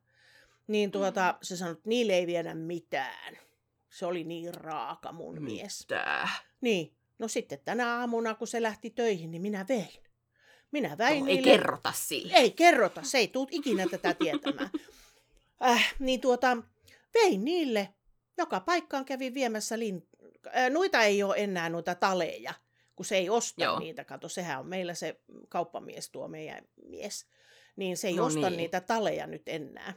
Niin 0.67 0.91
tuota, 0.91 1.33
mm. 1.33 1.39
se 1.43 1.57
sanoi, 1.57 1.73
että 1.73 1.89
niille 1.89 2.13
ei 2.13 2.27
viedä 2.27 2.55
mitään. 2.55 3.39
Se 3.91 4.07
oli 4.07 4.25
niin 4.25 4.55
raaka 4.55 5.13
mun 5.13 5.35
Mitä? 5.35 5.45
mies. 5.47 5.87
Niin. 6.61 6.95
No 7.19 7.29
sitten 7.29 7.61
tänä 7.65 7.99
aamuna, 7.99 8.35
kun 8.35 8.47
se 8.47 8.63
lähti 8.63 8.91
töihin, 8.91 9.31
niin 9.31 9.43
minä 9.43 9.67
vein. 9.69 10.03
Minä 10.71 10.99
väin 10.99 11.21
no, 11.21 11.25
niille... 11.25 11.51
Ei 11.51 11.57
kerrota 11.57 11.93
sille. 11.93 12.33
Ei 12.35 12.51
kerrota, 12.51 13.03
se 13.03 13.19
ei 13.19 13.29
tule 13.29 13.49
ikinä 13.51 13.87
tätä 13.91 14.15
tietämään. 14.15 14.71
Äh, 15.65 15.95
niin 15.99 16.21
tuota, 16.21 16.57
vein 17.15 17.45
niille. 17.45 17.89
Joka 18.39 18.61
paikkaan 18.61 19.05
kävi 19.05 19.35
viemässä 19.35 19.79
lin... 19.79 20.09
Äh, 20.57 20.71
noita 20.71 21.03
ei 21.03 21.23
ole 21.23 21.35
enää 21.37 21.69
noita 21.69 21.95
taleja, 21.95 22.55
kun 22.97 23.07
se 23.07 23.17
ei 23.17 23.31
osta 23.31 23.65
Joo. 23.65 23.79
niitä. 23.79 24.05
Kato, 24.05 24.29
sehän 24.29 24.61
on 24.61 24.67
meillä 24.67 24.95
se 24.95 25.21
kauppamies, 25.49 26.11
tuo 26.11 26.29
meidän 26.29 26.65
mies. 26.87 27.27
Niin 27.77 27.97
se 27.97 28.09
ei 28.09 28.15
no 28.15 28.25
osta 28.25 28.51
niin. 28.51 28.57
niitä 28.57 28.81
taleja 28.81 29.27
nyt 29.27 29.43
enää. 29.47 29.95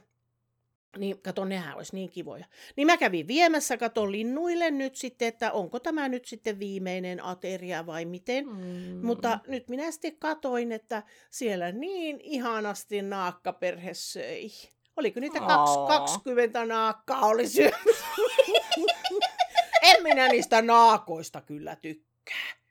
Niin 0.98 1.22
kato, 1.22 1.44
nehän 1.44 1.76
olisi 1.76 1.94
niin 1.94 2.10
kivoja. 2.10 2.44
Niin 2.76 2.86
mä 2.86 2.96
kävin 2.96 3.28
viemässä, 3.28 3.76
kato 3.76 4.10
linnuille 4.10 4.70
nyt 4.70 4.96
sitten, 4.96 5.28
että 5.28 5.52
onko 5.52 5.80
tämä 5.80 6.08
nyt 6.08 6.24
sitten 6.24 6.58
viimeinen 6.58 7.24
ateria 7.24 7.86
vai 7.86 8.04
miten. 8.04 8.46
Mm. 8.46 9.06
Mutta 9.06 9.38
nyt 9.46 9.68
minä 9.68 9.90
sitten 9.90 10.16
katoin, 10.16 10.72
että 10.72 11.02
siellä 11.30 11.72
niin 11.72 12.20
ihanasti 12.20 13.02
naakkaperhe 13.02 13.94
söi. 13.94 14.50
Oliko 14.96 15.20
niitä 15.20 15.40
oh. 15.42 15.88
20 15.88 16.66
naakkaa 16.66 17.26
oli 17.26 17.48
syömässä? 17.48 18.04
en 19.82 20.02
minä 20.02 20.28
niistä 20.28 20.62
naakoista 20.62 21.40
kyllä 21.40 21.76
tykkää 21.76 22.62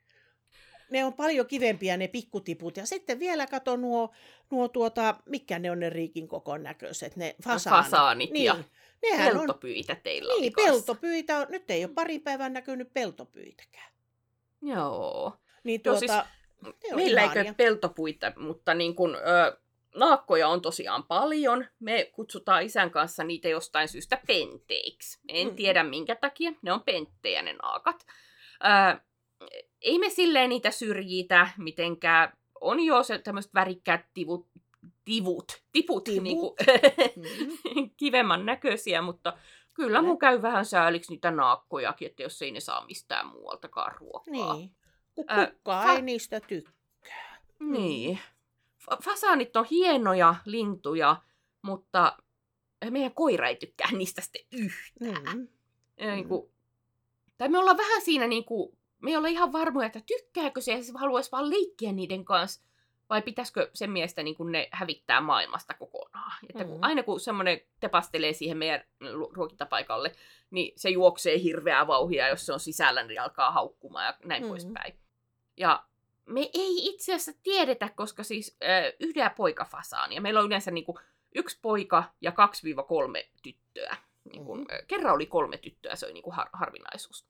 ne 0.92 1.04
on 1.04 1.12
paljon 1.12 1.46
kivempiä 1.46 1.96
ne 1.96 2.08
pikkutiput. 2.08 2.76
Ja 2.76 2.86
sitten 2.86 3.18
vielä 3.18 3.46
kato 3.46 3.76
nuo, 3.76 4.10
nuo 4.50 4.68
tuota, 4.68 5.14
mikä 5.26 5.58
ne 5.58 5.70
on 5.70 5.80
ne 5.80 5.90
riikin 5.90 6.28
kokon 6.28 6.62
näköiset, 6.62 7.16
ne 7.16 7.34
fasaanit. 7.44 7.84
Fasaanit 7.84 8.30
niin. 8.30 8.44
ja 8.44 8.56
Nehän 9.02 9.32
peltopyitä 9.32 9.94
teillä 9.94 10.34
Niin, 10.40 10.52
peltopyitä 10.52 11.38
on, 11.38 11.46
nyt 11.50 11.70
ei 11.70 11.84
ole 11.84 11.92
pari 11.92 12.18
päivää 12.18 12.48
näkynyt 12.48 12.94
peltopyitäkään. 12.94 13.92
Joo. 14.62 15.32
Niin 15.64 15.82
tuota, 15.82 16.26
Joo, 16.62 16.74
siis, 16.80 16.94
meillä 16.94 17.22
ei 17.22 17.54
peltopuita, 17.56 18.32
mutta 18.36 18.74
niin 18.74 18.94
kun, 18.94 19.16
ö, 19.16 19.60
naakkoja 19.96 20.48
on 20.48 20.62
tosiaan 20.62 21.04
paljon. 21.04 21.66
Me 21.80 22.10
kutsutaan 22.12 22.62
isän 22.62 22.90
kanssa 22.90 23.24
niitä 23.24 23.48
jostain 23.48 23.88
syystä 23.88 24.20
penteiksi. 24.26 25.20
En 25.28 25.48
mm. 25.48 25.56
tiedä 25.56 25.84
minkä 25.84 26.16
takia, 26.16 26.52
ne 26.62 26.72
on 26.72 26.82
penttejä 26.82 27.42
ne 27.42 27.52
naakat. 27.52 28.06
Ö, 28.64 29.00
ei 29.80 29.98
me 29.98 30.10
silleen 30.10 30.48
niitä 30.48 30.70
syrjitä 30.70 31.48
mitenkään. 31.58 32.32
On 32.60 32.80
jo 32.80 33.02
se 33.02 33.18
tämmöiset 33.18 33.54
värikkäät 33.54 34.06
tivut, 34.14 34.48
tivut, 35.04 35.62
tiput, 35.72 36.04
Tivut. 36.04 36.22
Niin 36.22 36.38
kuin, 36.38 36.54
mm-hmm. 37.16 37.90
kivemman 38.00 38.46
näköisiä, 38.46 39.02
mutta 39.02 39.32
kyllä 39.74 40.02
mun 40.02 40.18
käy 40.18 40.42
vähän 40.42 40.64
sääliksi 40.64 41.12
niitä 41.12 41.30
naakkojakin, 41.30 42.06
että 42.06 42.22
jos 42.22 42.42
ei 42.42 42.50
ne 42.50 42.60
saa 42.60 42.86
mistään 42.86 43.26
muualtakaan 43.26 43.94
ruokaa. 43.98 44.56
Niin, 44.56 44.76
äh, 45.30 45.48
fa- 45.48 45.94
ei 45.94 46.02
niistä 46.02 46.40
tykkää. 46.40 47.40
Niin. 47.60 48.18
Fasaanit 49.04 49.56
on 49.56 49.64
hienoja 49.70 50.34
lintuja, 50.44 51.16
mutta 51.62 52.16
meidän 52.90 53.14
koira 53.14 53.48
ei 53.48 53.56
tykkää 53.56 53.88
niistä 53.92 54.20
sitten 54.20 54.42
yhtään. 54.52 55.38
Mm. 55.38 55.48
Niin 56.14 56.28
kuin, 56.28 56.50
tai 57.38 57.48
me 57.48 57.58
ollaan 57.58 57.76
vähän 57.76 58.02
siinä 58.02 58.26
niin 58.26 58.44
kuin 58.44 58.78
me 59.02 59.10
ei 59.10 59.16
olla 59.16 59.28
ihan 59.28 59.52
varmoja, 59.52 59.86
että 59.86 60.00
tykkääkö 60.06 60.60
se 60.60 60.72
ja 60.72 60.82
se 60.84 60.92
haluaisi 60.98 61.32
vaan 61.32 61.50
leikkiä 61.50 61.92
niiden 61.92 62.24
kanssa, 62.24 62.62
vai 63.10 63.22
pitäisikö 63.22 63.70
sen 63.74 63.90
mielestä 63.90 64.22
niin 64.22 64.36
kun 64.36 64.52
ne 64.52 64.68
hävittää 64.72 65.20
maailmasta 65.20 65.74
kokonaan. 65.74 66.32
Että 66.50 66.64
kun, 66.64 66.74
Mm. 66.76 66.82
aina 66.82 67.02
kun 67.02 67.20
semmoinen 67.20 67.60
tepastelee 67.80 68.32
siihen 68.32 68.56
meidän 68.58 68.84
ruokintapaikalle, 69.32 70.12
niin 70.50 70.72
se 70.76 70.90
juoksee 70.90 71.42
hirveää 71.42 71.86
vauhia, 71.86 72.28
jos 72.28 72.46
se 72.46 72.52
on 72.52 72.60
sisällä, 72.60 73.02
niin 73.02 73.20
alkaa 73.20 73.50
haukkumaan 73.50 74.04
ja 74.06 74.14
näin 74.24 74.42
Mm. 74.42 74.46
mm. 74.46 74.50
poispäin. 74.50 74.94
Ja 75.56 75.84
me 76.32 76.40
ei 76.54 76.86
itse 76.88 77.14
asiassa 77.14 77.40
tiedetä, 77.42 77.88
koska 77.96 78.22
siis 78.22 78.56
äh, 78.62 78.92
yhdellä 79.00 79.30
poikafasaan, 79.30 80.12
ja 80.12 80.20
meillä 80.20 80.40
on 80.40 80.46
yleensä 80.46 80.70
niin 80.70 80.84
kuin 80.84 80.98
yksi 81.34 81.58
poika 81.62 82.04
ja 82.20 82.30
2-3 82.30 82.34
tyttöä. 83.42 83.96
Niin 84.32 84.44
kuin, 84.44 84.60
Mhm. 84.60 84.70
äh, 84.72 84.78
kerran 84.88 85.14
oli 85.14 85.26
kolme 85.26 85.58
tyttöä, 85.58 85.96
se 85.96 86.06
oli 86.06 86.12
niin 86.12 86.22
kuin 86.22 86.34
har- 86.34 86.50
harvinaisuus. 86.52 87.26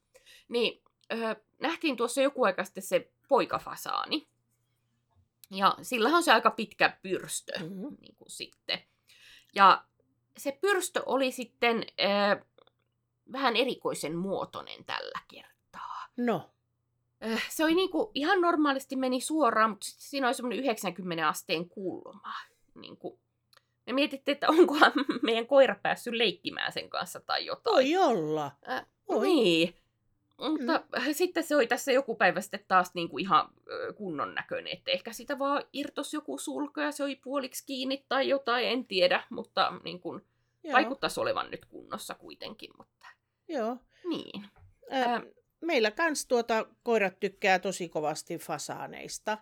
Niin 0.48 0.82
äh, 1.12 1.36
nähtiin 1.61 1.96
tuossa 1.96 2.22
joku 2.22 2.44
aika 2.44 2.64
sitten 2.64 2.82
se 2.82 3.11
poikafasaani. 3.28 4.26
Ja 5.50 5.76
sillä 5.82 6.09
on 6.09 6.22
se 6.22 6.32
aika 6.32 6.50
pitkä 6.50 6.96
pyrstö 7.03 7.53
Mhm. 7.59 7.86
niin 8.00 8.16
kuin 8.16 8.30
sitten. 8.30 8.82
Ja 9.55 9.84
se 10.36 10.59
pyrstö 10.61 11.03
oli 11.07 11.32
sitten 11.32 11.86
äh, 12.00 12.44
vähän 13.32 13.57
erikoisen 13.57 14.16
muotoinen 14.16 14.84
tällä 14.84 15.18
kertaa. 15.28 16.07
No, 16.16 16.50
se 17.49 17.64
oli 17.64 17.75
niinku, 17.75 18.11
ihan 18.14 18.41
normaalisti 18.41 18.97
meni 18.97 19.20
suoraan, 19.20 19.70
mutta 19.70 19.87
sitten 19.87 20.03
siinä 20.05 20.27
oli 20.27 20.35
semmoinen 20.35 20.59
90 20.59 21.29
asteen 21.29 21.68
kulma. 21.68 22.35
Niinku, 22.75 23.20
me 23.87 23.93
mietittiin, 23.93 24.33
että 24.33 24.49
onkohan 24.49 24.93
meidän 25.23 25.47
koira 25.47 25.77
päässyt 25.83 26.14
leikkimään 26.14 26.73
sen 26.73 26.91
kanssa 26.91 27.20
tai 27.20 27.47
jotain. 27.47 27.75
voi 27.75 27.97
olla. 27.97 28.51
Äh, 28.70 28.87
Oi. 29.09 29.27
Niin. 29.27 29.75
Mutta 30.39 30.85
mm. 30.97 31.12
sitten 31.12 31.45
se 31.45 31.57
oli 31.57 31.66
tässä 31.66 31.93
joku 31.93 32.14
päivä 32.14 32.41
sitten 32.41 32.64
taas 32.68 32.91
niinku 32.95 33.18
ihan 33.18 33.49
kunnon 33.95 34.35
näköinen, 34.35 34.73
että 34.73 34.91
ehkä 34.91 35.12
sitä 35.12 35.39
vaan 35.39 35.62
irtos 35.73 36.14
joku 36.14 36.39
sulka 36.39 36.83
ja 36.83 36.93
se 36.93 37.05
oli 37.05 37.16
puoliksi 37.16 37.66
kiinni 37.66 38.05
tai 38.09 38.29
jotain, 38.29 38.68
en 38.68 38.87
tiedä, 38.87 39.25
mutta 39.31 39.73
niin 39.85 40.01
kuin, 40.01 40.23
vaikuttaisi 40.73 41.20
olevan 41.20 41.51
nyt 41.51 41.64
kunnossa 41.64 42.14
kuitenkin, 42.14 42.70
mutta 42.79 43.07
joo. 43.49 43.77
niin. 44.09 44.45
Ä, 44.93 45.05
Ähm. 45.05 45.23
Meillä 45.63 45.91
kans 45.91 46.27
tuota, 46.27 46.67
koirat 46.83 47.21
tykkää 47.21 47.59
tosi 47.59 47.89
kovasti 47.89 48.39
fasaaneista. 48.39 49.39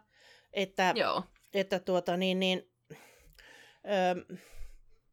Että, 0.53 0.93
Joo. 0.97 1.23
että 1.55 1.79
tuota, 1.79 2.17
niin, 2.17 2.41
niin, 2.41 2.71
ö, 2.93 4.37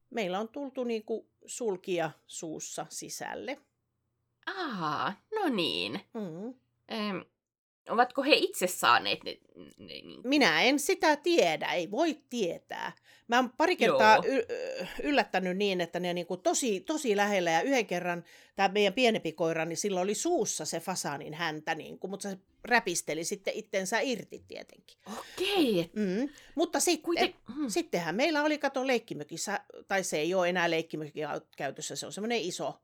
meillä 0.09 0.39
on 0.39 0.49
tultu 0.49 0.83
niinku 0.83 1.29
sulkia 1.45 2.11
suussa 2.27 2.85
sisälle. 2.89 3.57
Aa, 4.45 5.13
no 5.35 5.49
niin. 5.49 6.01
Mm. 6.13 6.53
Ähm, 6.91 7.17
ovatko 7.89 8.23
he 8.23 8.35
itse 8.35 8.67
saaneet 8.67 9.23
ne, 9.23 9.37
ne 9.55 9.85
niin, 9.85 10.21
Minä 10.23 10.61
en 10.61 10.79
sitä 10.79 11.15
tiedä, 11.15 11.67
ei 11.67 11.91
voi 11.91 12.17
tietää. 12.29 12.91
Mä 13.27 13.35
oon 13.35 13.49
pari 13.57 13.75
kertaa 13.75 14.15
Joo. 14.15 14.25
y- 14.25 14.45
yllättänyt 15.03 15.57
niin, 15.57 15.81
että 15.81 15.99
ne 15.99 16.09
on 16.09 16.15
niinku 16.15 16.37
tosi, 16.37 16.79
tosi 16.79 17.15
lähellä. 17.15 17.51
Ja 17.51 17.61
yhden 17.61 17.85
kerran 17.85 18.23
tämä 18.55 18.69
meidän 18.69 18.93
pienempi 18.93 19.31
koira, 19.31 19.65
niin 19.65 19.77
sillä 19.77 20.01
oli 20.01 20.15
suussa 20.15 20.65
se 20.65 20.79
fasaanin 20.79 21.33
häntä, 21.33 21.75
niinku, 21.75 22.07
mutta 22.07 22.29
se 22.29 22.37
räpisteli 22.63 23.23
sitten 23.23 23.53
itsensä 23.53 23.99
irti 23.99 24.43
tietenkin. 24.47 24.97
Okei, 25.19 25.89
Mm. 25.93 26.29
Mutta 26.55 26.79
sitten, 26.79 27.03
kuiten... 27.03 27.33
Hmm. 27.55 27.69
sittenhän 27.69 28.15
meillä 28.15 28.43
oli, 28.43 28.57
kato, 28.57 28.87
leikkimökissä, 28.87 29.59
tai 29.87 30.03
se 30.03 30.17
ei 30.17 30.33
ole 30.33 30.49
enää 30.49 30.69
leikkimökin 30.69 31.27
käytössä, 31.57 31.95
se 31.95 32.05
on 32.05 32.13
semmoinen 32.13 32.39
iso. 32.41 32.81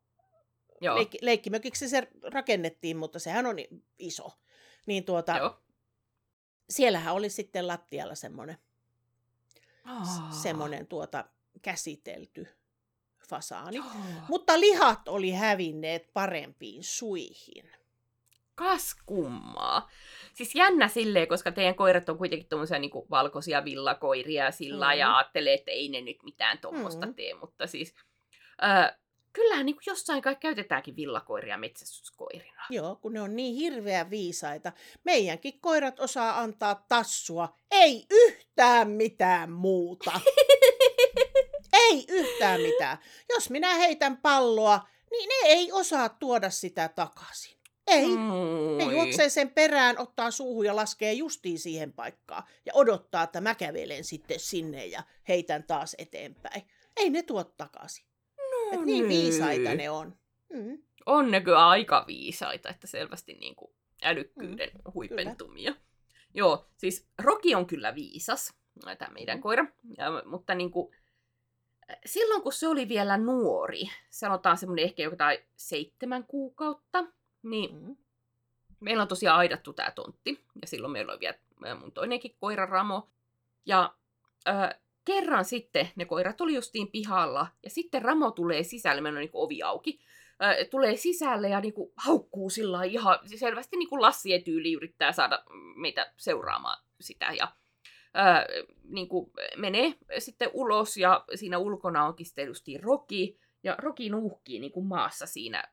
Joo, 0.82 0.96
Leikki, 0.96 1.18
leikkimökiksi 1.22 1.90
se 1.90 2.08
rakennettiin, 2.24 2.98
mutta 2.98 3.20
sehän 3.20 3.46
on 3.46 3.56
iso. 4.00 4.32
Niin 4.86 5.06
tuota, 5.06 5.38
joo. 5.38 5.60
siellähän 6.70 7.14
oli 7.14 7.30
sitten 7.30 7.68
lattialla 7.68 8.16
semmoinen 8.16 8.58
Aa. 9.86 10.32
semmoinen 10.32 10.88
tuota 10.88 11.26
käsitelty 11.62 12.48
fasaani. 13.30 13.76
Joo. 13.78 13.86
Mutta 14.28 14.60
lihat 14.60 15.08
oli 15.08 15.32
hävinneet 15.32 16.14
parempiin 16.14 16.84
suihin. 16.84 17.72
Kas 18.56 18.96
kummaa. 19.06 19.90
Siis 20.34 20.56
jännä 20.56 20.88
silleen, 20.88 21.28
koska 21.28 21.52
teidän 21.52 21.76
koirat 21.76 22.10
on 22.10 22.18
kuitenkin 22.18 22.50
tuommoisia 22.50 22.80
niinku 22.80 23.08
valkoisia 23.10 23.66
villakoiria 23.66 24.52
sillä 24.52 24.94
mm. 24.94 25.00
Ja 25.00 25.18
ajattelee, 25.18 25.54
että 25.54 25.72
ei 25.72 25.90
ne 25.90 26.02
nyt 26.02 26.18
mitään 26.24 26.58
tuommoista 26.58 27.06
mm. 27.06 27.10
Mm. 27.10 27.16
tee, 27.16 27.34
mutta 27.34 27.68
siis 27.68 27.96
äh, 28.64 28.98
kyllähän 29.34 29.66
niinku 29.66 29.82
jossain 29.86 30.22
kai 30.22 30.36
käytetäänkin 30.36 30.96
villakoiria 30.96 31.58
metsästyskoirina. 31.58 32.64
Joo, 32.70 32.96
kun 32.96 33.14
ne 33.14 33.22
on 33.22 33.36
niin 33.36 33.56
hirveän 33.56 34.10
viisaita. 34.10 34.72
Meidänkin 35.04 35.62
koirat 35.62 36.00
osaa 36.00 36.40
antaa 36.40 36.86
tassua. 36.88 37.58
Ei 37.72 38.06
yhtään 38.12 38.90
mitään 38.90 39.52
muuta. 39.52 40.12
ei 41.90 42.06
yhtään 42.10 42.62
mitään. 42.62 42.98
Jos 43.30 43.50
minä 43.50 43.76
heitän 43.76 44.18
palloa, 44.18 44.88
niin 45.12 45.30
ne 45.30 45.50
ei 45.50 45.72
osaa 45.72 46.10
tuoda 46.10 46.50
sitä 46.50 46.90
takaisin. 46.90 47.58
Ei. 47.88 48.08
Ne 48.78 48.86
Moi. 48.86 48.94
juoksee 48.94 49.30
sen 49.30 49.52
perään, 49.52 50.00
ottaa 50.00 50.32
suuhun 50.32 50.66
ja 50.66 50.76
laskee 50.76 51.14
justiin 51.14 51.60
siihen 51.60 51.94
paikkaan. 51.94 52.44
Ja 52.66 52.72
odottaa, 52.76 53.24
että 53.24 53.42
mä 53.42 53.56
kävelen 53.56 54.04
sitten 54.04 54.40
sinne 54.40 54.86
ja 54.86 55.04
heitän 55.28 55.64
taas 55.64 55.96
eteenpäin. 55.98 56.64
Ei 56.98 57.10
ne 57.10 57.24
tuo 57.24 57.44
takaisin. 57.44 58.13
No 58.74 58.80
Et 58.80 58.86
niin 58.86 59.08
viisaita 59.08 59.64
niin. 59.70 59.78
ne 59.78 59.90
on. 59.90 60.18
Mm. 60.54 60.84
On 61.06 61.32
ne 61.32 61.42
kyllä 61.42 61.68
aika 61.70 62.04
viisaita, 62.08 62.70
että 62.70 62.88
selvästi 62.88 63.34
niin 63.34 63.56
kuin 63.56 63.74
älykkyyden 64.04 64.70
mm, 64.74 64.92
huipentumia. 64.94 65.76
Joo, 66.34 66.68
siis 66.78 67.08
Roki 67.22 67.56
on 67.56 67.66
kyllä 67.66 67.96
viisas, 67.96 68.54
tämä 68.98 69.14
meidän 69.14 69.38
Mm. 69.38 69.42
koira, 69.42 69.66
ja, 69.98 70.06
mutta 70.26 70.56
niin 70.56 70.72
kuin, 70.72 70.96
silloin 72.06 72.42
kun 72.42 72.54
se 72.54 72.68
oli 72.68 72.88
vielä 72.90 73.18
nuori, 73.18 73.84
sanotaan 74.10 74.58
semmoinen 74.58 74.86
ehkä 74.86 75.04
jotain 75.04 75.38
seitsemän 75.56 76.24
kuukautta, 76.24 77.06
niin 77.44 77.76
Mm. 77.76 77.96
meillä 78.80 79.02
on 79.02 79.08
tosiaan 79.08 79.38
aidattu 79.40 79.74
tämä 79.74 79.92
tontti, 79.92 80.44
ja 80.62 80.68
silloin 80.68 80.92
meillä 80.92 81.12
oli 81.12 81.20
vielä 81.20 81.38
ää, 81.66 81.76
mun 81.76 81.92
toinenkin 81.92 82.36
koira 82.40 82.66
Ramo. 82.66 83.10
Ja 83.66 83.94
äh, 84.48 84.70
kerran 85.06 85.46
sitten 85.46 85.90
ne 85.96 86.06
koirat 86.06 86.42
oli 86.42 86.56
justiin 86.56 86.92
pihalla, 86.92 87.48
ja 87.64 87.70
sitten 87.70 88.02
Ramo 88.02 88.32
tulee 88.32 88.64
sisälle, 88.64 89.02
meillä 89.02 89.18
on 89.18 89.22
niin 89.22 89.30
ovi 89.34 89.64
auki, 89.64 90.00
äh, 90.44 90.56
tulee 90.72 90.96
sisälle 90.96 91.50
ja 91.50 91.60
niin 91.60 91.74
kuin, 91.74 91.92
haukkuu 91.98 92.50
sillä 92.50 92.84
ihan 92.84 93.20
selvästi 93.36 93.78
niin 93.78 93.90
kuin 93.90 94.74
yrittää 94.76 95.12
saada 95.12 95.44
meitä 95.76 96.14
seuraamaan 96.18 96.84
sitä. 97.02 97.34
Ja 97.38 97.44
äh, 98.18 98.46
niin 98.84 99.08
kuin 99.08 99.32
menee 99.58 99.94
sitten 100.20 100.50
ulos, 100.54 100.98
ja 100.98 101.26
siinä 101.36 101.58
ulkona 101.58 102.06
onkin 102.06 102.26
sitten 102.26 102.48
justiin 102.48 102.84
Roki, 102.84 103.40
ja 103.64 103.76
Roki 103.80 104.10
nuuhkii 104.10 104.60
niin 104.60 104.72
kuin 104.72 104.86
maassa 104.86 105.26
siinä, 105.26 105.64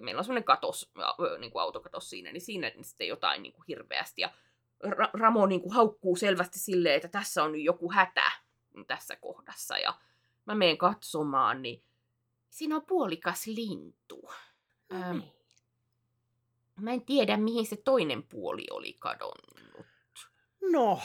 meillä 0.00 0.18
on 0.18 0.24
semmoinen 0.24 0.44
katos, 0.44 0.92
niin 1.38 1.50
kuin 1.50 1.62
autokatos 1.62 2.10
siinä, 2.10 2.32
niin 2.32 2.40
siinä 2.40 2.72
sitten 2.82 3.08
jotain 3.08 3.42
niin 3.42 3.52
kuin 3.52 3.64
hirveästi. 3.68 4.20
Ja 4.20 4.30
Ra- 4.86 5.10
Ramo 5.12 5.46
niin 5.46 5.60
kuin 5.60 5.74
haukkuu 5.74 6.16
selvästi 6.16 6.58
silleen, 6.58 6.94
että 6.94 7.08
tässä 7.08 7.44
on 7.44 7.52
nyt 7.52 7.62
joku 7.62 7.92
hätä 7.92 8.32
tässä 8.84 9.16
kohdassa. 9.16 9.78
Ja 9.78 9.94
mä 10.46 10.54
menen 10.54 10.78
katsomaan, 10.78 11.62
niin 11.62 11.82
siinä 12.50 12.76
on 12.76 12.86
puolikas 12.86 13.46
lintu. 13.46 14.30
No 14.90 14.96
Ähm, 15.02 15.18
niin. 15.18 15.32
Mä 16.80 16.92
en 16.92 17.02
tiedä, 17.04 17.36
mihin 17.36 17.66
se 17.66 17.76
toinen 17.76 18.22
puoli 18.22 18.66
oli 18.70 18.96
kadonnut. 18.98 19.86
No, 20.72 21.00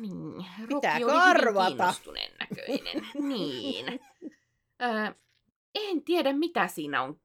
Niin, 0.00 0.46
Roki 0.60 0.74
Pitääkö 0.74 1.06
oli 1.06 1.66
kiinnostuneen 1.66 2.32
näköinen. 2.40 3.06
niin. 3.28 4.00
Ö, 4.82 5.14
en 5.74 6.02
tiedä, 6.04 6.32
mitä 6.32 6.68
siinä 6.68 7.02
on 7.02 7.20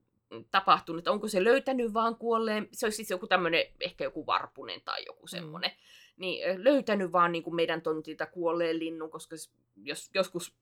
tapahtunut. 0.52 1.08
Onko 1.08 1.28
se 1.28 1.44
löytänyt 1.44 1.94
vaan 1.94 2.16
kuolleen, 2.16 2.68
se 2.72 2.86
olisi 2.86 2.96
siis 2.96 3.10
joku 3.10 3.28
tämmöinen, 3.28 3.66
ehkä 3.80 4.04
joku 4.04 4.26
varpunen 4.26 4.82
tai 4.86 5.06
joku 5.06 5.28
semmoinen. 5.28 5.72
Mm. 5.72 5.78
Niin 6.18 6.64
löytänyt 6.64 7.12
vaan 7.12 7.32
niin 7.32 7.44
kuin 7.44 7.56
meidän 7.56 7.82
tontilta 7.82 8.26
kuolleen 8.26 8.80
linnun, 8.80 9.12
koska 9.12 9.36
jos, 9.76 10.10
joskus 10.14 10.56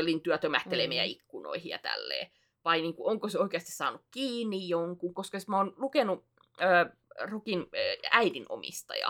lintuja 0.00 0.38
tömähtelee 0.38 0.86
Mm. 0.86 0.88
meidän 0.88 1.06
ikkunoihin 1.06 1.70
ja 1.70 1.78
tälleen. 1.78 2.30
Vai 2.64 2.80
niin 2.80 2.94
kuin, 2.94 3.10
onko 3.10 3.28
se 3.28 3.38
oikeasti 3.38 3.72
saanut 3.72 4.00
kiinni 4.10 4.68
jonkun, 4.68 5.14
koska 5.14 5.38
mä 5.48 5.56
oon 5.56 5.74
lukenut 5.76 6.24
ö, 6.60 6.90
Rokin 7.20 7.60
ö, 7.60 7.96
äidin 8.10 8.46
omistaja, 8.48 9.08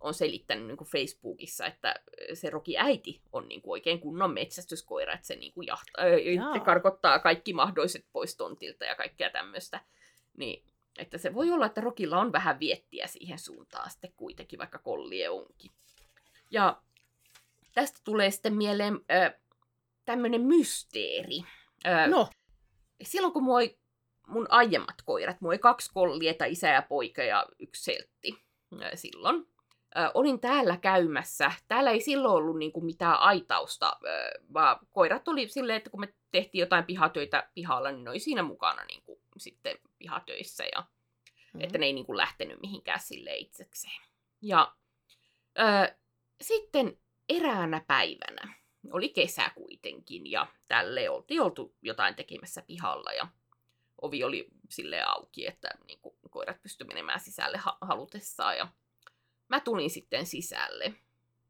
on 0.00 0.14
selittänyt 0.14 0.66
niin 0.66 0.76
kuin 0.76 0.88
Facebookissa, 0.88 1.66
että 1.66 1.94
se 2.34 2.50
Roki 2.50 2.78
äiti 2.78 3.20
on 3.32 3.48
niin 3.48 3.62
kuin 3.62 3.72
oikein 3.72 4.00
kunnon 4.00 4.32
metsästyskoira, 4.34 5.12
että 5.14 5.26
se 5.26 5.36
niin 5.36 5.52
kuin 5.52 5.66
jahta, 5.66 6.02
se 6.52 6.60
karkottaa 6.64 7.18
kaikki 7.18 7.52
mahdolliset 7.52 8.06
pois 8.12 8.36
tontilta 8.36 8.84
ja 8.84 8.94
kaikkea 8.94 9.30
tämmöistä. 9.30 9.80
Niin, 10.36 10.64
että 10.98 11.18
se 11.18 11.34
voi 11.34 11.50
olla, 11.50 11.66
että 11.66 11.80
Rokilla 11.80 12.20
on 12.20 12.32
vähän 12.32 12.60
viettiä 12.60 13.06
siihen 13.06 13.38
suuntaan 13.38 13.90
sitten 13.90 14.12
kuitenkin, 14.16 14.58
vaikka 14.58 14.78
kollie 14.78 15.28
onkin. 15.28 15.70
Ja 16.50 16.82
tästä 17.74 18.00
tulee 18.04 18.30
sitten 18.30 18.54
mieleen 18.54 18.94
ö, 18.94 19.38
tämmöinen 20.04 20.40
mysteeri. 20.40 21.38
Ö, 21.86 22.06
no, 22.06 22.28
silloin 23.02 23.32
kun 23.32 23.42
mua 23.42 23.56
oli 23.56 23.78
mun 24.26 24.46
aiemmat 24.50 25.02
koirat. 25.04 25.40
Mulla 25.40 25.52
oli 25.52 25.58
kaksi 25.58 25.90
kollieta, 25.94 26.44
isä 26.44 26.68
ja 26.68 26.82
poika 26.82 27.22
ja 27.22 27.46
yksi 27.58 27.84
seltti 27.84 28.42
silloin. 28.94 29.46
Ö, 29.96 30.10
olin 30.14 30.40
täällä 30.40 30.76
käymässä. 30.76 31.52
Täällä 31.68 31.90
ei 31.90 32.00
silloin 32.00 32.34
ollut 32.34 32.58
niinku 32.58 32.80
mitään 32.80 33.18
aitausta, 33.18 33.96
ö, 34.04 34.40
vaan 34.52 34.86
koirat 34.90 35.28
oli 35.28 35.48
silleen, 35.48 35.76
että 35.76 35.90
kun 35.90 36.00
me 36.00 36.14
tehtiin 36.30 36.60
jotain 36.60 36.84
pihatöitä 36.84 37.48
pihalla, 37.54 37.92
niin 37.92 38.04
ne 38.04 38.10
oli 38.10 38.18
siinä 38.18 38.42
mukana 38.42 38.84
niinku 38.84 39.20
sitten 39.38 39.78
pihatöissä. 40.02 40.64
Ja, 40.64 40.84
mm. 41.54 41.60
Että 41.60 41.78
ne 41.78 41.86
ei 41.86 41.92
niinku 41.92 42.16
lähtenyt 42.16 42.60
mihinkään 42.60 43.00
sille 43.00 43.36
itsekseen. 43.36 44.02
Ja 44.40 44.76
ö, 45.58 45.94
sitten 46.40 46.98
eräänä 47.28 47.84
päivänä, 47.86 48.54
oli 48.92 49.08
kesä 49.08 49.50
kuitenkin, 49.54 50.30
ja 50.30 50.46
tälle 50.68 51.10
oltiin 51.10 51.40
oltu 51.40 51.76
jotain 51.82 52.14
tekemässä 52.14 52.62
pihalla, 52.62 53.12
ja 53.12 53.28
ovi 54.02 54.24
oli 54.24 54.48
sille 54.70 55.02
auki, 55.02 55.46
että 55.46 55.68
niin 55.86 55.98
kuin, 56.02 56.14
koirat 56.30 56.62
pystyivät 56.62 56.88
menemään 56.88 57.20
sisälle 57.20 57.58
ha- 57.58 57.78
halutessaan. 57.80 58.56
Ja 58.56 58.68
mä 59.48 59.60
tulin 59.60 59.90
sitten 59.90 60.26
sisälle 60.26 60.94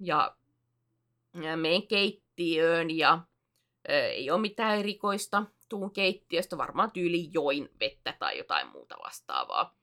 ja, 0.00 0.36
ja 1.42 1.57
menen 1.57 1.86
keittiöön 1.86 2.90
ja 2.90 3.20
ei 3.89 4.30
ole 4.30 4.41
mitään 4.41 4.78
erikoista. 4.78 5.43
Tuun 5.68 5.91
keittiöstä 5.91 6.59
varmaan 6.59 6.91
tyyli 6.91 7.28
join 7.33 7.68
vettä 7.80 8.14
tai 8.18 8.39
jotain 8.39 8.68
muuta 8.68 8.97
vastaavaa. 9.05 9.76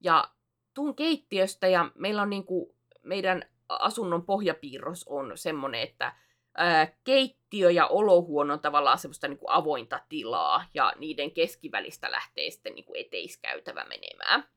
Ja 0.00 0.30
tuun 0.74 0.96
keittiöstä 0.96 1.68
ja 1.68 1.90
meillä 1.94 2.22
on 2.22 2.30
niin 2.30 2.44
kuin, 2.44 2.76
meidän 3.02 3.42
asunnon 3.68 4.26
pohjapiirros 4.26 5.04
on 5.08 5.32
semmoinen, 5.38 5.80
että 5.80 6.12
ää, 6.56 6.86
keittiö 7.04 7.70
ja 7.70 7.86
olohuone 7.86 8.52
on 8.52 8.60
tavallaan 8.60 8.98
semmoista 8.98 9.28
niin 9.28 9.38
kuin 9.38 9.50
avointa 9.50 10.00
tilaa, 10.08 10.64
ja 10.74 10.92
niiden 10.98 11.30
keskivälistä 11.30 12.10
lähtee 12.10 12.50
sitten 12.50 12.74
niin 12.74 12.84
kuin 12.84 13.00
eteiskäytävä 13.00 13.84
menemään. 13.84 14.48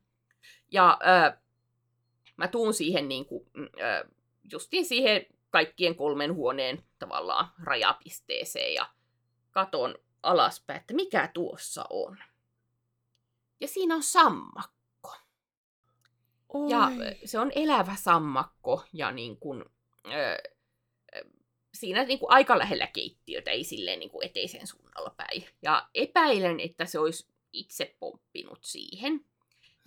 Ja 0.72 0.98
ää, 1.00 1.40
mä 2.36 2.48
tuun 2.48 2.74
siihen 2.74 3.08
niin 3.08 3.26
kuin, 3.26 3.46
ää, 3.80 4.04
justiin 4.52 4.84
siihen 4.84 5.26
kaikkien 5.50 5.94
kolmen 5.94 6.34
huoneen 6.34 6.84
tavallaan 6.98 7.48
rajapisteeseen, 7.62 8.74
ja 8.74 8.90
katon 9.50 9.94
alaspäin, 10.22 10.80
että 10.80 10.94
mikä 10.94 11.30
tuossa 11.34 11.84
on. 11.90 12.18
Ja 13.60 13.68
siinä 13.68 13.94
on 13.94 14.02
sammakko. 14.02 15.16
Oi. 16.48 16.70
Ja 16.70 16.90
se 17.24 17.38
on 17.38 17.52
elävä 17.54 17.94
sammakko, 17.96 18.84
ja 18.92 19.10
niin 19.12 19.36
kuin, 19.36 19.64
siinä 21.74 22.04
niin 22.04 22.18
kuin 22.18 22.32
aika 22.32 22.58
lähellä 22.58 22.86
keittiötä, 22.86 23.50
ei 23.50 23.64
silleen 23.64 23.98
niin 23.98 24.10
kuin 24.10 24.26
eteisen 24.26 24.66
suunnalla 24.66 25.14
päin. 25.16 25.44
Ja 25.62 25.88
epäilen, 25.94 26.60
että 26.60 26.84
se 26.84 26.98
olisi 26.98 27.28
itse 27.52 27.96
pomppinut 28.00 28.64
siihen. 28.64 29.24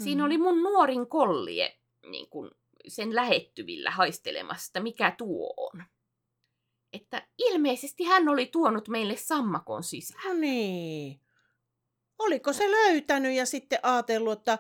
Siinä 0.04 0.24
Hmm. 0.24 0.26
oli 0.26 0.38
mun 0.38 0.64
nuorin 0.64 1.08
kollie 1.08 1.78
niin 2.10 2.30
kuin 2.30 2.52
sen 2.88 3.16
lähettyvillä 3.16 3.92
haistelemassa, 3.92 4.80
mikä 4.80 5.16
tuo 5.18 5.54
on. 5.58 5.84
Että 6.94 7.28
ilmeisesti 7.38 8.04
hän 8.04 8.30
oli 8.30 8.46
tuonut 8.46 8.88
meille 8.88 9.16
sammakon 9.18 9.84
sisään. 9.84 10.24
No 10.24 10.34
niin. 10.34 11.20
Oliko 12.20 12.54
se 12.54 12.72
löytänyt 12.72 13.36
ja 13.36 13.46
sitten 13.46 13.80
ajatellut, 13.84 14.40
että 14.40 14.60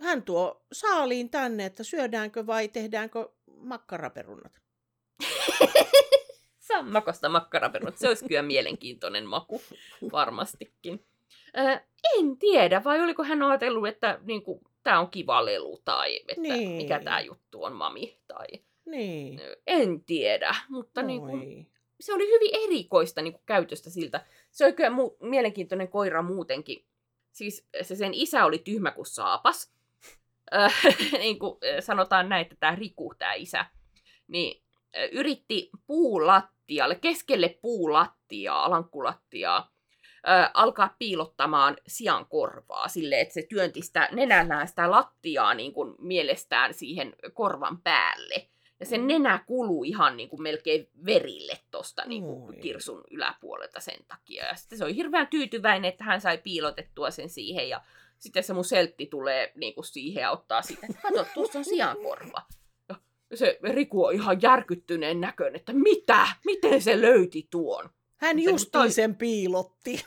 hän 0.00 0.22
tuo 0.22 0.64
saaliin 0.72 1.30
tänne, 1.30 1.66
että 1.66 1.84
syödäänkö 1.84 2.46
vai 2.46 2.68
tehdäänkö 2.68 3.28
makkaraperunat? 3.56 4.60
Sammakosta 6.68 7.28
makkaraperunat. 7.28 7.98
Se 7.98 8.08
olisi 8.08 8.24
kyllä 8.28 8.42
mielenkiintoinen 8.42 9.26
maku, 9.26 9.62
varmastikin. 10.12 11.06
Ö, 11.58 11.80
en 12.18 12.38
tiedä, 12.38 12.84
vai 12.84 13.00
oliko 13.00 13.24
hän 13.24 13.42
ajatellut, 13.42 13.88
että 13.88 14.20
niin 14.22 14.42
kuin, 14.42 14.60
tämä 14.86 15.00
on 15.00 15.10
kiva 15.10 15.44
lelu, 15.44 15.80
tai 15.84 16.16
että 16.28 16.40
Niin. 16.40 16.70
mikä 16.70 17.00
tämä 17.04 17.20
juttu 17.20 17.64
on, 17.64 17.72
mami, 17.72 18.18
tai 18.28 18.46
Niin. 18.84 19.40
en 19.66 20.04
tiedä. 20.04 20.54
Mutta 20.68 21.02
niin 21.02 21.20
kuin, 21.20 21.70
se 22.00 22.14
oli 22.14 22.26
hyvin 22.26 22.50
erikoista 22.64 23.22
niin 23.22 23.32
kuin, 23.32 23.42
käytöstä 23.46 23.90
siltä. 23.90 24.26
Se 24.50 24.64
oli 24.64 24.72
kyllä 24.72 24.90
mu- 24.90 25.16
mielenkiintoinen 25.28 25.88
koira 25.88 26.22
muutenkin. 26.22 26.84
Siis 27.32 27.68
se 27.82 27.96
sen 27.96 28.14
isä 28.14 28.44
oli 28.44 28.58
tyhmä 28.58 28.90
kuin 28.90 29.06
saapas. 29.06 29.74
Niin 31.18 31.38
kuin 31.38 31.58
sanotaan 31.80 32.28
näin, 32.28 32.42
että 32.42 32.56
tämä 32.60 32.74
Riku, 32.74 33.14
tämä 33.18 33.34
isä, 33.34 33.66
niin 34.28 34.62
yritti 35.12 35.70
puulattialle, 35.86 36.94
keskelle 36.94 37.58
puulattiaa, 37.62 38.70
lankkulattiaa, 38.70 39.75
ö, 40.28 40.50
alkaa 40.54 40.94
piilottamaan 40.98 41.76
sian 41.86 42.26
korvaa 42.26 42.88
silleen, 42.88 43.20
että 43.20 43.34
se 43.34 43.46
työnti 43.48 43.82
sitä 43.82 44.08
nenällään 44.12 44.68
sitä 44.68 44.90
lattiaa 44.90 45.54
niin 45.54 45.72
kuin 45.72 45.94
mielestään 45.98 46.74
siihen 46.74 47.14
korvan 47.34 47.82
päälle. 47.82 48.48
Ja 48.80 48.86
sen 48.86 49.06
nenä 49.06 49.44
kuluu 49.46 49.84
ihan 49.84 50.16
niin 50.16 50.28
kuin 50.28 50.42
melkein 50.42 50.88
verille 51.06 51.58
tuosta 51.70 52.02
niin 52.06 52.22
kuin 52.22 52.60
kirsun 52.60 53.04
yläpuolelta 53.10 53.80
sen 53.80 54.04
takia. 54.08 54.46
Ja 54.46 54.54
sitten 54.54 54.78
se 54.78 54.84
oli 54.84 54.96
hirveän 54.96 55.26
tyytyväinen, 55.26 55.88
että 55.88 56.04
hän 56.04 56.20
sai 56.20 56.38
piilotettua 56.38 57.10
sen 57.10 57.28
siihen. 57.28 57.68
Ja 57.68 57.80
sitten 58.18 58.42
se 58.42 58.52
mun 58.52 58.64
seltti 58.64 59.06
tulee 59.06 59.52
niin 59.54 59.74
kuin 59.74 59.84
siihen 59.84 60.20
ja 60.20 60.30
ottaa 60.30 60.62
sitä, 60.62 60.86
että 60.90 61.02
kato, 61.02 61.26
tuossa 61.34 61.58
on 61.58 61.64
siankorva. 61.64 62.42
Ja 63.30 63.36
se 63.36 63.58
Riku 63.62 64.04
on 64.04 64.14
ihan 64.14 64.42
järkyttyneen 64.42 65.20
näköinen, 65.20 65.56
että 65.56 65.72
mitä? 65.72 66.28
Miten 66.44 66.82
se 66.82 67.00
löyti 67.00 67.48
tuon? 67.50 67.90
Hän 68.16 68.38
justiin 68.38 68.70
toi- 68.72 68.90
sen 68.90 69.16
piilotti. 69.16 69.92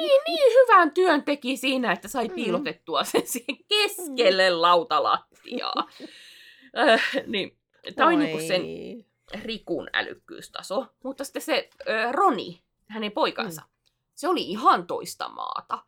Niin, 0.00 0.20
niin 0.26 0.52
hyvän 0.54 0.90
työn 0.94 1.22
teki 1.22 1.56
siinä, 1.56 1.92
että 1.92 2.08
sai 2.08 2.28
Mm. 2.28 2.34
piilotettua 2.34 3.04
sen 3.04 3.26
siihen 3.26 3.64
keskelle 3.68 4.50
lautalattiaa. 4.50 5.74
äh, 6.78 7.10
niin, 7.26 7.58
tämä 7.96 8.08
on 8.10 8.18
niin 8.18 8.46
sen. 8.48 8.62
Rikun 9.44 9.88
älykkyystaso. 9.92 10.86
Mutta 11.04 11.24
sitten 11.24 11.42
se 11.42 11.70
ö, 11.88 12.12
Roni, 12.12 12.62
hänen 12.86 13.12
poikansa, 13.12 13.62
se 14.14 14.28
oli 14.28 14.42
ihan 14.42 14.86
toista 14.86 15.28
maata. 15.28 15.78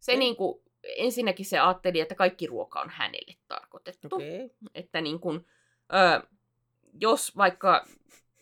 Se 0.00 0.12
Okei. 0.12 0.18
niin 0.18 0.36
kuin, 0.36 0.62
ensinnäkin 0.96 1.46
se 1.46 1.58
ajatteli, 1.58 2.00
että 2.00 2.14
kaikki 2.14 2.46
ruoka 2.46 2.80
on 2.80 2.90
hänelle 2.90 3.36
tarkoitettu. 3.48 4.08
Okei. 4.12 4.50
Että 4.74 5.00
niin 5.00 5.20
kuin, 5.20 5.46
ö, 5.94 6.26
jos 7.00 7.36
vaikka 7.36 7.86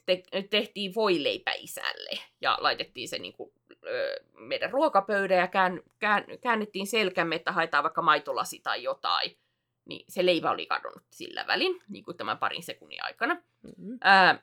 te, 0.06 0.22
tehtiin 0.50 0.94
voileipä 0.94 1.52
isälle 1.52 2.18
ja 2.40 2.58
laitettiin 2.60 3.08
se 3.08 3.18
niin 3.18 3.32
kuin, 3.32 3.52
ö, 3.86 4.24
meidän 4.34 4.70
ruokapöydän 4.70 5.38
ja 5.38 5.48
kään, 5.48 5.80
kään, 5.98 6.24
käännettiin 6.40 6.86
selkämme, 6.86 7.34
että 7.34 7.52
haetaan 7.52 7.84
vaikka 7.84 8.02
maitolasi 8.02 8.60
tai 8.62 8.82
jotain, 8.82 9.38
niin 9.84 10.04
se 10.08 10.26
leipä 10.26 10.50
oli 10.50 10.66
kadonnut 10.66 11.04
sillä 11.10 11.44
välin, 11.46 11.82
niin 11.88 12.04
kuin 12.04 12.16
tämän 12.16 12.38
parin 12.38 12.62
sekunnin 12.62 13.04
aikana. 13.04 13.34
Mm. 13.62 13.98
Ää, 14.00 14.42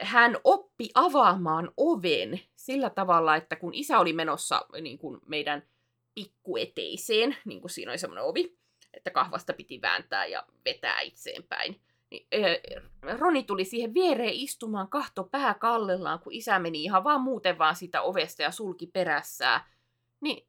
hän 0.00 0.36
oppi 0.44 0.90
avaamaan 0.94 1.72
oven 1.76 2.40
sillä 2.56 2.90
tavalla, 2.90 3.36
että 3.36 3.56
kun 3.56 3.74
isä 3.74 3.98
oli 3.98 4.12
menossa 4.12 4.66
niin 4.80 4.98
kuin 4.98 5.20
meidän 5.26 5.62
pikkueteiseen, 6.14 7.36
niin 7.44 7.60
kuin 7.60 7.70
siinä 7.70 7.92
oli 7.92 7.98
semmoinen 7.98 8.24
ovi, 8.24 8.56
että 8.94 9.10
kahvasta 9.10 9.52
piti 9.52 9.80
vääntää 9.80 10.26
ja 10.26 10.46
vetää 10.64 11.00
itseenpäin, 11.00 11.80
Roni 13.18 13.42
tuli 13.42 13.64
siihen 13.64 13.94
viereen 13.94 14.34
istumaan 14.34 14.88
kahto 14.88 15.24
pää 15.24 15.54
kallellaan, 15.54 16.18
kun 16.18 16.32
isä 16.32 16.58
meni 16.58 16.82
ihan 16.82 17.04
vaan 17.04 17.20
muuten 17.20 17.58
vaan 17.58 17.76
sitä 17.76 18.02
ovesta 18.02 18.42
ja 18.42 18.50
sulki 18.50 18.86
perässään. 18.86 19.60
Niin 20.20 20.46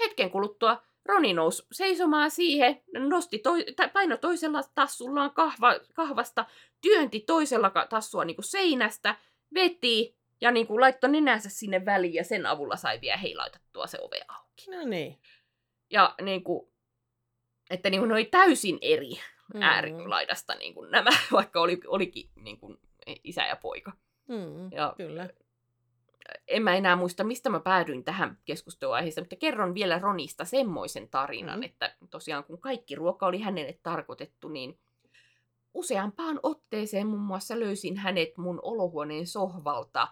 hetken 0.00 0.30
kuluttua 0.30 0.82
Roni 1.04 1.32
nousi 1.32 1.66
seisomaan 1.72 2.30
siihen, 2.30 2.82
nosti 2.98 3.38
toi, 3.38 3.64
paino 3.92 4.16
toisella 4.16 4.60
tassullaan 4.74 5.30
kahva, 5.30 5.74
kahvasta, 5.94 6.44
työnti 6.80 7.20
toisella 7.20 7.70
tassua 7.90 8.24
niin 8.24 8.36
kuin 8.36 8.44
seinästä, 8.44 9.16
veti 9.54 10.16
ja 10.40 10.50
niin 10.50 10.66
kuin 10.66 10.80
laittoi 10.80 11.10
nenänsä 11.10 11.48
sinne 11.48 11.84
väliin 11.84 12.14
ja 12.14 12.24
sen 12.24 12.46
avulla 12.46 12.76
sai 12.76 13.00
vielä 13.00 13.16
heilautettua 13.16 13.86
se 13.86 13.98
ove 14.00 14.20
auki. 14.28 14.70
No 14.70 14.84
niin. 14.84 15.18
Ja 15.90 16.14
niin 16.22 16.44
kuin, 16.44 16.68
että 17.70 17.90
niin 17.90 18.00
kuin 18.00 18.08
ne 18.08 18.14
oli 18.14 18.24
täysin 18.24 18.78
eri 18.80 19.10
Mm. 19.54 19.62
äärilaidasta 19.62 20.54
niin 20.54 20.74
kuin 20.74 20.90
nämä, 20.90 21.10
vaikka 21.32 21.60
oli, 21.60 21.80
olikin 21.86 22.30
niin 22.36 22.58
kuin 22.58 22.78
isä 23.24 23.46
ja 23.46 23.56
poika. 23.56 23.92
Mm. 24.28 24.72
Ja 24.72 24.94
Kyllä. 24.96 25.28
en 26.48 26.62
mä 26.62 26.74
enää 26.74 26.96
muista, 26.96 27.24
mistä 27.24 27.50
mä 27.50 27.60
päädyin 27.60 28.04
tähän 28.04 28.38
keskusteluaiheeseen, 28.44 29.22
mutta 29.22 29.36
kerron 29.36 29.74
vielä 29.74 29.98
Ronista 29.98 30.44
semmoisen 30.44 31.08
tarinan, 31.08 31.58
Mm. 31.58 31.62
että 31.62 31.96
tosiaan 32.10 32.44
kun 32.44 32.60
kaikki 32.60 32.94
ruoka 32.94 33.26
oli 33.26 33.40
hänelle 33.40 33.78
tarkoitettu, 33.82 34.48
niin 34.48 34.78
useampaan 35.74 36.40
otteeseen 36.42 37.06
muun 37.06 37.22
muassa 37.22 37.60
löysin 37.60 37.96
hänet 37.96 38.36
mun 38.36 38.58
olohuoneen 38.62 39.26
sohvalta 39.26 40.08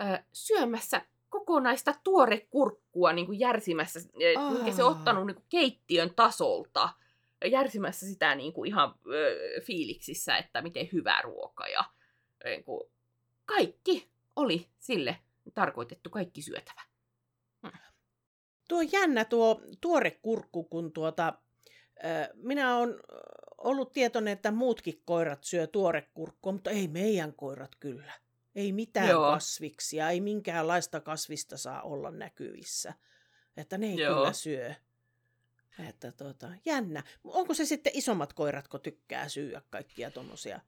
ö, 0.00 0.22
syömässä 0.32 1.02
kokonaista 1.28 1.94
tuorekurkkua 2.04 3.12
niin 3.12 3.26
kuin 3.26 3.38
järsimässä, 3.40 4.00
äh, 4.38 4.52
minkä 4.52 4.72
se 4.72 4.84
ottanut 4.84 5.26
niin 5.26 5.34
kuin 5.34 5.46
keittiön 5.48 6.14
tasolta, 6.14 6.88
järsimässä 7.46 8.06
sitä 8.06 8.34
niin 8.34 8.52
kuin 8.52 8.68
ihan 8.68 8.94
ö, 9.06 9.60
fiiliksissä, 9.60 10.36
että 10.36 10.62
miten 10.62 10.88
hyvä 10.92 11.20
ruoka 11.22 11.68
ja 11.68 11.84
niin 12.44 12.64
kuin, 12.64 12.90
kaikki 13.44 14.10
oli 14.36 14.66
sille 14.78 15.16
tarkoitettu, 15.54 16.10
kaikki 16.10 16.42
syötävä. 16.42 16.82
tuo 18.68 18.78
on 18.78 18.92
jännä 18.92 19.24
tuo 19.24 19.62
tuore 19.80 20.10
kurkku, 20.10 20.64
kun 20.64 20.92
tuota, 20.92 21.34
minä 22.34 22.76
olen 22.76 22.94
ollut 23.58 23.92
tietoinen, 23.92 24.32
että 24.32 24.50
muutkin 24.50 25.02
koirat 25.04 25.44
syö 25.44 25.66
tuorekurkkua, 25.66 26.52
mutta 26.52 26.70
ei 26.70 26.88
meidän 26.88 27.32
koirat 27.34 27.76
kyllä. 27.80 28.12
Ei 28.54 28.72
mitään 28.72 29.08
Joo. 29.08 29.30
kasviksia, 29.30 30.10
ei 30.10 30.20
minkäänlaista 30.20 31.00
kasvista 31.00 31.56
saa 31.56 31.82
olla 31.82 32.10
näkyvissä. 32.10 32.94
Että 33.56 33.78
ne 33.78 33.86
ei 33.86 33.96
Joo. 33.96 34.14
kyllä 34.14 34.32
syö. 34.32 34.74
Että 35.88 36.12
tuota, 36.12 36.48
jännä. 36.64 37.02
Onko 37.24 37.54
se 37.54 37.64
sitten 37.64 37.92
isommat 37.94 38.32
koirat, 38.32 38.68
kun 38.68 38.80
tykkää 38.80 39.28
syödä 39.28 39.62
kaikkia 39.70 40.10
tuommoisia 40.10 40.60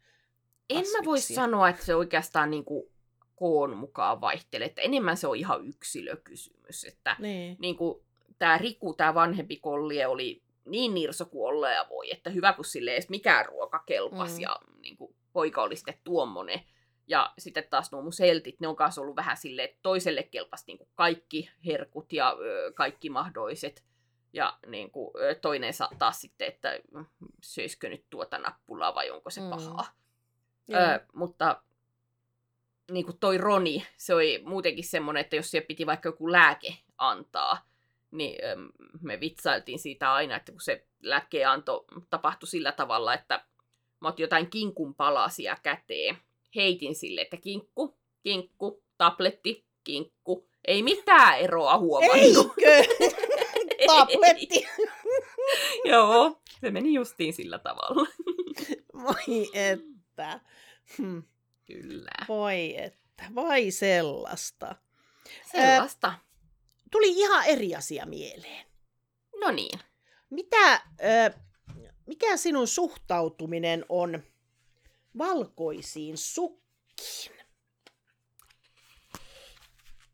En 0.71 0.85
mä 0.93 1.05
voi 1.05 1.21
sanoa, 1.21 1.69
että 1.69 1.85
se 1.85 1.95
oikeastaan 1.95 2.51
niin 2.51 2.65
kuin 2.65 2.93
koon 3.37 3.77
mukaan 3.77 4.21
vaihtelee. 4.21 4.67
Että 4.67 4.83
enemmän 4.83 5.17
se 5.17 5.27
on 5.27 5.37
ihan 5.37 5.67
yksilökysymys. 5.67 6.85
Että 6.85 7.17
niin. 7.19 7.57
Niin 7.61 7.77
kuin, 7.77 8.05
tämä 8.39 8.59
Riku, 8.59 8.95
tämä 8.95 9.15
vanhempi 9.15 9.57
kollie, 9.57 10.07
oli 10.07 10.43
niin 10.65 10.95
nirso 10.95 11.25
kuin 11.25 11.49
olla 11.49 11.71
ja 11.71 11.87
voi, 11.91 12.13
että 12.13 12.31
hyvä 12.31 12.53
kun 12.53 12.65
sille 12.65 12.93
edes 12.93 13.09
mikään 13.09 13.47
ruoka 13.47 13.79
kelpas 13.87 14.35
mm. 14.35 14.41
ja 14.41 14.57
niin 14.81 14.97
kuin, 14.97 15.15
poika 15.33 15.63
oli 15.63 15.77
sitten 15.77 15.99
tuommoinen. 16.05 16.61
Ja 17.07 17.33
sitten 17.39 17.65
taas 17.71 17.93
nuo 17.93 18.03
mun 18.03 18.13
seltit, 18.13 18.61
ne 18.61 18.69
on 18.69 18.77
kanssa 18.77 19.01
ollut 19.01 19.17
vähän 19.17 19.37
silleen, 19.37 19.69
että 19.69 19.79
toiselle 19.83 20.23
kelpasi 20.23 20.65
niin 20.67 20.79
kuin 20.79 20.89
kaikki 20.95 21.51
herkut 21.67 22.13
ja 22.13 22.37
ö, 22.41 22.73
kaikki 22.75 23.11
mahdolliset. 23.11 23.85
Ja 24.33 24.59
niin 24.67 24.91
kuin, 24.91 25.11
toinen 25.41 25.73
taas 25.99 26.21
sitten, 26.21 26.49
että 26.49 26.81
söisikö 27.43 27.89
nyt 27.89 28.05
tuota 28.11 28.39
nappulaa 28.39 28.95
vai 28.95 29.11
onko 29.11 29.31
se 29.31 29.41
mm. 29.41 29.51
pahaa. 29.51 29.87
Ö, 30.73 31.01
mutta 31.13 31.63
niin 32.91 33.05
kuin 33.05 33.19
toi 33.19 33.39
Roni, 33.39 33.87
se 33.97 34.15
oli 34.15 34.43
muutenkin 34.45 34.85
semmoinen, 34.85 35.21
että 35.21 35.37
jos 35.37 35.51
siellä 35.51 35.67
piti 35.67 35.87
vaikka 35.87 36.09
joku 36.09 36.33
lääke 36.33 36.77
antaa, 36.99 37.67
niin 38.11 38.39
me 39.01 39.21
vitsailtiin 39.21 39.79
siitä 39.79 40.13
aina, 40.13 40.37
että 40.37 40.53
kun 40.53 40.61
se 40.61 40.87
lääkkeenanto 41.03 41.85
tapahtui 42.11 42.49
sillä 42.49 42.73
tavalla, 42.73 43.15
että 43.15 43.45
mä 44.01 44.09
otin 44.09 44.25
jotain 44.25 44.51
kinkun 44.51 44.95
palasia 44.95 45.57
käteen, 45.63 46.19
heitin 46.55 46.95
sille, 46.95 47.21
että 47.21 47.37
kinkku, 47.37 47.97
kinkku, 48.23 48.83
tabletti, 48.99 49.65
kinkku, 49.85 50.49
ei 50.65 50.83
mitään 50.83 51.39
eroa 51.39 51.79
huomannut. 51.79 52.53
Eikö? 52.59 53.17
tabletti. 53.97 54.67
Joo, 55.91 56.43
se 56.61 56.71
meni 56.71 56.95
justiin 56.95 57.33
sillä 57.33 57.59
tavalla. 57.59 58.07
Voi 59.03 59.51
että. 59.55 60.41
Hm. 60.99 61.19
Kyllä. 61.67 62.27
Voi 62.29 62.77
että, 62.79 63.25
vai 63.35 63.71
sellaista. 63.71 64.75
Sellaista. 65.53 66.09
Äh, 66.09 66.21
tuli 66.91 67.11
ihan 67.11 67.47
eri 67.47 67.75
asia 67.75 68.07
mieleen. 68.07 68.67
No 69.41 69.51
niin. 69.51 69.81
Mitä, 70.31 70.73
äh, 70.73 71.35
mikä 72.07 72.37
sinun 72.37 72.69
suhtautuminen 72.69 73.85
on 73.89 74.23
valkoisiin 75.19 76.19
sukkiin? 76.19 77.43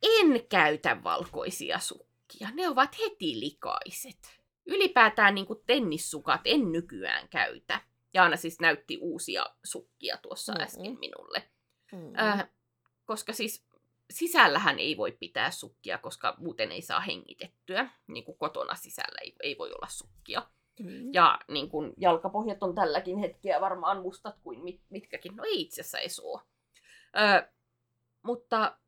En 0.03 0.47
käytä 0.49 1.03
valkoisia 1.05 1.79
sukkia. 1.79 2.08
Ne 2.55 2.69
ovat 2.69 2.99
heti 2.99 3.41
likaiset. 3.41 4.39
Ylipäätään 4.67 5.35
niin 5.35 5.47
kuin 5.47 5.63
tennissukat 5.67 6.41
en 6.45 6.73
nykyään 6.73 7.29
käytä. 7.29 7.81
Jaana 8.15 8.37
siis 8.37 8.61
näytti 8.61 8.99
uusia 9.01 9.47
sukkia 9.65 10.17
tuossa 10.17 10.53
mm-hmm. 10.53 10.65
äsken 10.65 10.99
minulle. 10.99 11.43
Mm-hmm. 11.93 12.19
Äh, 12.19 12.49
koska 13.05 13.33
siis 13.33 13.67
sisällähän 14.11 14.79
ei 14.79 14.97
voi 14.97 15.13
pitää 15.13 15.51
sukkia, 15.51 15.99
koska 15.99 16.35
muuten 16.39 16.73
ei 16.73 16.83
saa 16.83 17.01
hengitettyä. 17.01 17.91
Niin 18.07 18.25
kuin 18.25 18.39
kotona 18.39 18.75
sisällä 18.75 19.19
ei, 19.23 19.35
ei 19.43 19.59
voi 19.59 19.73
olla 19.73 19.89
sukkia. 19.89 20.43
Mm-hmm. 20.81 21.11
Ja 21.13 21.39
niin 21.49 21.69
kuin 21.69 21.93
jalkapohjat 21.97 22.63
on 22.63 22.75
tälläkin 22.75 23.19
hetkeä 23.19 23.61
varmaan 23.61 24.03
mustat 24.03 24.39
kuin 24.43 24.65
mit, 24.65 24.81
mitkäkin. 24.91 25.37
No 25.37 25.45
ei 25.45 25.61
itse 25.61 25.81
asiassa 25.81 25.99
ei 25.99 26.09
suo. 26.09 26.43
Ö, 27.17 27.49
mutta 28.23 28.79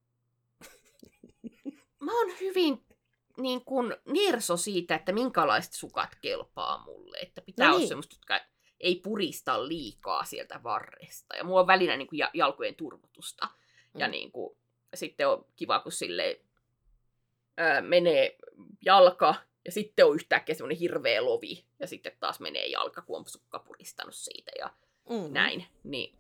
mä 2.05 2.19
oon 2.19 2.31
hyvin 2.41 2.85
niin 3.43 3.65
kuin 3.65 3.97
nirso 4.05 4.57
siitä, 4.57 4.95
että 4.95 5.13
minkälaiset 5.13 5.73
sukat 5.73 6.17
kelpaa 6.21 6.85
mulle. 6.85 7.19
Että 7.19 7.43
pitää 7.43 7.67
no 7.67 7.73
niin. 7.73 7.79
olla 7.79 7.89
semmoista, 7.89 8.15
jotka 8.15 8.41
ei 8.81 9.01
purista 9.05 9.69
liikaa 9.69 10.25
sieltä 10.25 10.63
varresta. 10.63 11.37
Ja 11.37 11.45
mulla 11.45 11.61
on 11.61 11.67
välillä 11.67 11.97
niin 11.97 12.09
kuin 12.09 12.21
jalkojen 12.35 12.75
turvotusta. 12.75 13.47
Mm. 13.95 14.01
Ja 14.01 14.09
niin 14.09 14.33
kuin, 14.33 14.57
sitten 14.95 15.29
on 15.29 15.45
kiva, 15.57 15.81
kun 15.81 15.93
sille 15.93 16.41
ää, 17.57 17.81
menee 17.81 18.37
jalka 18.85 19.35
ja 19.65 19.73
sitten 19.73 20.07
on 20.07 20.15
yhtäkkiä 20.15 20.55
semmoinen 20.55 20.79
hirveä 20.79 21.25
lovi 21.25 21.65
ja 21.79 21.87
sitten 21.87 22.13
taas 22.21 22.41
menee 22.41 22.67
jalka, 22.67 23.03
kun 23.03 23.19
on 23.19 23.29
sukka 23.29 23.59
puristanut 23.59 24.15
siitä 24.15 24.53
ja 24.59 24.71
mm. 25.11 25.33
näin. 25.33 25.67
Niin 25.85 26.19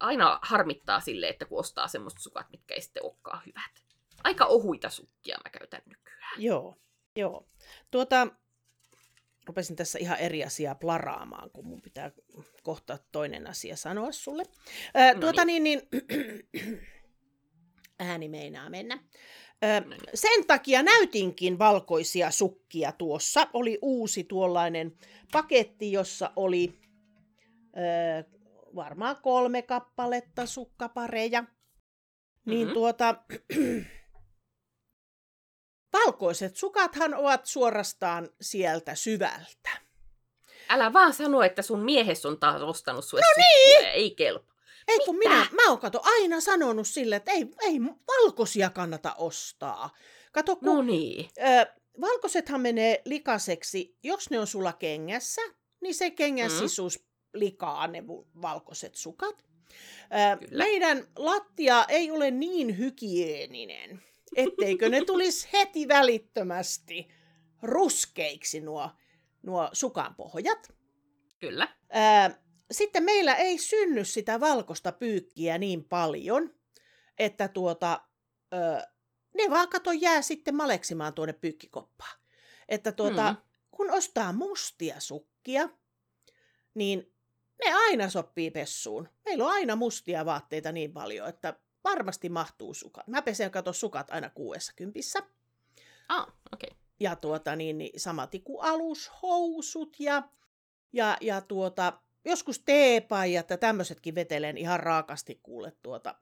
aina 0.00 0.38
harmittaa 0.42 1.00
sille, 1.00 1.28
että 1.28 1.44
kun 1.44 1.60
ostaa 1.60 1.88
semmoista 1.88 2.20
sukat, 2.20 2.50
mitkä 2.50 2.74
ei 2.74 2.80
sitten 2.80 3.04
olekaan 3.04 3.42
hyvät. 3.46 3.85
Aika 4.26 4.44
ohuita 4.44 4.90
sukkia 4.90 5.36
mä 5.44 5.50
käytän 5.50 5.82
nykyään. 5.86 6.42
Joo, 6.42 6.76
joo. 7.16 7.48
Tuota, 7.90 8.28
rupesin 9.46 9.76
tässä 9.76 9.98
ihan 9.98 10.18
eri 10.18 10.44
asiaa 10.44 10.74
plaraamaan, 10.74 11.50
kun 11.50 11.66
mun 11.66 11.82
pitää 11.82 12.10
kohta 12.62 12.98
toinen 13.12 13.46
asia 13.46 13.76
sanoa 13.76 14.12
sulle. 14.12 14.42
Ää, 14.94 15.14
no 15.14 15.20
tuota 15.20 15.44
niin, 15.44 15.64
niin, 15.64 15.82
niin 15.92 16.82
ääni 17.98 18.28
meinaa 18.28 18.70
mennä. 18.70 18.98
Ö, 19.64 19.80
no 19.80 19.88
niin. 19.90 20.00
sen 20.14 20.46
takia 20.46 20.82
näytinkin 20.82 21.58
valkoisia 21.58 22.30
sukkia 22.30 22.92
tuossa. 22.92 23.48
Oli 23.52 23.78
uusi 23.82 24.24
tuollainen 24.24 24.96
paketti, 25.32 25.92
jossa 25.92 26.32
oli 26.36 26.80
ö, 27.76 28.24
varmaan 28.74 29.16
kolme 29.22 29.62
kappaletta 29.62 30.46
sukkapareja. 30.46 31.40
Niin 31.40 31.50
mm-hmm. 32.44 32.66
Niin 32.66 32.74
tuota, 32.74 33.14
valkoiset 36.04 36.56
sukathan 36.56 37.14
ovat 37.14 37.46
suorastaan 37.46 38.28
sieltä 38.40 38.94
syvältä. 38.94 39.70
Älä 40.68 40.92
vaan 40.92 41.14
sano, 41.14 41.42
että 41.42 41.62
sun 41.62 41.80
miehes 41.80 42.26
on 42.26 42.40
taas 42.40 42.62
ostanut 42.62 43.04
sulle 43.04 43.22
no 43.22 43.44
niin. 43.44 43.86
ei 43.86 44.10
kelpa. 44.10 44.56
Ei 44.88 44.98
kun 45.04 45.18
minä, 45.18 45.46
mä 45.52 45.68
oon 45.68 45.78
kato 45.78 46.00
aina 46.04 46.40
sanonut 46.40 46.86
sille, 46.86 47.16
että 47.16 47.32
ei, 47.32 47.46
ei 47.60 47.80
valkoisia 48.06 48.70
kannata 48.70 49.14
ostaa. 49.14 49.90
Kato, 50.32 50.56
kun, 50.56 50.66
no 50.66 50.82
niin. 50.82 51.30
Ö, 51.38 51.66
valkoisethan 52.00 52.60
menee 52.60 53.02
likaseksi, 53.04 53.96
jos 54.02 54.30
ne 54.30 54.40
on 54.40 54.46
sulla 54.46 54.72
kengässä, 54.72 55.42
niin 55.80 55.94
se 55.94 56.10
kengän 56.10 56.50
mm. 56.50 56.58
sisuus 56.58 57.06
likaa 57.34 57.86
ne 57.86 58.04
valkoiset 58.42 58.94
sukat. 58.94 59.44
Ö, 60.02 60.46
meidän 60.56 61.06
lattia 61.16 61.84
ei 61.88 62.10
ole 62.10 62.30
niin 62.30 62.78
hygieninen, 62.78 64.02
etteikö 64.36 64.88
ne 64.88 65.04
tulisi 65.04 65.48
heti 65.52 65.88
välittömästi 65.88 67.08
ruskeiksi 67.62 68.60
nuo, 68.60 68.90
nuo 69.42 69.68
sukanpohjat. 69.72 70.72
Kyllä. 71.38 71.68
Ö, 72.30 72.34
sitten 72.70 73.02
meillä 73.02 73.34
ei 73.34 73.58
synny 73.58 74.04
sitä 74.04 74.40
valkoista 74.40 74.92
pyykkiä 74.92 75.58
niin 75.58 75.84
paljon, 75.84 76.54
että 77.18 77.48
tuota, 77.48 78.00
ö, 78.54 78.56
ne 79.34 79.50
vaan 79.50 79.68
kato 79.68 79.92
jää 79.92 80.22
sitten 80.22 80.54
maleksimaan 80.54 81.14
tuonne 81.14 81.32
pyykkikoppaan. 81.32 82.20
Että 82.68 82.92
tuota, 82.92 83.32
mm. 83.32 83.36
kun 83.70 83.90
ostaa 83.90 84.32
mustia 84.32 85.00
sukkia, 85.00 85.68
niin 86.74 87.12
ne 87.64 87.72
aina 87.72 88.08
sopii 88.08 88.50
pessuun. 88.50 89.08
Meillä 89.24 89.44
on 89.44 89.50
aina 89.52 89.76
mustia 89.76 90.24
vaatteita 90.24 90.72
niin 90.72 90.92
paljon, 90.92 91.28
että 91.28 91.60
varmasti 91.90 92.28
mahtuu 92.28 92.74
sukat. 92.74 93.06
Mä 93.06 93.22
pesen 93.22 93.50
kato 93.50 93.72
sukat 93.72 94.10
aina 94.10 94.30
kuudessa 94.30 94.72
kympissä. 94.76 95.18
Ah, 96.08 96.26
okei. 96.52 96.68
Okay. 96.70 96.78
Ja 97.00 97.16
tuota 97.16 97.56
niin, 97.56 97.78
niin 97.78 98.00
samati 98.00 98.40
kuin 98.40 98.64
alushousut 98.64 99.96
ja, 100.00 100.22
ja, 100.92 101.16
ja 101.20 101.40
tuota, 101.40 101.92
joskus 102.24 102.58
teepajat 102.58 103.50
ja 103.50 103.58
tämmöisetkin 103.58 104.14
vetelen 104.14 104.56
ihan 104.56 104.80
raakasti 104.80 105.40
kuule 105.42 105.72
tuota 105.82 106.14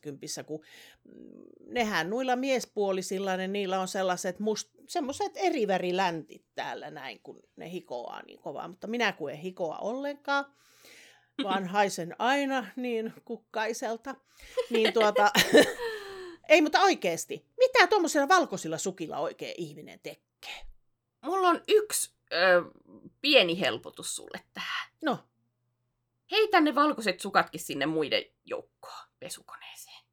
kympissä, 0.00 0.44
kun 0.44 0.64
mm, 1.04 1.12
nehän 1.66 2.10
noilla 2.10 2.36
miespuolisilla, 2.36 3.36
niin 3.36 3.52
niillä 3.52 3.80
on 3.80 3.88
sellaiset 3.88 4.38
must, 4.38 4.68
semmoiset 4.88 5.32
eri 5.34 5.66
väriläntit 5.66 6.44
täällä 6.54 6.90
näin, 6.90 7.20
kun 7.22 7.42
ne 7.56 7.70
hikoaa 7.70 8.22
niin 8.22 8.40
kovaa. 8.40 8.68
Mutta 8.68 8.86
minä 8.86 9.12
kun 9.12 9.30
en 9.30 9.36
hikoa 9.36 9.78
ollenkaan, 9.78 10.44
vaan 11.42 11.66
haisen 11.66 12.16
aina 12.18 12.66
niin 12.76 13.12
kukkaiselta. 13.24 14.14
Niin 14.70 14.92
tuota, 14.92 15.30
ei 16.48 16.62
mutta 16.62 16.80
oikeasti, 16.80 17.46
mitä 17.56 17.86
tuommoisilla 17.86 18.28
valkoisilla 18.28 18.78
sukilla 18.78 19.18
oikein 19.18 19.54
ihminen 19.58 20.00
tekee? 20.00 20.66
Mulla 21.24 21.48
on 21.48 21.62
yksi 21.68 22.12
ö, 22.32 22.62
pieni 23.20 23.60
helpotus 23.60 24.16
sulle 24.16 24.40
tähän. 24.54 24.88
No. 25.02 25.18
Heitä 26.30 26.60
ne 26.60 26.74
valkoiset 26.74 27.20
sukatkin 27.20 27.60
sinne 27.60 27.86
muiden 27.86 28.24
joukkoon 28.44 29.08
pesukoneeseen. 29.20 30.04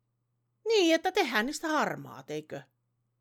Niin, 0.67 0.95
että 0.95 1.11
tehdään 1.11 1.45
niistä 1.45 1.67
harmaat, 1.67 2.31
eikö? 2.31 2.61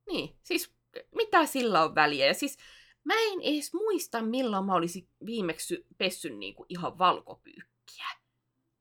Niin, 0.07 0.37
siis 0.43 0.75
mitä 1.15 1.47
sillä 1.47 1.83
on 1.83 1.95
väliä. 1.95 2.27
Ja 2.27 2.35
siis 2.35 2.59
mä 3.05 3.15
en 3.15 3.41
edes 3.41 3.75
muista, 3.75 4.23
milloin 4.23 4.65
mä 4.65 4.75
olisin 4.75 5.09
viimeksi 5.27 5.87
pessyn 5.99 6.41
niin 6.41 6.55
kuin 6.55 6.67
ihan 6.69 6.99
valkopyykkiä. 6.99 7.74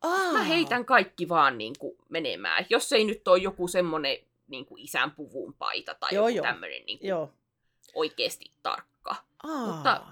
Aa. 0.01 0.31
Mä 0.33 0.43
heitän 0.43 0.85
kaikki 0.85 1.29
vaan 1.29 1.57
niin 1.57 1.73
kuin 1.79 1.97
menemään. 2.09 2.65
Jos 2.69 2.93
ei 2.93 3.03
nyt 3.03 3.27
ole 3.27 3.37
joku 3.37 3.67
semmonen 3.67 4.17
niin 4.47 4.65
kuin 4.65 4.81
isän 4.83 5.11
puvun 5.11 5.53
paita 5.53 5.93
tai 5.93 6.09
Joo, 6.13 6.27
joku 6.27 6.37
joo. 6.37 6.43
tämmöinen 6.45 6.85
niin 6.85 6.99
kuin 6.99 7.07
Joo. 7.09 7.33
oikeasti 7.93 8.51
tarkka. 8.63 9.15
Aa. 9.43 9.65
Mutta- 9.67 10.05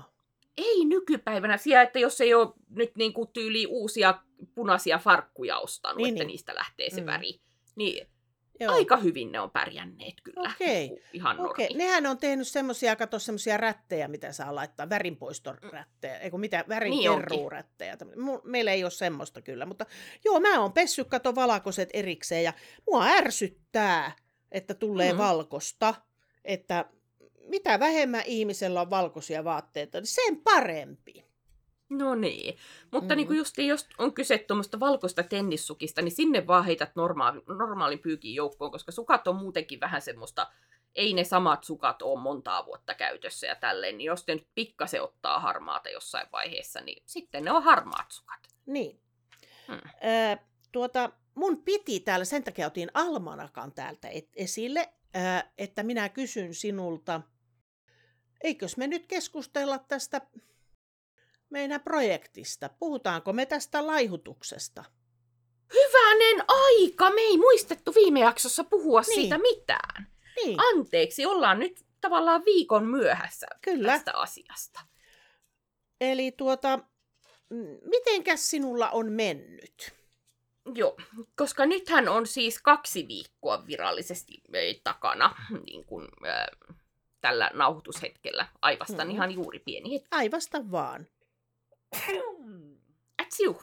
Ei 0.57 0.85
nykypäivänä 0.85 1.57
siellä, 1.57 1.81
että 1.81 1.99
jos 1.99 2.21
ei 2.21 2.33
ole 2.33 2.47
nyt 2.69 2.95
niin 2.95 3.13
kuin 3.13 3.29
tyyli 3.33 3.65
uusia 3.65 4.19
punaisia 4.55 4.97
farkkuja 4.97 5.57
ostanut, 5.59 5.97
Niin, 5.97 6.07
että 6.09 6.23
niin. 6.23 6.27
niistä 6.27 6.55
lähtee 6.55 6.89
se 6.89 7.01
mm. 7.01 7.05
väri, 7.07 7.41
niin 7.75 8.07
Joo. 8.63 8.73
aika 8.73 8.97
hyvin 8.97 9.31
ne 9.31 9.39
on 9.39 9.51
pärjänneet 9.51 10.13
kyllä. 10.23 10.49
Okei. 10.55 10.87
Niin 10.87 11.01
Ihan 11.13 11.39
Okei, 11.39 11.67
normi. 11.67 11.83
nehän 11.83 12.05
on 12.05 12.17
tehnyt 12.17 12.47
semmoisia, 12.47 12.95
kato 12.95 13.19
semmoisia 13.19 13.57
rättejä, 13.57 14.07
mitä 14.07 14.31
saa 14.31 14.55
laittaa, 14.55 14.89
värinpoistorättejä, 14.89 16.17
eikö 16.17 16.37
mitä, 16.37 16.65
värinkerruurättejä. 16.69 17.97
Mu- 18.15 18.41
Meillä 18.43 18.71
ei 18.71 18.83
ole 18.83 18.91
semmoista 18.91 19.41
kyllä, 19.41 19.65
mutta 19.65 19.85
joo, 20.25 20.39
mä 20.39 20.61
oon 20.61 20.73
pessyt, 20.73 21.07
kato 21.07 21.35
valkoiset 21.35 21.89
erikseen 21.93 22.43
ja 22.43 22.53
mua 22.91 23.05
ärsyttää, 23.05 24.15
että 24.51 24.73
tulee 24.73 25.11
Mm. 25.13 25.17
valkosta, 25.17 25.93
että 26.45 26.85
mitä 27.47 27.79
vähemmän 27.79 28.23
ihmisellä 28.25 28.81
on 28.81 28.89
valkoisia 28.89 29.43
vaatteita, 29.43 29.97
niin 29.99 30.07
sen 30.07 30.37
parempi. 30.43 31.30
No 31.91 32.15
niin. 32.15 32.57
Mutta 32.91 33.05
Mm. 33.07 33.13
mm. 33.13 33.17
niin 33.17 33.27
kuin 33.27 33.37
justiin, 33.37 33.67
jos 33.67 33.87
on 33.97 34.13
kyse 34.13 34.37
tuommoista 34.37 34.79
valkoista 34.79 35.23
tennissukista, 35.23 36.01
niin 36.01 36.11
sinne 36.11 36.47
vaan 36.47 36.65
heität 36.65 36.95
normaali, 36.95 37.41
normaalin 37.47 37.99
pyykin 37.99 38.35
joukkoon, 38.35 38.71
koska 38.71 38.91
sukat 38.91 39.27
on 39.27 39.35
muutenkin 39.35 39.79
vähän 39.79 40.01
semmoista, 40.01 40.47
ei 40.95 41.13
ne 41.13 41.23
samat 41.23 41.63
sukat 41.63 42.01
ole 42.01 42.19
montaa 42.21 42.65
vuotta 42.65 42.93
käytössä 42.93 43.47
ja 43.47 43.55
tälleen, 43.55 43.97
niin 43.97 44.05
jos 44.05 44.25
te 44.25 44.33
nyt 44.35 44.47
pikkasen 44.55 45.01
ottaa 45.03 45.39
harmaata 45.39 45.89
jossain 45.89 46.27
vaiheessa, 46.31 46.81
niin 46.81 47.03
sitten 47.05 47.43
ne 47.45 47.51
on 47.51 47.63
harmaat 47.63 48.11
sukat. 48.11 48.39
Niin. 48.65 48.99
Hmm. 49.67 49.77
Ö, 49.77 50.37
tuota, 50.71 51.09
mun 51.35 51.63
piti 51.63 51.99
täällä, 51.99 52.25
sen 52.25 52.43
takia 52.43 52.67
otin 52.67 52.91
almanakan 52.93 53.71
täältä 53.71 54.07
et- 54.07 54.29
esille, 54.35 54.89
ö, 55.15 55.47
että 55.57 55.83
minä 55.83 56.09
kysyn 56.09 56.53
sinulta, 56.53 57.21
eikös 58.43 58.77
me 58.77 58.87
nyt 58.87 59.07
keskustella 59.07 59.79
tästä 59.79 60.21
meidän 61.51 61.81
projektista? 61.81 62.69
Puhutaanko 62.79 63.33
me 63.33 63.45
tästä 63.45 63.87
laihutuksesta? 63.87 64.83
Hyvänen 65.73 66.45
aika! 66.47 67.09
Me 67.09 67.21
ei 67.21 67.37
muistettu 67.37 67.95
viime 67.95 68.19
jaksossa 68.19 68.63
puhua 68.63 69.01
Niin. 69.01 69.15
siitä 69.15 69.37
mitään. 69.37 70.07
Niin, 70.35 70.59
Anteeksi, 70.59 71.25
ollaan 71.25 71.59
nyt 71.59 71.85
tavallaan 72.01 72.45
viikon 72.45 72.85
myöhässä 72.85 73.47
kyllä. 73.61 73.91
tästä 73.91 74.11
asiasta. 74.13 74.79
Eli 76.01 76.31
tuota, 76.31 76.79
mm, 77.49 77.77
mitenkäs 77.85 78.49
sinulla 78.49 78.89
on 78.89 79.11
mennyt? 79.11 79.93
Joo, 80.75 80.97
koska 81.35 81.65
nythän 81.65 82.07
on 82.09 82.27
siis 82.27 82.61
kaksi 82.61 83.07
viikkoa 83.07 83.67
virallisesti 83.67 84.41
takana 84.83 85.35
niin 85.65 85.85
kuin, 85.85 86.07
äh, 86.27 86.77
tällä 87.21 87.51
nauhoitushetkellä. 87.53 88.47
Aivastan 88.61 88.97
mm-hmm. 88.97 89.11
ihan 89.11 89.31
juuri 89.31 89.59
pieni 89.59 89.93
hetki. 89.93 90.07
Aivasta 90.11 90.71
vaan. 90.71 91.07
Ätsiu. 93.21 93.61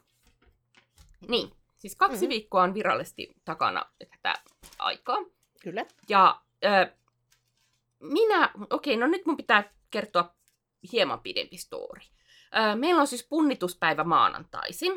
Niin, 1.28 1.52
siis 1.76 1.96
kaksi 1.96 2.14
Mhm. 2.16 2.20
mm-hmm. 2.24 2.28
viikkoa 2.28 2.62
on 2.62 2.74
virallisesti 2.74 3.34
takana 3.44 3.86
tätä 3.98 4.34
aikaa. 4.78 5.16
Kyllä. 5.62 5.86
Ja 6.08 6.42
äh, 6.64 6.90
minä, 8.00 8.50
okei, 8.70 8.96
no 8.96 9.06
nyt 9.06 9.26
mun 9.26 9.36
pitää 9.36 9.72
kertoa 9.90 10.34
hieman 10.92 11.20
pidempi 11.20 11.56
story. 11.56 12.00
Äh, 12.56 12.76
meillä 12.76 13.00
on 13.00 13.06
siis 13.06 13.26
punnituspäivä 13.28 14.04
maanantaisin. 14.04 14.92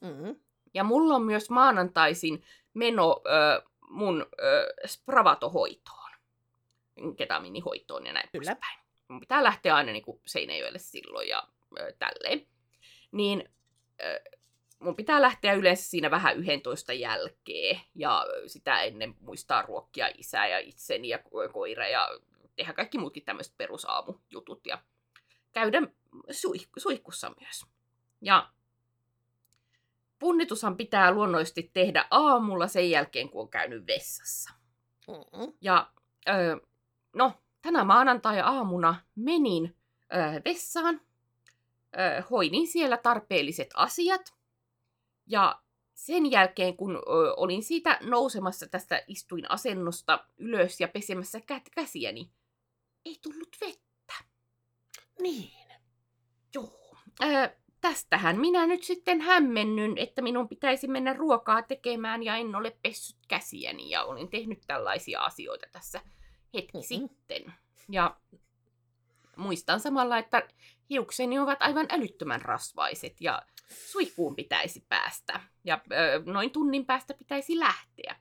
Mm-hmm. 0.00 0.36
Ja 0.74 0.84
mulla 0.84 1.14
on 1.14 1.22
myös 1.22 1.50
maanantaisin 1.50 2.42
meno 2.74 3.22
ö, 3.26 3.62
mun 3.88 4.26
ö, 4.42 4.74
Spravato-hoitoon. 4.86 6.10
Ketaminihoitoon 7.16 8.06
ja 8.06 8.12
näin 8.12 8.28
Kyllä. 8.32 8.44
poispäin. 8.54 8.78
Mun 9.08 9.20
pitää 9.20 9.44
lähteä 9.44 9.74
aina 9.76 9.92
niin 9.92 10.02
kuin 10.04 10.20
Seinäjoelle 10.26 10.78
silloin 10.78 11.28
ja 11.28 11.48
ö, 11.80 11.92
tälleen. 11.98 12.46
Niin 13.14 13.48
mun 14.78 14.96
pitää 14.96 15.22
lähteä 15.22 15.52
yleensä 15.52 15.84
siinä 15.84 16.10
vähän 16.10 16.38
11 16.38 16.92
jälkeen. 16.92 17.80
Ja 17.94 18.24
sitä 18.46 18.82
ennen 18.82 19.14
muistaa 19.20 19.62
ruokkia 19.62 20.08
isää 20.18 20.48
ja 20.48 20.58
itseni 20.58 21.08
ja 21.08 21.18
ko- 21.18 21.52
koira 21.52 21.88
ja 21.88 22.08
tehdä 22.56 22.72
kaikki 22.72 22.98
muutkin 22.98 23.24
tämmöiset 23.24 23.56
perusaamujutut. 23.56 24.66
Ja 24.66 24.82
käydä 25.52 25.82
suih- 26.30 26.68
suihkussa 26.76 27.32
myös. 27.40 27.64
Ja 28.20 28.50
punnitushan 30.18 30.76
pitää 30.76 31.10
luonnollisesti 31.10 31.70
tehdä 31.72 32.04
aamulla 32.10 32.66
sen 32.68 32.90
jälkeen, 32.90 33.28
kun 33.30 33.42
on 33.42 33.48
käynyt 33.48 33.86
vessassa. 33.86 34.50
Mm-hmm. 35.08 35.52
Ja 35.60 35.90
öö, 36.28 36.56
no, 37.14 37.32
tänä 37.62 37.84
maanantai-aamuna 37.84 38.94
menin 39.14 39.76
öö, 40.14 40.40
vessaan, 40.44 41.00
hoidin 42.30 42.66
siellä 42.66 42.96
tarpeelliset 42.96 43.68
asiat. 43.74 44.34
Ja 45.26 45.62
sen 45.94 46.30
jälkeen, 46.30 46.76
kun 46.76 46.96
ö, 46.96 47.34
olin 47.36 47.62
siitä 47.62 47.98
nousemassa 48.02 48.66
tästä 48.68 49.02
istuin 49.08 49.50
asennosta 49.50 50.24
ylös 50.36 50.80
ja 50.80 50.88
pesemässä 50.88 51.38
kä- 51.38 51.70
käsiäni, 51.74 52.30
ei 53.04 53.18
tullut 53.22 53.56
vettä. 53.60 54.14
Niin. 55.20 55.68
Joo. 56.54 56.96
Öö, 57.22 57.48
tästähän 57.80 58.40
minä 58.40 58.66
nyt 58.66 58.82
sitten 58.82 59.20
hämmennyn, 59.20 59.98
että 59.98 60.22
minun 60.22 60.48
pitäisi 60.48 60.88
mennä 60.88 61.12
ruokaa 61.12 61.62
tekemään 61.62 62.22
ja 62.22 62.36
en 62.36 62.54
ole 62.54 62.76
pessyt 62.82 63.16
käsiäni 63.28 63.90
ja 63.90 64.04
olen 64.04 64.28
tehnyt 64.28 64.58
tällaisia 64.66 65.20
asioita 65.20 65.66
tässä 65.72 66.00
hetki 66.54 66.78
Mhm. 66.78 66.94
mm-hmm. 66.94 67.08
sitten. 67.08 67.54
Ja 67.88 68.16
muistan 69.36 69.80
samalla, 69.80 70.18
että 70.18 70.48
hiukseni 70.90 71.38
ovat 71.38 71.62
aivan 71.62 71.86
älyttömän 71.90 72.42
rasvaiset 72.42 73.20
ja 73.20 73.42
suihkuun 73.90 74.36
pitäisi 74.36 74.86
päästä 74.88 75.40
ja 75.64 75.80
öö, 75.92 76.22
noin 76.26 76.50
tunnin 76.50 76.86
päästä 76.86 77.14
pitäisi 77.14 77.58
lähteä. 77.58 78.16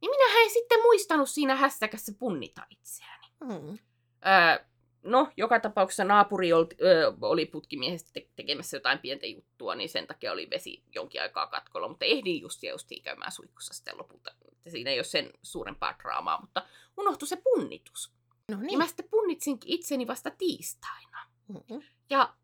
Niin 0.00 0.10
minä 0.10 0.42
en 0.44 0.50
sitten 0.50 0.82
muistanut 0.82 1.30
siinä 1.30 1.56
hässäkässä 1.56 2.12
punnita 2.18 2.66
itseäni. 2.70 3.26
Mm-hmm. 3.44 3.78
Öö, 4.26 4.64
no, 5.02 5.32
joka 5.36 5.60
tapauksessa 5.60 6.04
naapuri 6.04 6.52
oli, 6.52 6.66
öö, 6.82 7.12
oli 7.20 7.46
putkimiehestä 7.46 8.10
te- 8.12 8.28
tekemässä 8.36 8.76
jotain 8.76 8.98
pientä 8.98 9.26
juttua, 9.26 9.74
niin 9.74 9.88
sen 9.88 10.06
takia 10.06 10.32
oli 10.32 10.50
vesi 10.50 10.82
jonkin 10.94 11.22
aikaa 11.22 11.46
katkolla, 11.46 11.88
mutta 11.88 12.04
ehdin 12.04 12.40
just 12.40 12.62
ja 12.62 12.70
justiin 12.70 13.02
käymään 13.02 13.32
suihkussa 13.32 13.74
sitten 13.74 13.98
lopulta. 13.98 14.34
Siinä 14.68 14.90
ei 14.90 14.98
ole 14.98 15.04
sen 15.04 15.30
suurempaa 15.42 15.94
draamaa, 16.02 16.40
mutta 16.40 16.62
unohtui 16.96 17.28
se 17.28 17.36
punnitus. 17.36 18.12
No 18.50 18.56
Niin. 18.56 18.66
niin. 18.66 18.78
mä 18.78 18.86
sitten 18.86 19.08
punnitsinkin 19.10 19.72
itseni 19.72 20.06
vasta 20.06 20.30
tiistaina. 20.30 21.11
Mm-hmm. 21.48 21.82
Ja 22.10 22.34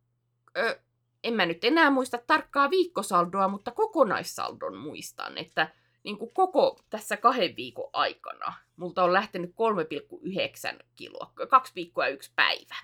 ö, 0.56 0.80
en 1.24 1.34
mä 1.34 1.46
nyt 1.46 1.64
enää 1.64 1.90
muista 1.90 2.18
tarkkaa 2.26 2.70
viikkosaldoa, 2.70 3.48
mutta 3.48 3.70
kokonaissaldon 3.70 4.76
muistan, 4.76 5.38
että 5.38 5.72
niin 6.02 6.18
kuin 6.18 6.30
koko 6.34 6.80
tässä 6.90 7.16
kahden 7.16 7.56
viikon 7.56 7.90
aikana 7.92 8.52
multa 8.76 9.04
on 9.04 9.12
lähtenyt 9.12 9.50
3,9 9.50 10.84
kiloa, 10.96 11.32
kaksi 11.48 11.72
viikkoa 11.74 12.06
ja 12.06 12.14
yksi 12.14 12.32
päivä. 12.36 12.76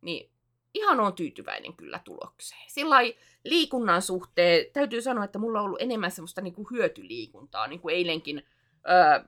Niin 0.00 0.30
ihan 0.74 1.00
on 1.00 1.12
tyytyväinen 1.12 1.76
kyllä 1.76 2.00
tulokseen. 2.04 2.62
Sillä 2.68 2.96
liikunnan 3.44 4.02
suhteen 4.02 4.66
täytyy 4.72 5.02
sanoa, 5.02 5.24
että 5.24 5.38
mulla 5.38 5.60
on 5.60 5.64
ollut 5.64 5.82
enemmän 5.82 6.10
semmoista 6.10 6.40
niin 6.40 6.54
kuin 6.54 6.66
hyötyliikuntaa, 6.70 7.66
niin 7.66 7.80
kuin 7.80 7.94
eilenkin 7.94 8.46
öö, 8.88 9.24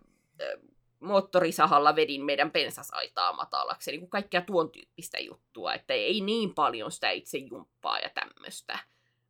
moottorisahalla 1.04 1.96
vedin 1.96 2.24
meidän 2.24 2.50
pensasaitaa 2.50 3.32
matalaksi, 3.32 3.98
kuin 3.98 4.10
kaikkea 4.10 4.40
tuon 4.40 4.70
tyyppistä 4.70 5.18
juttua, 5.18 5.74
että 5.74 5.94
ei 5.94 6.20
niin 6.20 6.54
paljon 6.54 6.92
sitä 6.92 7.10
itse 7.10 7.38
jumppaa 7.38 7.98
ja 7.98 8.10
tämmöistä, 8.10 8.78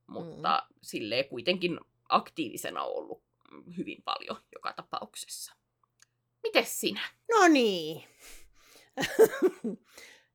mutta 0.07 0.67
mm. 0.71 0.75
silleen 0.83 1.29
kuitenkin 1.29 1.81
aktiivisena 2.09 2.83
ollut 2.83 3.23
hyvin 3.77 4.03
paljon 4.05 4.37
joka 4.53 4.73
tapauksessa. 4.73 5.55
Mites 6.43 6.81
sinä? 6.81 7.01
No 7.31 7.49
niin. 7.49 8.05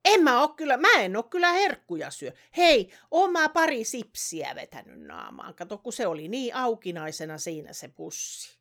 en 0.05 0.23
mä 0.23 0.41
oo 0.41 0.47
kyllä, 0.47 0.77
mä 0.77 0.93
en 0.93 1.15
oo 1.15 1.23
kyllä 1.23 1.51
herkkuja 1.51 2.11
syö. 2.11 2.31
Hei, 2.57 2.93
oon 3.11 3.31
mä 3.31 3.49
pari 3.49 3.83
sipsiä 3.83 4.55
vetänyt 4.55 4.99
naamaan. 4.99 5.55
Kato, 5.55 5.77
kun 5.77 5.93
se 5.93 6.07
oli 6.07 6.27
niin 6.27 6.55
aukinaisena 6.55 7.37
siinä 7.37 7.73
se 7.73 7.87
pussi. 7.87 8.58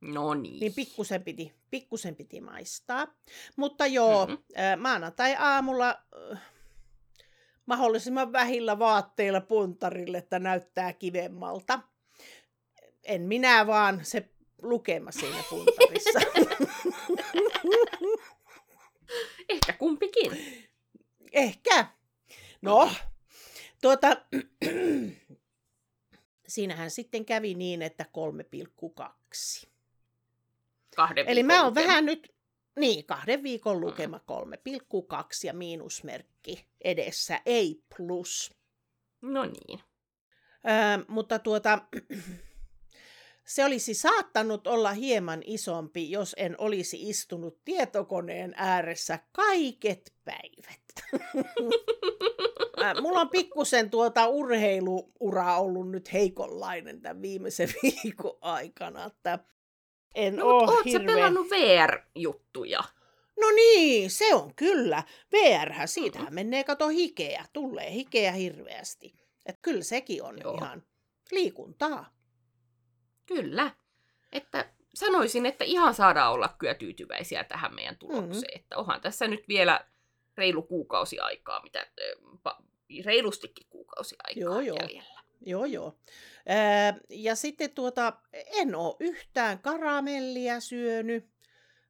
No 0.00 0.34
niin. 0.34 0.60
Niin 0.60 0.74
pikkusen 0.74 1.24
piti, 1.24 1.52
pikkusen 1.70 2.16
piti 2.16 2.40
maistaa. 2.40 3.06
Mutta 3.56 3.86
joo, 3.86 4.26
Mhm. 4.26 4.32
mm-hmm. 4.32 4.82
maanantai-aamulla 4.82 6.02
äh, 6.32 6.40
mahdollisimman 7.66 8.32
vähillä 8.32 8.78
vaatteilla 8.78 9.40
puntarille, 9.40 10.18
että 10.18 10.38
näyttää 10.38 10.92
kivemmalta. 10.92 11.80
En 13.04 13.22
minä 13.22 13.66
vaan 13.66 14.00
se 14.04 14.28
lukema 14.62 15.12
siinä 15.12 15.42
puntarissa. 15.50 16.18
Ehkä 19.48 19.72
kumpikin. 19.72 20.32
Ehkä. 21.32 21.86
No, 22.62 22.90
tuota, 23.82 24.16
siinähän 26.48 26.90
sitten 26.90 27.24
kävi 27.24 27.54
niin, 27.54 27.82
että 27.82 28.04
3,2. 28.04 29.67
Kahden 30.98 31.28
Eli 31.28 31.42
mä 31.42 31.62
oon 31.62 31.66
lukema. 31.66 31.86
vähän 31.86 32.06
nyt, 32.06 32.34
niin, 32.78 33.04
kahden 33.04 33.42
viikon 33.42 33.80
lukema 33.80 34.20
3,2 35.12 35.22
ja 35.44 35.52
miinusmerkki 35.54 36.68
edessä, 36.80 37.40
ei 37.46 37.82
plus. 37.96 38.54
No 39.22 39.44
niin. 39.44 39.80
Öö, 40.68 41.04
mutta 41.08 41.38
tuota, 41.38 41.78
se 43.54 43.64
olisi 43.64 43.94
saattanut 43.94 44.66
olla 44.66 44.92
hieman 44.92 45.42
isompi, 45.46 46.10
jos 46.10 46.34
en 46.38 46.54
olisi 46.58 47.08
istunut 47.08 47.64
tietokoneen 47.64 48.54
ääressä 48.56 49.18
kaiket 49.32 50.14
päivät. 50.24 50.82
Mulla 53.02 53.20
on 53.20 53.28
pikkusen 53.28 53.90
tuota 53.90 54.26
urheiluura 54.26 55.56
ollut 55.58 55.90
nyt 55.90 56.12
heikonlainen 56.12 57.00
tämän 57.00 57.22
viimeisen 57.22 57.68
viikon 57.82 58.38
aikana, 58.40 59.04
että 59.04 59.38
en 60.14 60.36
No, 60.36 60.46
ole 60.46 60.66
mutta 60.66 60.76
sä 60.76 60.98
hirveän... 60.98 61.16
pelannut 61.16 61.46
VR-juttuja? 61.50 62.84
No 63.40 63.50
niin, 63.50 64.10
se 64.10 64.34
on 64.34 64.54
kyllä. 64.54 65.02
VR, 65.32 65.72
siitähän 65.86 66.34
menee 66.34 66.64
kato 66.64 66.88
hikeä, 66.88 67.44
tulee 67.52 67.90
hikeä 67.92 68.32
hirveästi. 68.32 69.14
Et 69.46 69.58
kyllä 69.62 69.82
sekin 69.82 70.22
on 70.22 70.38
Joo. 70.40 70.54
ihan 70.54 70.82
liikuntaa. 71.30 72.12
Kyllä. 73.26 73.70
Että 74.32 74.70
sanoisin, 74.94 75.46
että 75.46 75.64
ihan 75.64 75.94
saadaan 75.94 76.32
olla 76.32 76.54
kyllä 76.58 76.74
tyytyväisiä 76.74 77.44
tähän 77.44 77.74
meidän 77.74 77.96
tulokseen. 77.96 78.30
Mm-hmm. 78.30 78.60
Että 78.60 78.76
onhan 78.76 79.00
tässä 79.00 79.28
nyt 79.28 79.48
vielä 79.48 79.80
reilu 80.36 80.62
kuukausi 80.62 81.18
aikaa, 81.18 81.62
mitä, 81.62 81.86
reilustikin 83.04 83.66
kuukausi 83.70 84.16
aikaa 84.24 84.42
Joo, 84.42 84.60
joo. 84.60 84.76
jäljellä. 84.80 85.17
Joo, 85.40 85.64
joo. 85.64 85.98
Ää, 86.46 86.98
ja 87.10 87.34
sitten 87.34 87.70
tuota, 87.70 88.12
en 88.32 88.74
ole 88.74 88.96
yhtään 89.00 89.58
karamellia 89.58 90.60
syönyt, 90.60 91.30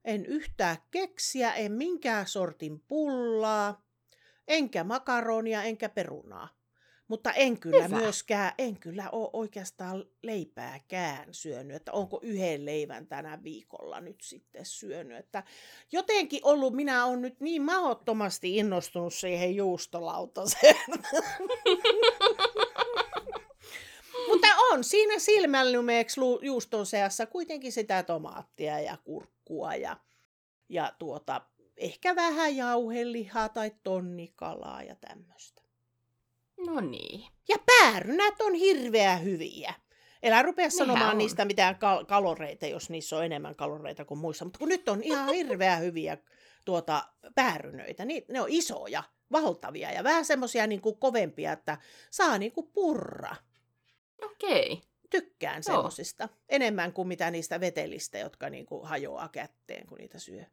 en 0.05 0.27
yhtään 0.27 0.77
keksiä, 0.91 1.55
en 1.55 1.73
minkään 1.73 2.27
sortin 2.27 2.81
pullaa, 2.81 3.85
enkä 4.49 4.85
makaronia, 4.85 5.63
enkä 5.63 5.89
perunaa. 5.89 6.59
Mutta 7.09 7.33
en 7.33 7.61
kyllä 7.61 7.85
Hyvä. 7.85 7.97
myöskään, 7.97 8.53
en 8.59 8.77
kyllä 8.77 9.11
ole 9.13 9.31
oikeastaan 9.33 10.05
leipääkään 10.23 11.35
syönyt, 11.35 11.77
että 11.77 11.93
onko 11.93 12.21
yhden 12.23 12.67
leivän 12.67 13.07
tänä 13.07 13.43
viikolla 13.43 14.01
nyt 14.01 14.21
sitten 14.21 14.65
syönyt. 14.67 15.19
Että 15.19 15.43
jotenkin 15.93 16.41
ollut, 16.43 16.75
minä 16.75 17.05
olen 17.05 17.23
nyt 17.23 17.41
niin 17.41 17.63
mahdottomasti 17.63 18.57
innostunut 18.57 19.15
siihen 19.15 19.57
juustolautaseen. 19.57 20.77
Mutta 24.29 24.47
on 24.73 24.85
siinä 24.85 25.19
silmällumeeksi 25.19 26.21
lu- 26.21 26.41
juuston 26.43 26.87
seassa 26.87 27.27
kuitenkin 27.27 27.73
sitä 27.73 28.03
tomaattia 28.03 28.81
ja 28.81 28.97
kurkkua 29.05 29.75
ja, 29.75 29.97
ja 30.69 30.93
tuota, 30.99 31.41
ehkä 31.77 32.17
vähän 32.17 32.57
jauhelihaa 32.57 33.49
tai 33.49 33.73
tonnikalaa 33.83 34.83
ja 34.83 34.95
tämmöistä. 34.95 35.63
No 36.67 36.81
niin. 36.81 37.27
Ja 37.49 37.57
päärynät 37.67 38.41
on 38.41 38.55
hirveä 38.55 39.17
hyviä. 39.17 39.75
Elä 40.23 40.43
rupea 40.43 40.63
Nehän 40.63 40.71
sanomaan 40.79 41.11
on. 41.11 41.19
niistä 41.19 41.45
mitään 41.45 41.77
kal- 41.77 42.05
kaloreita, 42.05 42.67
jos 42.67 42.91
niissä 42.91 43.17
on 43.17 43.25
enemmän 43.25 43.57
kaloreita 43.57 44.05
kuin 44.05 44.19
muissa. 44.19 44.45
Mutta 44.45 44.59
kun 44.59 44.69
nyt 44.69 44.89
on 44.89 45.03
ihan 45.03 45.29
hirveä 45.35 45.77
hyviä 45.77 46.19
tuota, 46.65 47.05
päärynöitä, 47.35 48.05
niin 48.05 48.25
ne 48.29 48.41
on 48.41 48.49
isoja, 48.51 49.03
valtavia 49.33 49.93
ja 49.93 50.05
vähän 50.05 50.25
semmoisia 50.25 50.67
niin 50.67 50.83
kovempia, 50.99 51.53
että 51.53 51.79
saa 52.11 52.39
niin 52.39 52.53
kuin 52.53 52.67
purra. 52.73 53.37
Okei. 54.23 54.81
Tykkään 55.11 55.63
Joo. 55.69 55.77
semmosista. 55.77 56.29
Enemmän 56.49 56.93
kuin 56.93 57.09
mitä 57.09 57.31
niistä 57.31 57.61
vetelistä, 57.61 58.19
jotka 58.19 58.51
niin 58.51 58.67
kuin 58.67 58.89
hajoaa 58.89 59.29
kätteen, 59.29 59.87
kun 59.87 59.99
niitä 59.99 60.19
syö. 60.19 60.45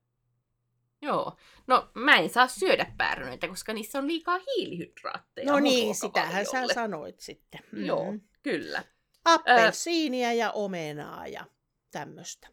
Joo. 1.02 1.38
No 1.68 1.90
mä 1.94 2.18
en 2.18 2.30
saa 2.30 2.48
syödä 2.48 2.94
päärynöitä, 2.98 3.48
koska 3.48 3.74
niissä 3.74 4.00
on 4.00 4.08
liikaa 4.08 4.40
hiilihydraatteja. 4.40 5.52
No 5.52 5.60
niin, 5.60 5.96
sitähän 5.96 6.46
sä 6.46 6.74
sanoit 6.74 7.20
sitten. 7.20 7.60
Mm. 7.72 7.86
Joo, 7.86 8.14
kyllä. 8.44 8.84
Appelsiinia 9.26 10.34
ja 10.34 10.52
omenaa 10.52 11.28
ja 11.28 11.46
tämmöistä. 11.92 12.48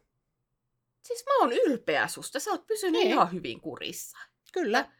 Siis 1.03 1.25
mä 1.25 1.37
oon 1.39 1.51
ylpeä 1.53 2.07
susta. 2.07 2.39
Sä 2.39 2.51
oot 2.51 2.67
pysynyt 2.67 3.01
Niin. 3.01 3.07
ihan 3.11 3.31
hyvin 3.31 3.61
kurissa. 3.61 4.17
Kyllä. 4.53 4.91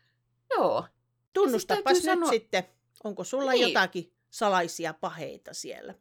Joo. 0.50 0.88
Tunnustapas 1.34 1.84
täytyy 1.84 1.94
nyt 2.02 2.04
sanoa- 2.06 2.30
sitten, 2.30 2.64
onko 3.04 3.24
sulla 3.24 3.52
Niin. 3.52 3.68
jotakin 3.74 4.14
salaisia 4.30 4.94
paheita 4.94 5.54
siellä? 5.54 5.94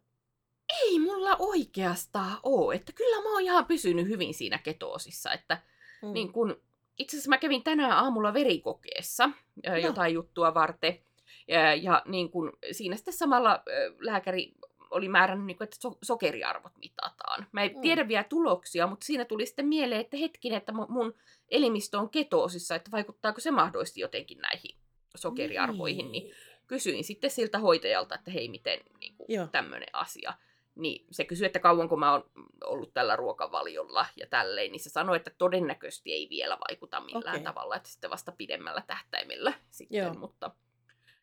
Ei 0.81 0.99
mulla 0.99 1.35
oikeastaan 1.39 2.37
oo. 2.43 2.71
Että 2.71 2.91
kyllä 2.93 3.23
mä 3.23 3.29
oon 3.33 3.41
ihan 3.41 3.65
pysynyt 3.65 4.07
hyvin 4.07 4.33
siinä 4.33 4.57
ketoosissa. 4.57 5.31
Että 5.31 5.61
Mm. 6.01 6.13
niin 6.13 6.31
kun, 6.33 6.61
itse 6.97 7.17
asiassa 7.17 7.29
mä 7.29 7.37
kävin 7.37 7.63
tänään 7.63 7.91
aamulla 7.91 8.33
verikokeessa 8.33 9.27
no. 9.67 9.75
Jotain 9.81 10.13
juttua 10.13 10.53
varten. 10.53 10.99
Ja, 11.47 11.75
ja 11.75 12.01
niin 12.05 12.29
kun, 12.29 12.57
siinä 12.71 12.95
sitten 12.95 13.13
samalla 13.13 13.63
lääkäri 13.99 14.53
oli 14.91 15.09
määrännyt, 15.09 15.45
niin 15.47 15.57
kun, 15.57 15.63
että 15.63 15.77
so- 15.79 15.97
sokeriarvot 16.03 16.71
mitataan. 16.77 17.47
Mä 17.51 17.63
en 17.63 17.71
Mm. 17.75 17.81
tiedä 17.81 18.07
vielä 18.07 18.23
tuloksia, 18.23 18.87
mutta 18.87 19.05
siinä 19.05 19.25
tuli 19.25 19.45
sitten 19.45 19.65
mieleen, 19.67 20.01
että 20.01 20.17
hetkinen, 20.17 20.57
että 20.57 20.71
mu- 20.71 20.91
mun 20.91 21.15
elimistö 21.49 21.99
on 21.99 22.09
ketoosissa, 22.09 22.75
että 22.75 22.91
vaikuttaako 22.91 23.39
se 23.41 23.51
mahdollisesti 23.51 23.99
jotenkin 24.01 24.37
näihin 24.37 24.75
sokeriarvoihin. 25.15 26.11
Niin 26.11 26.35
kysyin 26.67 27.03
sitten 27.03 27.29
siltä 27.29 27.59
hoitajalta, 27.59 28.15
että 28.15 28.31
hei, 28.31 28.49
miten 28.49 28.79
niin 28.99 29.15
tämmöinen 29.51 29.89
asia. 29.93 30.33
Niin 30.75 31.05
se 31.11 31.25
kysyi, 31.25 31.45
että 31.45 31.59
kauanko 31.59 31.95
mä 31.97 32.11
oon 32.11 32.29
ollut 32.63 32.93
tällä 32.93 33.15
ruokavaliolla 33.15 34.05
ja 34.15 34.27
tälleen, 34.27 34.71
niin 34.71 34.79
se 34.83 34.89
sanoi, 34.89 35.15
että 35.15 35.31
todennäköisesti 35.37 36.13
ei 36.13 36.27
vielä 36.29 36.57
vaikuta 36.69 37.01
millään 37.01 37.35
Okei. 37.35 37.43
tavalla, 37.43 37.75
että 37.75 37.89
sitten 37.89 38.09
vasta 38.09 38.31
pidemmällä 38.31 38.83
tähtäimellä 38.87 39.53
sitten, 39.71 39.97
Joo. 40.03 40.13
mutta 40.13 40.51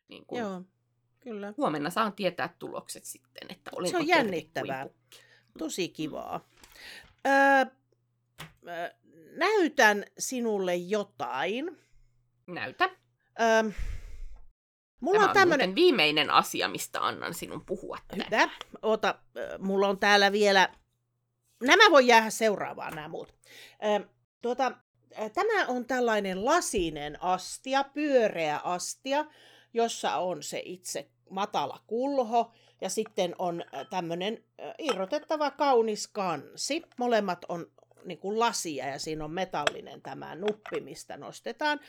niin 0.07 0.25
kun 0.25 0.39
Joo, 0.39 0.61
kyllä. 1.19 1.53
huomenna 1.57 1.89
saan 1.89 2.13
tietää 2.13 2.55
tulokset 2.59 3.05
sitten, 3.05 3.51
että 3.51 3.71
Se 3.89 3.97
on 3.97 4.07
jännittävää. 4.07 4.83
pukki. 4.85 5.19
Tosi 5.57 5.89
kivaa. 5.89 6.45
Öö, 7.27 7.65
näytän 9.35 10.05
sinulle 10.17 10.75
jotain. 10.75 11.77
Näytä. 12.47 12.89
Öö, 13.41 13.71
mulla 15.01 15.19
Tämä 15.19 15.23
on 15.23 15.29
on 15.29 15.33
tämmönen... 15.33 15.69
muuten 15.69 15.75
viimeinen 15.75 16.29
asia, 16.29 16.67
mistä 16.67 17.05
annan 17.05 17.33
sinun 17.33 17.65
puhua 17.65 17.97
tänään. 18.07 18.29
Hyvä. 18.31 18.49
Ota, 18.81 19.15
mulla 19.59 19.87
on 19.87 19.99
täällä 19.99 20.31
vielä... 20.31 20.69
Nämä 21.63 21.91
voi 21.91 22.07
jäädä 22.07 22.29
seuraavaan, 22.29 22.95
nämä 22.95 23.07
muut. 23.07 23.33
Ö, 24.01 24.07
tuota, 24.41 24.71
tämä 25.33 25.65
on 25.67 25.85
tällainen 25.85 26.45
lasinen 26.45 27.23
astia, 27.23 27.83
pyöreä 27.83 28.59
astia, 28.63 29.25
jossa 29.73 30.17
on 30.17 30.43
se 30.43 30.61
itse 30.65 31.09
matala 31.29 31.79
kulho 31.87 32.51
ja 32.81 32.89
sitten 32.89 33.35
on 33.39 33.63
tämmöinen 33.89 34.43
irrotettava 34.79 35.51
kaunis 35.51 36.07
kansi. 36.07 36.81
Molemmat 36.97 37.45
on 37.49 37.71
niin 38.05 38.17
kuin 38.19 38.39
lasia 38.39 38.87
ja 38.87 38.99
siinä 38.99 39.25
on 39.25 39.31
metallinen 39.31 40.01
tämä 40.01 40.35
nuppi, 40.35 40.79
mistä 40.81 41.17
nostetaan. 41.17 41.79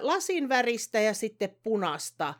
Lasin 0.00 0.48
väristä 0.48 1.00
ja 1.00 1.14
sitten 1.14 1.56
punasta. 1.62 2.34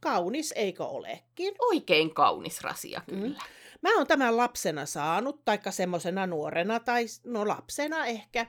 Kaunis, 0.00 0.52
eikö 0.56 0.84
olekin? 0.84 1.54
Oikein 1.58 2.14
kaunis 2.14 2.60
rasia 2.60 3.00
Mm. 3.06 3.20
kyllä. 3.20 3.42
Mä 3.82 3.96
oon 3.96 4.06
tämän 4.06 4.36
lapsena 4.36 4.86
saanut, 4.86 5.44
taikka 5.44 5.70
semmoisena 5.70 6.26
nuorena, 6.26 6.80
tai 6.80 7.06
no 7.24 7.48
lapsena 7.48 8.06
ehkä, 8.06 8.46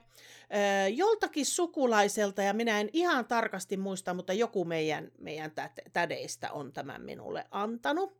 joltakin 0.95 1.45
sukulaiselta, 1.45 2.41
ja 2.41 2.53
minä 2.53 2.79
en 2.79 2.89
ihan 2.93 3.25
tarkasti 3.25 3.77
muista, 3.77 4.13
mutta 4.13 4.33
joku 4.33 4.65
meidän, 4.65 5.11
meidän 5.17 5.51
tä- 5.51 5.69
tädeistä 5.93 6.51
on 6.51 6.73
tämän 6.73 7.01
minulle 7.01 7.45
antanut. 7.51 8.17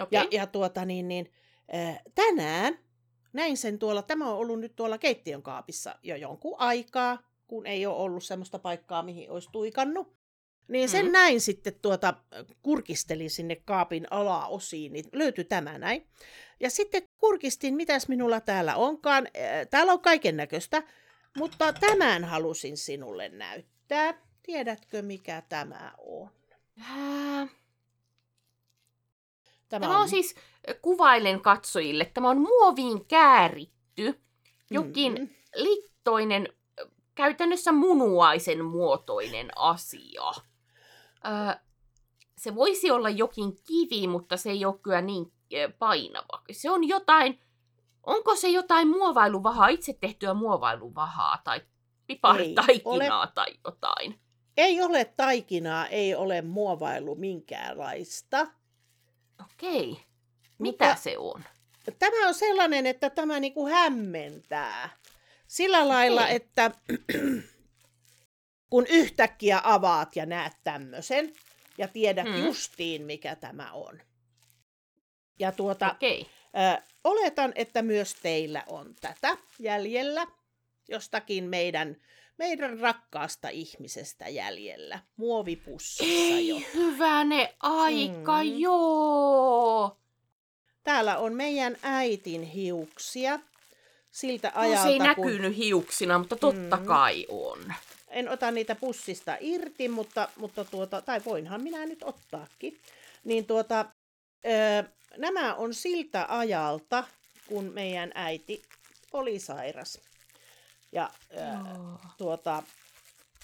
Okei. 0.00 0.18
Ja, 0.20 0.26
ja 0.30 0.46
tuota 0.46 0.84
niin, 0.84 1.08
niin 1.08 1.32
tänään 2.14 2.78
näin 3.32 3.56
sen 3.56 3.78
tuolla, 3.78 4.02
tämä 4.02 4.30
on 4.30 4.36
ollut 4.38 4.60
nyt 4.60 4.76
tuolla 4.76 4.98
keittiön 4.98 5.42
kaapissa 5.42 5.94
jo 6.02 6.16
jonkun 6.16 6.54
aikaa, 6.58 7.18
kun 7.46 7.66
ei 7.66 7.86
ole 7.86 7.96
ollut 7.96 8.24
semmoista 8.24 8.58
paikkaa, 8.58 9.02
mihin 9.02 9.30
olisi 9.30 9.48
tuikannut. 9.52 10.16
Niin 10.68 10.88
sen 10.88 11.04
Mhm. 11.04 11.12
näin 11.12 11.40
sitten 11.40 11.74
tuota, 11.82 12.14
kurkistelin 12.62 13.30
sinne 13.30 13.56
kaapin 13.56 14.06
alaosiin, 14.10 14.92
niin 14.92 15.04
löytyi 15.12 15.44
tämä 15.44 15.78
näin. 15.78 16.06
Ja 16.60 16.70
sitten 16.70 17.02
kurkistin, 17.18 17.74
mitäs 17.74 18.08
minulla 18.08 18.40
täällä 18.40 18.76
onkaan. 18.76 19.26
Äh, 19.26 19.66
Täällä 19.70 19.92
on 19.92 20.00
kaiken 20.00 20.36
näköistä, 20.36 20.82
mutta 21.36 21.72
tämän 21.72 22.24
halusin 22.24 22.76
sinulle 22.76 23.28
näyttää. 23.28 24.14
Tiedätkö, 24.42 25.02
mikä 25.02 25.42
tämä 25.48 25.92
on? 25.98 26.30
Ää, 26.80 27.48
Tämä 29.80 29.98
on 30.00 30.08
siis, 30.08 30.34
ö, 30.68 30.74
kuvailen 30.82 31.40
katsojille, 31.40 32.04
tämä 32.04 32.30
on 32.30 32.40
muoviin 32.40 33.04
kääritty, 33.06 34.20
jokin 34.70 35.12
Mm, 35.14 35.28
littoinen 35.54 36.48
ö, 36.80 36.88
käytännössä 37.14 37.72
munuaisen 37.72 38.64
muotoinen 38.64 39.50
asia. 39.56 40.32
Öö, 41.26 41.54
se 42.38 42.54
voisi 42.54 42.90
olla 42.90 43.10
jokin 43.10 43.56
kivi, 43.66 44.06
mutta 44.06 44.36
se 44.36 44.50
ei 44.50 44.64
ole 44.64 44.78
kyllä 44.82 45.00
niin 45.00 45.32
painava. 45.78 46.42
Se 46.52 46.70
on 46.70 46.88
jotain, 46.88 47.40
onko 48.02 48.36
se 48.36 48.48
jotain 48.48 48.88
muovailuvahaa, 48.88 49.68
itse 49.68 49.92
tehtyä 50.00 50.34
muovailuvahaa 50.34 51.38
tai 51.44 51.60
piparitaikinaa 52.06 53.26
tai 53.26 53.46
jotain? 53.64 54.20
Ei 54.56 54.82
ole 54.82 55.04
taikinaa, 55.04 55.86
ei 55.86 56.14
ole 56.14 56.42
muovailu 56.42 57.14
minkäänlaista. 57.14 58.46
Okei. 59.44 59.96
Mitä 60.58 60.84
Mutta 60.88 61.02
se 61.02 61.18
on? 61.18 61.44
Tämä 61.98 62.28
on 62.28 62.34
sellainen, 62.34 62.86
että 62.86 63.10
tämä 63.10 63.40
niinku 63.40 63.66
hämmentää. 63.66 64.90
Sillä 65.46 65.88
lailla, 65.88 66.22
Okei. 66.22 66.36
että 66.36 66.70
kun 68.70 68.86
yhtäkkiä 68.88 69.60
avaat 69.64 70.16
ja 70.16 70.26
näet 70.26 70.52
tämmöisen 70.64 71.32
ja 71.78 71.88
tiedät 71.88 72.26
hmm. 72.26 72.44
justiin, 72.44 73.02
mikä 73.02 73.36
tämä 73.36 73.72
on. 73.72 74.00
Ja 75.38 75.52
tuota, 75.52 75.90
Okei. 75.90 76.26
Ö, 76.76 76.82
oletan, 77.04 77.52
että 77.54 77.82
myös 77.82 78.14
teillä 78.14 78.64
on 78.66 78.94
tätä 79.00 79.36
jäljellä 79.58 80.26
jostakin 80.88 81.44
meidän 81.44 81.96
meidän 82.38 82.78
rakkaasta 82.78 83.48
ihmisestä 83.48 84.28
jäljellä. 84.28 84.98
Muovipussissa 85.16 86.04
Ei, 86.04 86.48
jo. 86.48 86.60
hyväne 86.74 87.54
aika, 87.60 88.42
mm. 88.44 88.58
joo. 88.58 89.96
Täällä 90.84 91.18
on 91.18 91.34
meidän 91.34 91.76
äitin 91.82 92.42
hiuksia. 92.42 93.40
Siltä 94.10 94.52
ajalta, 94.54 94.78
no, 94.78 94.82
se 94.82 94.88
ei 94.88 94.98
kun... 94.98 95.06
näkynyt 95.06 95.56
hiuksina, 95.56 96.18
mutta 96.18 96.36
totta 96.36 96.76
mm. 96.76 96.84
kai 96.84 97.26
on. 97.28 97.74
En 98.08 98.28
ota 98.28 98.50
niitä 98.50 98.74
pussista 98.74 99.36
irti, 99.40 99.88
mutta, 99.88 100.28
mutta 100.36 100.64
tuota, 100.64 101.00
tai 101.00 101.20
voinhan 101.24 101.62
minä 101.62 101.86
nyt 101.86 102.02
ottaakin. 102.02 102.78
Niin 103.24 103.46
tuota, 103.46 103.86
ö, 104.46 104.84
nämä 105.16 105.54
on 105.54 105.74
siltä 105.74 106.26
ajalta, 106.28 107.04
kun 107.46 107.64
meidän 107.64 108.12
äiti 108.14 108.62
oli 109.12 109.38
sairas 109.38 110.00
ja 110.92 111.10
äh, 111.38 111.60
tuota, 112.16 112.62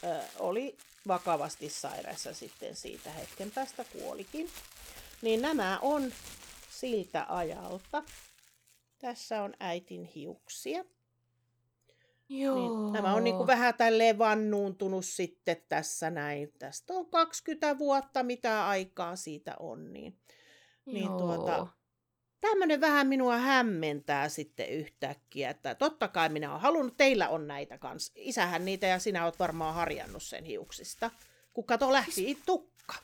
äh, 0.05 0.25
oli 0.39 0.77
vakavasti 1.09 1.69
sairaassa 1.69 2.35
sitten 2.35 2.77
siitä 2.77 3.11
hetken 3.11 3.51
päästä 3.51 3.85
kuolikin. 3.85 4.49
Niin 5.23 5.43
nämä 5.43 5.79
on 5.83 6.13
siltä 6.71 7.27
ajalta. 7.29 8.03
Tässä 8.99 9.43
on 9.43 9.55
äitin 9.61 10.05
hiuksia. 10.05 10.85
Joo. 12.29 12.55
Niin, 12.55 12.93
nämä 12.93 13.15
on 13.15 13.25
niin 13.25 13.37
kuin 13.37 13.47
vähän 13.47 13.75
tälleen 13.75 14.19
vannuuntunut 14.19 15.05
sitten 15.05 15.57
tässä 15.69 16.11
näin. 16.11 16.53
Tästä 16.59 16.93
on 16.93 17.07
20 17.07 17.79
vuotta, 17.79 18.23
mitä 18.23 18.67
aikaa 18.69 19.17
siitä 19.17 19.57
on. 19.59 19.93
Niin, 19.93 20.19
niin 20.87 21.09
tuota, 21.09 21.67
tämmöinen 22.41 22.81
vähän 22.81 23.07
minua 23.07 23.37
hämmentää 23.37 24.29
sitten 24.29 24.69
yhtäkkiä, 24.69 25.51
että 25.51 25.75
totta 25.75 26.09
kai 26.09 26.29
minä 26.29 26.51
olen 26.51 26.61
halunnut, 26.61 26.97
teillä 26.97 27.29
on 27.29 27.47
näitä 27.47 27.79
kanssa. 27.79 28.13
Isähän 28.17 28.65
niitä 28.65 28.87
ja 28.87 28.99
sinä 28.99 29.25
olet 29.25 29.39
varmaan 29.39 29.75
harjannut 29.75 30.23
sen 30.23 30.45
hiuksista. 30.45 31.11
Kun 31.53 31.65
kato 31.65 31.93
lähti 31.93 32.13
siis... 32.13 32.39
tukka. 32.47 32.95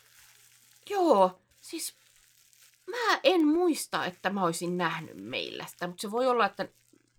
Joo, 0.91 1.41
siis 1.61 1.95
mä 2.91 3.20
en 3.22 3.47
muista, 3.47 4.07
että 4.07 4.30
mä 4.30 4.45
olisin 4.45 4.76
nähnyt 4.76 5.16
meillä 5.16 5.66
sitä, 5.66 5.87
mutta 5.87 6.01
se 6.01 6.11
voi 6.11 6.26
olla, 6.26 6.47
että 6.47 6.68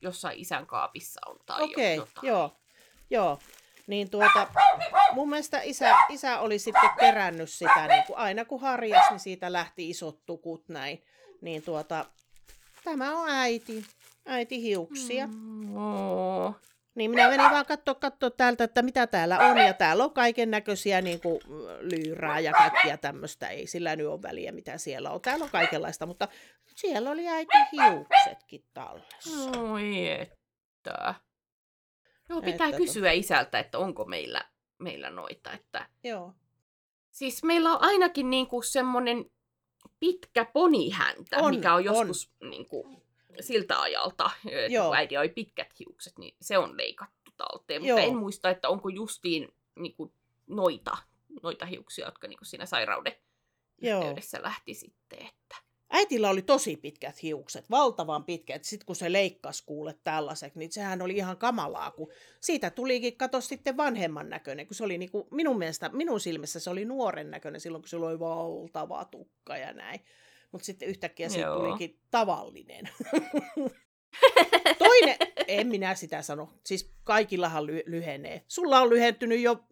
jossain 0.01 0.39
isän 0.39 0.65
kaapissa 0.65 1.21
on 1.25 1.39
tai 1.45 1.63
Okei, 1.63 1.99
okay, 1.99 2.11
joo, 2.21 2.57
joo. 3.09 3.39
Niin 3.87 4.09
tuota, 4.09 4.47
mun 5.13 5.29
mielestä 5.29 5.61
isä, 5.61 5.95
isä 6.09 6.39
oli 6.39 6.59
sitten 6.59 6.89
kerännyt 6.99 7.49
sitä, 7.49 7.87
niin 7.87 8.03
kuin 8.03 8.17
aina 8.17 8.45
kun 8.45 8.61
harjas, 8.61 9.09
niin 9.09 9.19
siitä 9.19 9.53
lähti 9.53 9.89
isot 9.89 10.25
tukut 10.25 10.69
näin 10.69 11.03
niin 11.41 11.63
tuota, 11.63 12.05
tämä 12.83 13.19
on 13.19 13.29
äiti, 13.29 13.85
äiti 14.25 14.61
hiuksia. 14.61 15.27
Mm. 15.27 15.77
Oh. 15.77 16.55
Niin 16.95 17.11
minä 17.11 17.29
menin 17.29 17.51
vaan 17.51 17.65
katsoa, 17.65 17.95
katsoa 17.95 18.29
täältä, 18.29 18.63
että 18.63 18.81
mitä 18.81 19.07
täällä 19.07 19.39
on. 19.39 19.57
Ja 19.57 19.73
täällä 19.73 20.03
on 20.03 20.13
kaiken 20.13 20.51
näköisiä 20.51 21.01
niin 21.01 21.21
kuin, 21.21 21.39
lyyrää 21.79 22.39
ja 22.39 22.51
kaikkia 22.51 22.97
tämmöistä. 22.97 23.47
Ei 23.47 23.67
sillä 23.67 23.95
nyt 23.95 24.07
ole 24.07 24.21
väliä, 24.21 24.51
mitä 24.51 24.77
siellä 24.77 25.11
on. 25.11 25.21
Täällä 25.21 25.43
on 25.45 25.51
kaikenlaista, 25.51 26.05
mutta 26.05 26.27
siellä 26.75 27.11
oli 27.11 27.27
äiti 27.27 27.57
hiuksetkin 27.71 28.63
tallessa. 28.73 29.59
Oi 29.59 30.09
että. 30.09 31.15
Joo, 32.29 32.41
pitää 32.41 32.67
että 32.67 32.77
kysyä 32.77 33.09
to... 33.09 33.17
isältä, 33.17 33.59
että 33.59 33.77
onko 33.77 34.05
meillä, 34.05 34.45
meillä 34.77 35.09
noita. 35.09 35.53
Että... 35.53 35.89
Joo. 36.03 36.33
Siis 37.11 37.43
meillä 37.43 37.71
on 37.71 37.83
ainakin 37.83 38.29
niinku 38.29 38.61
semmoinen 38.61 39.25
pitkä 39.99 40.45
ponihäntä, 40.45 41.37
on, 41.37 41.55
mikä 41.55 41.73
on 41.73 41.85
joskus 41.85 42.31
on. 42.41 42.49
Niin 42.49 42.67
kuin, 42.67 43.01
siltä 43.39 43.81
ajalta, 43.81 44.31
että 44.45 44.73
Joo. 44.73 44.87
kun 44.87 44.95
äiti 44.95 45.17
oli 45.17 45.29
pitkät 45.29 45.79
hiukset, 45.79 46.17
niin 46.17 46.35
se 46.41 46.57
on 46.57 46.77
leikattu 46.77 47.31
talteen. 47.37 47.85
Joo. 47.85 47.97
Mutta 47.97 48.11
en 48.11 48.17
muista, 48.17 48.49
että 48.49 48.69
onko 48.69 48.89
justiin 48.89 49.53
niin 49.75 49.95
kuin, 49.95 50.13
noita, 50.47 50.97
noita 51.41 51.65
hiuksia, 51.65 52.05
jotka 52.05 52.27
niin 52.27 52.37
kuin 52.37 52.47
siinä 52.47 52.65
sairauden 52.65 53.15
Joo. 53.81 53.99
yhteydessä 53.99 54.39
lähti 54.41 54.73
sitten. 54.73 55.19
Että... 55.21 55.55
Äitillä 55.89 56.29
oli 56.29 56.41
tosi 56.41 56.77
pitkät 56.77 57.23
hiukset, 57.23 57.69
valtavan 57.69 58.23
pitkät. 58.23 58.63
Sitten 58.63 58.85
kun 58.85 58.95
se 58.95 59.11
leikkasi 59.11 59.63
kuule 59.65 59.95
tällaiset, 60.03 60.55
niin 60.55 60.71
sehän 60.71 61.01
oli 61.01 61.13
ihan 61.13 61.37
kamalaa, 61.37 61.91
kun 61.91 62.11
siitä 62.41 62.69
tulikin, 62.69 63.17
kato 63.17 63.41
sitten 63.41 63.77
vanhemman 63.77 64.29
näköinen, 64.29 64.67
kun 64.67 64.75
se 64.75 64.83
oli 64.83 64.97
niinku, 64.97 65.27
minun 65.31 65.57
mielestä, 65.57 65.89
minun 65.89 66.19
silmissä 66.19 66.59
se 66.59 66.69
oli 66.69 66.85
nuoren 66.85 67.31
näköinen 67.31 67.61
silloin, 67.61 67.81
kun 67.81 67.89
sillä 67.89 68.07
oli 68.07 68.19
valtava 68.19 69.05
tukka 69.05 69.57
ja 69.57 69.73
näin. 69.73 69.99
Mutta 70.51 70.65
sitten 70.65 70.87
yhtäkkiä 70.87 71.29
siitä 71.29 71.47
tulikin 71.53 71.99
tavallinen. 72.11 72.89
Toinen, 74.77 75.17
en 75.47 75.67
minä 75.67 75.95
sitä 75.95 76.21
sano, 76.21 76.49
siis 76.63 76.91
kaikillahan 77.03 77.67
ly- 77.67 77.83
lyhenee. 77.85 78.43
Sulla 78.47 78.79
on 78.81 78.89
lyhentynyt 78.89 79.39
jo, 79.39 79.63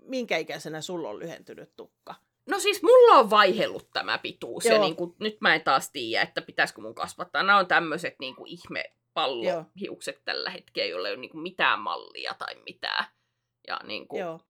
minkä 0.00 0.36
ikäisenä 0.36 0.80
sulla 0.80 1.08
on 1.08 1.18
lyhentynyt 1.18 1.76
tukka? 1.76 2.14
No 2.46 2.58
siis 2.58 2.82
mulla 2.82 3.14
on 3.14 3.30
vaihellut 3.30 3.90
tämä 3.92 4.18
pituus 4.18 4.64
Joo. 4.64 4.74
ja 4.74 4.80
niin 4.80 4.96
kuin, 4.96 5.14
nyt 5.20 5.40
mä 5.40 5.54
en 5.54 5.62
taas 5.62 5.90
tiedä, 5.90 6.22
että 6.22 6.42
pitäisikö 6.42 6.80
mun 6.80 6.94
kasvattaa. 6.94 7.42
Nämä 7.42 7.58
on 7.58 7.66
tämmöiset 7.66 8.14
niin 8.18 8.36
kuin 8.36 8.48
ihme 8.48 8.84
pallohiukset 9.14 10.22
tällä 10.24 10.50
hetkellä, 10.50 10.90
joilla 10.90 11.08
ei 11.08 11.14
ole 11.14 11.20
niin 11.20 11.30
kuin 11.30 11.42
mitään 11.42 11.78
mallia 11.78 12.34
tai 12.38 12.54
mitään. 12.54 13.04
Ja 13.66 13.80
niin 13.84 14.08
kuin, 14.08 14.20
Joo. 14.20 14.40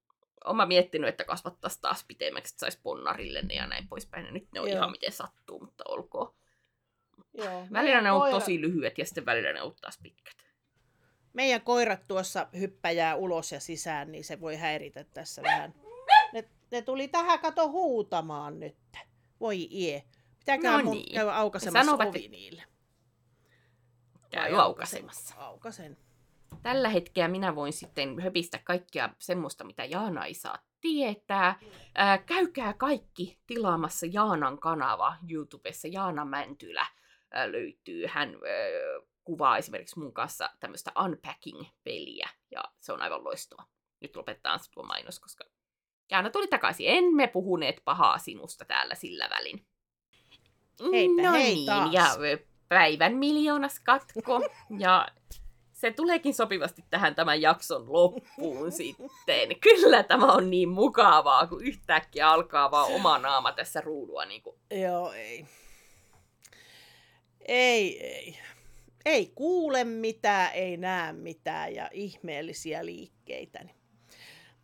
Oma 0.44 0.66
miettinyt, 0.66 1.08
että 1.08 1.24
kasvattaisiin 1.24 1.80
taas 1.80 2.04
pitemmäksi, 2.08 2.52
että 2.52 2.60
saisi 2.60 2.80
ponnarille 2.82 3.42
ne 3.42 3.54
ja 3.54 3.66
näin 3.66 3.88
poispäin. 3.88 4.26
Ja 4.26 4.32
nyt 4.32 4.48
ne 4.52 4.60
on 4.60 4.68
Joo. 4.68 4.76
ihan 4.76 4.90
miten 4.90 5.12
sattuu, 5.12 5.60
mutta 5.60 5.84
olkoon. 5.88 6.34
Joo. 7.34 7.66
Välillä 7.72 8.00
ne 8.00 8.12
on 8.12 8.20
koira... 8.20 8.40
tosi 8.40 8.60
lyhyet 8.60 8.98
ja 8.98 9.04
sitten 9.04 9.26
välillä 9.26 9.52
ne 9.52 9.62
on 9.62 9.74
taas 9.80 9.98
pitkät. 10.02 10.36
Meidän 11.32 11.60
koirat 11.60 12.08
tuossa 12.08 12.48
hyppäjää 12.58 13.16
ulos 13.16 13.52
ja 13.52 13.60
sisään, 13.60 14.12
niin 14.12 14.24
se 14.24 14.40
voi 14.40 14.56
häiritä 14.56 15.04
tässä 15.04 15.42
vähän 15.42 15.74
ne 16.70 16.82
tuli 16.82 17.08
tähän 17.08 17.38
kato 17.38 17.68
huutamaan 17.68 18.60
nyt. 18.60 18.76
Voi 19.40 19.68
ie. 19.70 20.04
Pitääkö 20.38 20.70
no 20.70 20.90
niin. 20.90 21.14
käydä 21.14 21.34
aukaisemassa 21.34 21.84
sanovat, 21.84 22.08
ovi 22.08 22.28
niille? 22.28 22.62
Käy 24.30 24.54
aukaisemassa. 24.54 25.34
Aukasen. 25.38 25.96
Tällä 26.62 26.88
hetkellä 26.88 27.28
minä 27.28 27.54
voin 27.54 27.72
sitten 27.72 28.20
höpistä 28.20 28.58
kaikkia 28.64 29.10
semmoista, 29.18 29.64
mitä 29.64 29.84
Jaana 29.84 30.24
ei 30.24 30.34
saa 30.34 30.58
tietää. 30.80 31.58
Ää, 31.94 32.18
käykää 32.18 32.72
kaikki 32.72 33.38
tilaamassa 33.46 34.06
Jaanan 34.12 34.58
kanava 34.58 35.16
YouTubessa. 35.28 35.88
Jaana 35.88 36.24
Mäntylä 36.24 36.86
ää, 37.30 37.52
löytyy. 37.52 38.06
Hän 38.06 38.28
ää, 38.28 39.06
kuvaa 39.24 39.58
esimerkiksi 39.58 39.98
mun 39.98 40.12
kanssa 40.12 40.50
tämmöistä 40.60 40.92
unpacking-peliä 41.04 42.28
ja 42.50 42.64
se 42.80 42.92
on 42.92 43.02
aivan 43.02 43.24
loistava. 43.24 43.64
Nyt 44.00 44.16
lopetetaan 44.16 44.60
tuo 44.74 44.82
mainos, 44.82 45.20
koska 45.20 45.44
Jaana 46.10 46.30
tuli 46.30 46.48
takaisin. 46.48 46.86
Emme 46.88 47.26
puhuneet 47.26 47.80
pahaa 47.84 48.18
sinusta 48.18 48.64
täällä 48.64 48.94
sillä 48.94 49.28
välin. 49.30 49.66
Heipä 50.92 51.22
no 51.22 51.32
hei 51.32 51.54
niin, 51.54 51.66
taas. 51.66 51.92
ja 51.92 52.04
päivän 52.68 53.14
miljoonas 53.14 53.80
katko. 53.80 54.40
ja 54.78 55.08
se 55.72 55.90
tuleekin 55.90 56.34
sopivasti 56.34 56.84
tähän 56.90 57.14
tämän 57.14 57.40
jakson 57.40 57.92
loppuun 57.92 58.72
sitten. 58.82 59.60
Kyllä 59.60 60.02
tämä 60.02 60.32
on 60.32 60.50
niin 60.50 60.68
mukavaa, 60.68 61.46
kun 61.46 61.64
yhtäkkiä 61.64 62.30
alkaa 62.30 62.70
vaan 62.70 62.92
oma 62.92 63.18
naama 63.18 63.52
tässä 63.52 63.80
ruudua. 63.80 64.24
Niin 64.24 64.42
kuin. 64.42 64.56
Joo, 64.70 65.12
ei. 65.12 65.46
Ei, 67.40 68.06
ei. 68.06 68.38
Ei 69.04 69.32
kuule 69.34 69.84
mitään, 69.84 70.52
ei 70.52 70.76
näe 70.76 71.12
mitään 71.12 71.74
ja 71.74 71.88
ihmeellisiä 71.92 72.86
liikkeitä. 72.86 73.58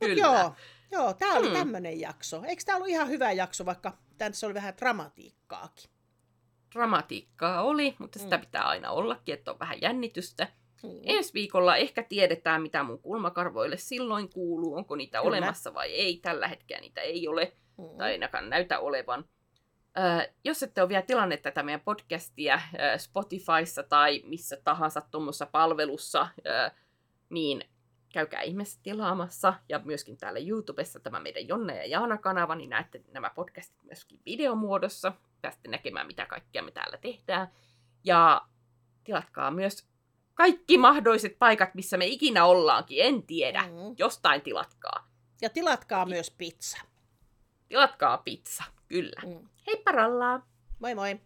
Kyllä. 0.01 0.21
joo, 0.21 0.55
Joo, 0.93 1.15
tämä 1.15 1.35
oli 1.35 1.47
hmm. 1.47 1.57
tämmöinen 1.57 2.01
jakso. 2.01 2.43
Eikö 2.47 2.63
tämä 2.67 2.77
ollut 2.77 2.89
ihan 2.89 3.09
hyvä 3.09 3.33
jakso, 3.33 3.67
vaikka 3.67 3.99
tässä 4.19 4.47
oli 4.47 4.55
vähän 4.55 4.75
dramatiikkaakin? 4.77 5.91
Dramatiikkaa 6.75 7.63
oli, 7.63 7.97
mutta 7.99 8.19
sitä 8.19 8.37
hmm. 8.37 8.47
pitää 8.47 8.63
aina 8.63 8.91
ollakin, 8.91 9.33
että 9.35 9.51
on 9.51 9.59
vähän 9.59 9.81
jännitystä. 9.81 10.49
Mm. 10.83 10.91
Ensi 11.05 11.35
viikolla 11.35 11.77
ehkä 11.77 12.03
tiedetään, 12.03 12.63
mitä 12.63 12.83
mun 12.83 12.99
kulmakarvoille 12.99 13.77
silloin 13.77 14.29
kuuluu, 14.29 14.75
onko 14.77 14.97
niitä 14.97 15.19
Kyllä. 15.19 15.29
olemassa 15.29 15.75
vai 15.75 15.93
ei. 15.93 16.17
Tällä 16.17 16.49
hetkellä 16.49 16.81
niitä 16.81 17.01
ei 17.01 17.29
ole, 17.29 17.53
Mm. 17.79 17.99
tai 17.99 18.13
ainakaan 18.13 18.51
näytä 18.51 18.79
olevan. 18.79 19.25
Ö, 19.99 20.33
jos 20.45 20.63
ette 20.63 20.81
ole 20.81 20.89
vielä 20.89 21.03
tilannut 21.03 21.43
tätä 21.43 21.63
meidän 21.63 21.81
podcastia 21.81 22.55
ö, 22.55 22.99
Spotifyssa 22.99 23.83
tai 23.83 24.23
missä 24.27 24.57
tahansa 24.65 25.01
tuommoisessa 25.01 25.47
palvelussa, 25.47 26.29
ö, 26.47 26.71
niin 27.31 27.65
käykää 28.13 28.43
ihmeessä 28.43 28.81
tilaamassa. 28.83 29.55
Ja 29.69 29.81
myöskin 29.85 30.17
täällä 30.17 30.41
YouTubessa 30.41 31.01
tämä 31.01 31.21
meidän 31.21 31.49
Jonna 31.49 31.75
ja 31.75 31.87
Jaana-kanava, 31.87 32.55
niin 32.55 32.71
näette 32.71 33.03
nämä 33.13 33.31
podcastit 33.31 33.83
myöskin 33.83 34.21
videomuodossa. 34.27 35.13
Pääsette 35.43 35.69
näkemään, 35.69 36.07
mitä 36.07 36.27
kaikkea 36.27 36.63
me 36.63 36.71
täällä 36.71 36.97
tehdään. 36.97 37.49
Ja 38.05 38.43
tilatkaa 39.05 39.51
myös 39.51 39.89
kaikki 40.35 40.79
mahdolliset 40.79 41.39
paikat, 41.39 41.75
missä 41.75 41.97
me 41.97 42.07
ikinä 42.07 42.45
ollaankin, 42.45 43.03
en 43.03 43.23
tiedä. 43.23 43.63
Mm. 43.63 43.95
Jostain 43.99 44.43
tilatkaa. 44.43 45.09
Ja 45.41 45.51
tilatkaa 45.51 46.07
myös 46.07 46.31
pizza. 46.31 46.79
Tilatkaa 47.69 48.19
pizza, 48.19 48.65
kyllä. 48.89 49.21
Mm. 49.27 49.49
Heippa 49.67 49.93
rallaa! 49.93 50.47
Moi 50.79 50.95
moi! 50.95 51.21